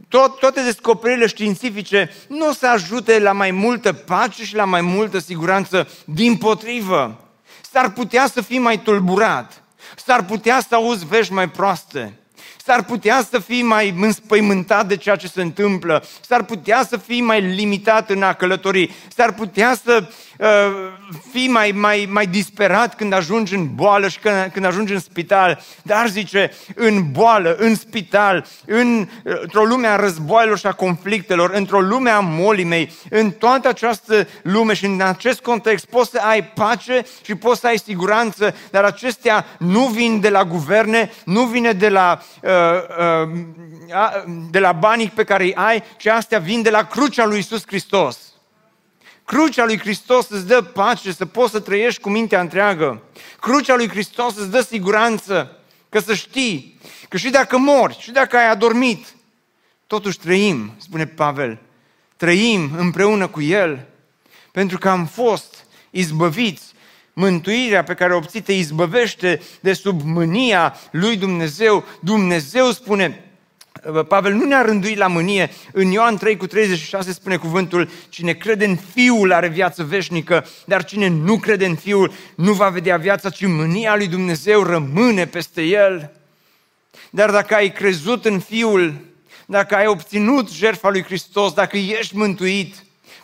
tot, 0.07 0.39
toate 0.39 0.61
descoperirile 0.61 1.27
științifice 1.27 2.11
nu 2.27 2.47
o 2.47 2.51
să 2.51 2.67
ajute 2.67 3.19
la 3.19 3.31
mai 3.31 3.51
multă 3.51 3.93
pace 3.93 4.43
și 4.43 4.55
la 4.55 4.63
mai 4.63 4.81
multă 4.81 5.19
siguranță. 5.19 5.87
Din 6.05 6.37
potrivă, 6.37 7.29
s-ar 7.71 7.91
putea 7.91 8.27
să 8.27 8.41
fii 8.41 8.59
mai 8.59 8.81
tulburat, 8.81 9.63
s-ar 9.95 10.25
putea 10.25 10.59
să 10.67 10.75
auzi 10.75 11.05
vești 11.05 11.33
mai 11.33 11.49
proaste, 11.49 12.19
s-ar 12.65 12.83
putea 12.83 13.25
să 13.29 13.39
fii 13.39 13.63
mai 13.63 13.93
înspăimântat 13.99 14.87
de 14.87 14.95
ceea 14.95 15.15
ce 15.15 15.27
se 15.27 15.41
întâmplă, 15.41 16.03
s-ar 16.21 16.43
putea 16.43 16.85
să 16.85 16.97
fii 16.97 17.21
mai 17.21 17.41
limitat 17.41 18.09
în 18.09 18.23
a 18.23 18.33
călători, 18.33 18.95
s-ar 19.15 19.33
putea 19.33 19.75
să 19.83 20.03
uh, 20.03 20.09
fii 21.31 21.47
mai, 21.47 21.71
mai, 21.71 22.07
mai 22.11 22.27
disperat 22.27 22.95
când 22.95 23.13
ajungi 23.13 23.55
în 23.55 23.75
boală 23.75 24.07
și 24.07 24.19
când, 24.19 24.49
când 24.53 24.65
ajungi 24.65 24.93
în 24.93 24.99
spital. 24.99 25.61
Dar 25.83 26.07
zice, 26.07 26.51
în 26.75 27.11
boală, 27.11 27.55
în 27.59 27.75
spital, 27.75 28.45
în, 28.65 29.07
într-o 29.23 29.63
lume 29.63 29.87
a 29.87 29.95
războaielor 29.95 30.57
și 30.57 30.67
a 30.67 30.71
conflictelor, 30.71 31.49
într-o 31.49 31.81
lume 31.81 32.09
a 32.09 32.19
molimei, 32.19 32.91
în 33.09 33.31
toată 33.31 33.67
această 33.67 34.27
lume 34.43 34.73
și 34.73 34.85
în 34.85 35.01
acest 35.01 35.39
context 35.39 35.85
poți 35.85 36.09
să 36.09 36.19
ai 36.23 36.43
pace 36.43 37.05
și 37.23 37.35
poți 37.35 37.59
să 37.59 37.67
ai 37.67 37.77
siguranță, 37.77 38.55
dar 38.71 38.83
acestea 38.83 39.45
nu 39.59 39.85
vin 39.85 40.19
de 40.19 40.29
la 40.29 40.43
guverne, 40.43 41.11
nu 41.25 41.43
vine 41.45 41.71
de 41.71 41.89
la 41.89 42.21
uh, 42.41 42.49
Uh, 42.49 43.29
uh, 43.87 44.23
de 44.51 44.59
la 44.59 44.71
banii 44.71 45.09
pe 45.09 45.23
care 45.23 45.43
îi 45.43 45.55
ai, 45.55 45.83
ci 45.97 46.07
astea 46.07 46.39
vin 46.39 46.61
de 46.61 46.69
la 46.69 46.83
crucea 46.83 47.25
lui 47.25 47.39
Isus 47.39 47.63
Hristos. 47.65 48.28
Crucea 49.29 49.65
lui 49.65 49.79
Hristos 49.79 50.29
îți 50.29 50.47
dă 50.47 50.61
pace, 50.61 51.11
să 51.11 51.25
poți 51.25 51.51
să 51.51 51.59
trăiești 51.59 52.01
cu 52.01 52.09
mintea 52.09 52.41
întreagă. 52.41 53.01
Crucea 53.39 53.75
lui 53.75 53.89
Hristos 53.89 54.37
îți 54.37 54.49
dă 54.49 54.61
siguranță, 54.61 55.57
că 55.89 55.99
să 55.99 56.13
știi 56.13 56.79
că 57.09 57.17
și 57.17 57.29
dacă 57.29 57.57
mori, 57.57 57.97
și 57.99 58.11
dacă 58.11 58.37
ai 58.37 58.49
adormit, 58.49 59.15
totuși 59.87 60.19
trăim, 60.19 60.75
spune 60.77 61.05
Pavel, 61.05 61.59
trăim 62.17 62.71
împreună 62.77 63.27
cu 63.27 63.41
El, 63.41 63.87
pentru 64.51 64.77
că 64.77 64.89
am 64.89 65.05
fost 65.05 65.65
izbăviți 65.89 66.73
Mântuirea 67.13 67.83
pe 67.83 67.93
care 67.93 68.13
o 68.13 68.17
obții 68.17 68.41
te 68.41 68.53
izbăvește 68.53 69.41
de 69.59 69.73
sub 69.73 70.01
mânia 70.01 70.75
lui 70.91 71.17
Dumnezeu. 71.17 71.85
Dumnezeu 72.01 72.71
spune, 72.71 73.28
Pavel 74.07 74.33
nu 74.33 74.45
ne-a 74.45 74.61
rânduit 74.61 74.97
la 74.97 75.07
mânie. 75.07 75.51
În 75.71 75.91
Ioan 75.91 76.17
3 76.17 76.37
cu 76.37 76.47
36 76.47 77.13
spune 77.13 77.37
cuvântul, 77.37 77.89
cine 78.09 78.33
crede 78.33 78.65
în 78.65 78.75
Fiul 78.93 79.33
are 79.33 79.47
viață 79.47 79.83
veșnică, 79.83 80.45
dar 80.65 80.83
cine 80.83 81.07
nu 81.07 81.37
crede 81.37 81.65
în 81.65 81.75
Fiul 81.75 82.11
nu 82.35 82.53
va 82.53 82.69
vedea 82.69 82.97
viața, 82.97 83.29
ci 83.29 83.45
mânia 83.45 83.95
lui 83.95 84.07
Dumnezeu 84.07 84.63
rămâne 84.63 85.25
peste 85.25 85.61
el. 85.61 86.11
Dar 87.09 87.31
dacă 87.31 87.55
ai 87.55 87.71
crezut 87.71 88.25
în 88.25 88.39
Fiul, 88.39 88.93
dacă 89.45 89.75
ai 89.75 89.87
obținut 89.87 90.51
jertfa 90.51 90.89
lui 90.89 91.03
Hristos, 91.03 91.53
dacă 91.53 91.77
ești 91.77 92.17
mântuit, 92.17 92.75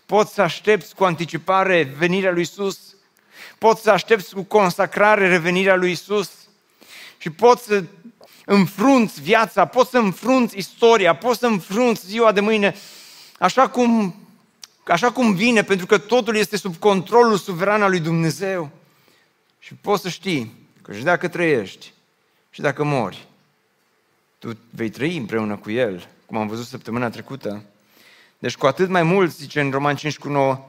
poți 0.06 0.34
să 0.34 0.41
aștepți 0.41 0.95
cu 0.95 1.03
anticipare 1.03 1.93
venirea 1.97 2.32
lui 2.32 2.41
Isus 2.41 2.95
poți 3.58 3.82
să 3.82 3.91
aștepți 3.91 4.34
cu 4.34 4.43
consacrare 4.43 5.28
revenirea 5.28 5.76
lui 5.76 5.91
Isus 5.91 6.32
și 7.18 7.30
poți 7.30 7.64
să 7.64 7.84
înfrunți 8.46 9.22
viața, 9.22 9.66
poți 9.66 9.89
să 9.89 9.98
înfrunți 9.98 10.58
istoria, 10.58 11.16
poți 11.16 11.39
să 11.39 11.46
înfrunți 11.46 12.06
ziua 12.06 12.32
de 12.32 12.39
mâine 12.39 12.76
așa 13.39 13.70
cum, 13.70 14.16
așa 14.84 15.12
cum 15.12 15.34
vine, 15.34 15.64
pentru 15.64 15.86
că 15.86 15.98
totul 15.98 16.36
este 16.36 16.58
sub 16.58 16.76
controlul 16.76 17.38
suveran 17.38 17.82
al 17.82 17.89
lui 17.89 18.00
Dumnezeu. 18.00 18.70
Și 19.60 19.74
poți 19.74 20.02
să 20.02 20.10
știi 20.10 20.54
că 20.82 20.93
și 20.93 21.04
dacă 21.04 21.28
trăiești 21.28 21.93
și 22.50 22.62
dacă 22.62 22.84
mori, 22.84 23.28
tu 24.39 24.58
vei 24.70 24.89
trăi 24.89 25.18
împreună 25.18 25.56
cu 25.56 25.72
El, 25.72 26.08
cum 26.26 26.38
am 26.38 26.48
văzut 26.48 26.66
săptămâna 26.66 27.10
trecută. 27.10 27.64
Deci 28.39 28.56
cu 28.56 28.66
atât 28.66 28.89
mai 28.89 29.04
mult, 29.04 29.36
zice 29.36 29.62
în 29.62 29.72
Roman 29.72 29.96
5 29.96 30.18
cu 30.18 30.30
9, 30.30 30.66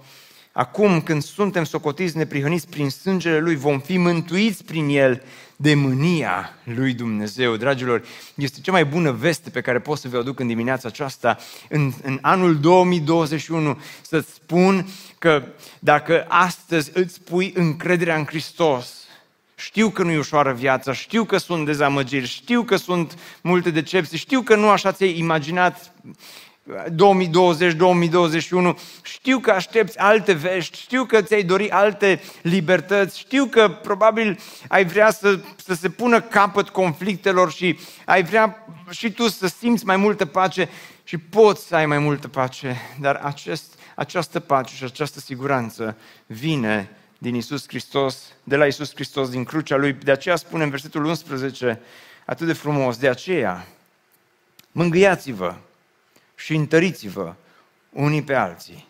Acum, 0.57 1.01
când 1.01 1.23
suntem 1.23 1.65
socotiți 1.65 2.17
neprihăniți 2.17 2.69
prin 2.69 2.91
sângele 2.91 3.39
Lui, 3.39 3.57
vom 3.57 3.81
fi 3.81 3.99
mântuiți 3.99 4.65
prin 4.65 4.89
El 4.89 5.23
de 5.57 5.75
mânia 5.75 6.55
Lui 6.65 6.93
Dumnezeu. 6.93 7.57
Dragilor, 7.57 8.03
este 8.35 8.61
cea 8.61 8.73
mai 8.73 8.85
bună 8.85 9.11
veste 9.11 9.51
pe 9.51 9.61
care 9.61 9.79
pot 9.79 9.99
să 9.99 10.09
vă 10.09 10.19
aduc 10.19 10.41
în 10.41 10.47
dimineața 10.47 10.89
aceasta, 10.89 11.39
în, 11.69 11.93
în 12.03 12.19
anul 12.23 12.61
2021, 12.61 13.81
să-ți 14.03 14.33
spun 14.33 14.89
că 15.19 15.45
dacă 15.79 16.25
astăzi 16.29 16.91
îți 16.95 17.21
pui 17.21 17.53
încrederea 17.55 18.17
în 18.17 18.25
Hristos, 18.25 19.07
știu 19.55 19.91
că 19.91 20.03
nu 20.03 20.11
e 20.11 20.19
ușoară 20.19 20.53
viața, 20.53 20.93
știu 20.93 21.25
că 21.25 21.37
sunt 21.37 21.65
dezamăgiri, 21.67 22.27
știu 22.27 22.63
că 22.63 22.77
sunt 22.77 23.19
multe 23.41 23.71
decepții, 23.71 24.19
știu 24.19 24.41
că 24.41 24.57
nu 24.57 24.69
așa 24.69 24.93
ți-ai 24.93 25.19
imaginat 25.19 25.93
2020-2021, 26.67 26.75
știu 29.03 29.39
că 29.39 29.51
aștepți 29.51 29.99
alte 29.99 30.33
vești, 30.33 30.79
știu 30.79 31.05
că 31.05 31.23
ți-ai 31.23 31.43
dori 31.43 31.71
alte 31.71 32.21
libertăți, 32.43 33.19
știu 33.19 33.45
că 33.45 33.69
probabil 33.69 34.39
ai 34.69 34.85
vrea 34.85 35.11
să, 35.11 35.39
să 35.57 35.75
se 35.75 35.89
pună 35.89 36.21
capăt 36.21 36.69
conflictelor 36.69 37.53
și 37.53 37.79
ai 38.05 38.23
vrea 38.23 38.67
și 38.91 39.11
tu 39.13 39.29
să 39.29 39.47
simți 39.47 39.85
mai 39.85 39.97
multă 39.97 40.25
pace 40.25 40.69
și 41.05 41.19
poți 41.19 41.67
să 41.67 41.75
ai 41.77 41.87
mai 41.87 41.99
multă 41.99 42.29
pace, 42.29 42.77
dar 43.01 43.21
acest, 43.23 43.75
această 43.95 44.41
pace 44.41 44.75
și 44.75 44.85
această 44.85 45.21
siguranță 45.21 45.97
vine 46.27 46.91
din 47.19 47.35
Isus 47.35 47.65
Hristos, 47.69 48.23
de 48.45 48.57
la 48.57 48.67
Isus 48.67 48.95
Hristos, 48.95 49.29
din 49.29 49.45
crucea 49.45 49.77
Lui. 49.77 49.93
De 49.93 50.11
aceea 50.11 50.37
spune 50.37 50.65
în 50.65 50.71
versetul 50.71 51.05
11, 51.05 51.81
atât 52.25 52.47
de 52.47 52.53
frumos, 52.53 52.97
de 52.97 53.09
aceea, 53.09 53.67
mângâiați-vă, 54.73 55.57
și 56.37 56.55
întăriți-vă 56.55 57.35
unii 57.91 58.23
pe 58.23 58.35
alții. 58.35 58.89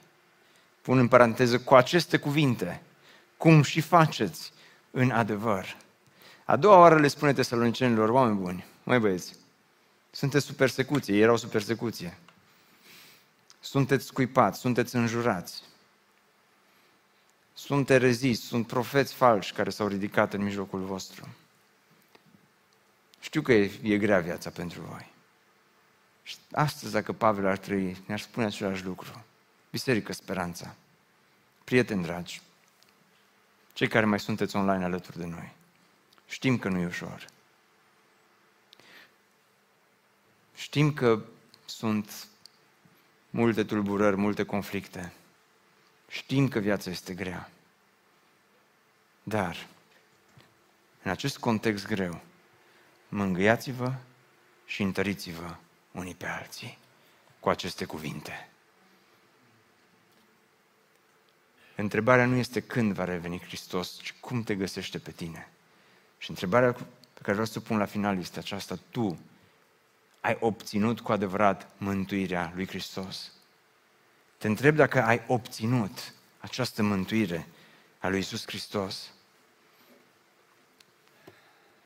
Pun 0.82 0.98
în 0.98 1.08
paranteză 1.08 1.58
cu 1.58 1.74
aceste 1.74 2.18
cuvinte, 2.18 2.82
cum 3.36 3.62
și 3.62 3.80
faceți 3.80 4.52
în 4.90 5.10
adevăr. 5.10 5.76
A 6.44 6.56
doua 6.56 6.78
oară 6.78 6.98
le 6.98 7.08
spune 7.08 7.32
tesalonicenilor, 7.32 8.08
oameni 8.08 8.38
buni, 8.38 8.64
mai 8.82 9.00
băieți, 9.00 9.36
sunteți 10.10 10.46
sub 10.46 10.56
persecuție, 10.56 11.18
erau 11.18 11.36
sub 11.36 11.50
persecuție. 11.50 12.18
Sunteți 13.60 14.04
scuipați, 14.04 14.60
sunteți 14.60 14.96
înjurați. 14.96 15.62
Sunt 17.52 17.90
ereziți, 17.90 18.42
sunt 18.42 18.66
profeți 18.66 19.14
falși 19.14 19.52
care 19.52 19.70
s-au 19.70 19.86
ridicat 19.86 20.32
în 20.32 20.42
mijlocul 20.42 20.80
vostru. 20.80 21.28
Știu 23.20 23.42
că 23.42 23.52
e, 23.52 23.70
e 23.82 23.98
grea 23.98 24.20
viața 24.20 24.50
pentru 24.50 24.80
voi. 24.80 25.14
Și 26.26 26.36
astăzi, 26.52 26.92
dacă 26.92 27.12
Pavel 27.12 27.46
ar 27.46 27.58
trăi, 27.58 28.02
ne-ar 28.06 28.20
spune 28.20 28.46
același 28.46 28.84
lucru. 28.84 29.24
Biserică 29.70 30.12
Speranța. 30.12 30.74
Prieteni 31.64 32.02
dragi, 32.02 32.42
cei 33.72 33.88
care 33.88 34.06
mai 34.06 34.20
sunteți 34.20 34.56
online 34.56 34.84
alături 34.84 35.18
de 35.18 35.26
noi, 35.26 35.52
știm 36.28 36.58
că 36.58 36.68
nu 36.68 36.78
e 36.78 36.86
ușor. 36.86 37.26
Știm 40.54 40.92
că 40.92 41.22
sunt 41.64 42.28
multe 43.30 43.64
tulburări, 43.64 44.16
multe 44.16 44.44
conflicte. 44.44 45.12
Știm 46.08 46.48
că 46.48 46.58
viața 46.58 46.90
este 46.90 47.14
grea. 47.14 47.50
Dar, 49.22 49.66
în 51.02 51.10
acest 51.10 51.38
context 51.38 51.86
greu, 51.86 52.20
mângâiați-vă 53.08 53.94
și 54.64 54.82
întăriți-vă 54.82 55.56
unii 55.96 56.14
pe 56.14 56.26
alții 56.26 56.78
cu 57.40 57.48
aceste 57.48 57.84
cuvinte. 57.84 58.48
Întrebarea 61.76 62.26
nu 62.26 62.36
este 62.36 62.60
când 62.60 62.92
va 62.92 63.04
reveni 63.04 63.40
Hristos, 63.40 63.98
ci 64.02 64.14
cum 64.20 64.42
te 64.42 64.54
găsește 64.54 64.98
pe 64.98 65.10
tine. 65.10 65.48
Și 66.18 66.30
întrebarea 66.30 66.72
pe 66.72 67.20
care 67.20 67.32
vreau 67.32 67.46
să 67.46 67.58
o 67.58 67.60
pun 67.60 67.78
la 67.78 67.84
final 67.84 68.18
este 68.18 68.38
aceasta. 68.38 68.78
Tu 68.90 69.18
ai 70.20 70.36
obținut 70.40 71.00
cu 71.00 71.12
adevărat 71.12 71.70
mântuirea 71.76 72.52
lui 72.54 72.66
Hristos. 72.66 73.32
Te 74.38 74.46
întreb 74.46 74.76
dacă 74.76 75.02
ai 75.02 75.22
obținut 75.26 76.12
această 76.40 76.82
mântuire 76.82 77.46
a 77.98 78.08
lui 78.08 78.18
Isus 78.18 78.42
Hristos. 78.46 79.10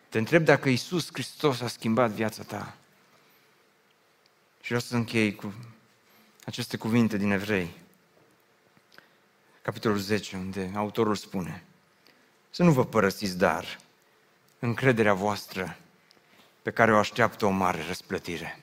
Te 0.08 0.18
întreb 0.18 0.44
dacă 0.44 0.68
Isus 0.68 1.08
Hristos 1.12 1.60
a 1.60 1.68
schimbat 1.68 2.10
viața 2.10 2.42
ta. 2.42 2.76
Și 4.70 4.76
vreau 4.76 4.90
să 4.90 4.96
închei 4.96 5.34
cu 5.34 5.54
aceste 6.44 6.76
cuvinte 6.76 7.16
din 7.16 7.30
Evrei, 7.30 7.70
capitolul 9.62 9.98
10, 9.98 10.36
unde 10.36 10.72
autorul 10.74 11.14
spune 11.14 11.64
să 12.50 12.62
nu 12.62 12.72
vă 12.72 12.84
părăsiți 12.84 13.38
dar 13.38 13.80
încrederea 14.58 15.14
voastră 15.14 15.78
pe 16.62 16.70
care 16.70 16.92
o 16.92 16.98
așteaptă 16.98 17.46
o 17.46 17.50
mare 17.50 17.82
răsplătire. 17.86 18.62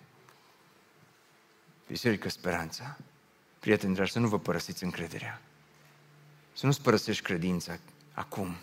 Biserică 1.87 2.29
Speranța, 2.29 2.97
prieteni 3.59 3.95
dragi, 3.95 4.11
să 4.11 4.19
nu 4.19 4.27
vă 4.27 4.39
părăsiți 4.39 4.83
încrederea. 4.83 5.41
Să 6.53 6.65
nu-ți 6.65 6.81
părăsești 6.81 7.23
credința 7.23 7.77
acum. 8.13 8.55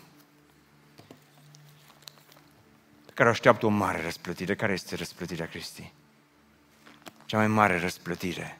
Pe 3.05 3.11
care 3.13 3.29
o 3.29 3.31
așteaptă 3.31 3.65
o 3.65 3.69
mare 3.69 4.01
răsplătire. 4.01 4.55
Care 4.55 4.73
este 4.73 4.95
răsplătirea 4.95 5.47
Cristi? 5.47 5.93
Cea 7.25 7.37
mai 7.37 7.47
mare 7.47 7.79
răsplătire 7.79 8.59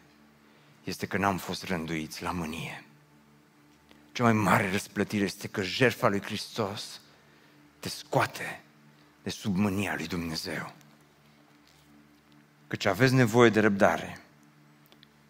este 0.84 1.06
că 1.06 1.18
n-am 1.18 1.38
fost 1.38 1.64
rânduiți 1.64 2.24
la 2.24 2.32
mânie. 2.32 2.84
Cea 4.12 4.24
mai 4.24 4.34
mare 4.34 4.72
răsplătire 4.72 5.24
este 5.24 5.48
că 5.48 5.62
jertfa 5.62 6.08
lui 6.08 6.22
Hristos 6.22 7.02
te 7.80 7.90
scoate 7.90 8.62
de 9.24 9.30
sub 9.30 9.56
mânia 9.56 9.96
lui 9.96 10.08
Dumnezeu. 10.08 10.74
Căci 12.68 12.86
aveți 12.86 13.14
nevoie 13.14 13.50
de 13.50 13.60
răbdare, 13.60 14.22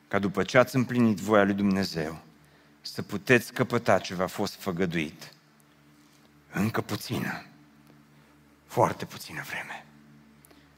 ca 0.07 0.19
după 0.19 0.43
ce 0.43 0.57
ați 0.57 0.75
împlinit 0.75 1.17
voia 1.17 1.43
lui 1.43 1.53
Dumnezeu, 1.53 2.21
să 2.81 3.01
puteți 3.01 3.53
căpăta 3.53 3.99
ce 3.99 4.15
v-a 4.15 4.27
fost 4.27 4.55
făgăduit. 4.55 5.33
Încă 6.51 6.81
puțină, 6.81 7.45
foarte 8.65 9.05
puțină 9.05 9.41
vreme. 9.41 9.85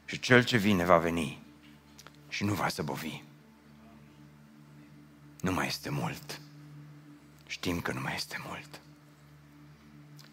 Și 0.05 0.19
cel 0.19 0.43
ce 0.43 0.57
vine 0.57 0.85
va 0.85 0.97
veni 0.97 1.46
și 2.29 2.43
nu 2.43 2.53
va 2.53 2.67
zăbovi. 2.67 3.23
Nu 5.41 5.51
mai 5.51 5.67
este 5.67 5.89
mult. 5.89 6.41
Știm 7.47 7.79
că 7.79 7.91
nu 7.91 7.99
mai 7.99 8.13
este 8.15 8.37
mult. 8.47 8.81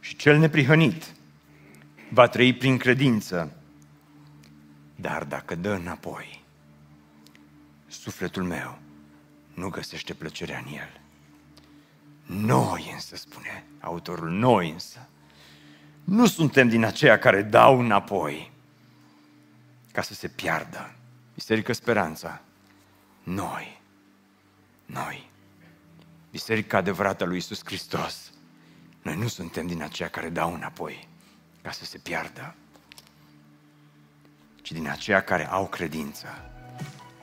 Și 0.01 0.17
cel 0.17 0.39
neprihănit 0.39 1.15
va 2.11 2.29
trăi 2.29 2.55
prin 2.55 2.77
credință. 2.77 3.57
Dar 4.97 5.25
dacă 5.25 5.55
dă 5.55 5.73
înapoi, 5.73 6.45
sufletul 7.87 8.43
meu 8.43 8.79
nu 9.55 9.69
găsește 9.69 10.15
plăcerea 10.15 10.65
în 10.67 10.73
el. 10.73 11.01
Noi 12.27 12.91
însă, 12.93 13.17
spune 13.17 13.65
autorul, 13.81 14.31
noi 14.31 14.71
însă, 14.71 15.09
nu 16.05 16.27
suntem 16.27 16.69
din 16.69 16.85
aceia 16.85 17.19
care 17.19 17.43
dau 17.43 17.81
înapoi 17.81 18.53
ca 19.93 20.03
să 20.03 20.15
se 20.15 20.29
piardă. 20.29 20.95
Biserică 21.35 21.73
Speranța, 21.73 22.41
noi, 23.23 23.81
noi, 24.87 25.31
Biserica 26.31 26.77
adevărată 26.77 27.25
lui 27.25 27.37
Isus 27.37 27.61
Hristos, 27.65 28.33
noi 29.03 29.17
nu 29.17 29.29
suntem 29.29 29.67
din 29.67 29.83
aceia 29.83 30.09
care 30.09 30.29
dau 30.29 30.55
înapoi 30.55 31.09
ca 31.63 31.71
să 31.71 31.85
se 31.85 31.99
piardă, 31.99 32.55
ci 34.63 34.73
din 34.73 34.89
aceia 34.89 35.23
care 35.23 35.49
au 35.49 35.69
credință 35.69 36.27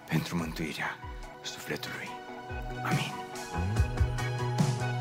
pentru 0.07 0.35
mântuirea 0.35 0.97
sufletului. 1.41 2.09
Amin. 2.83 3.13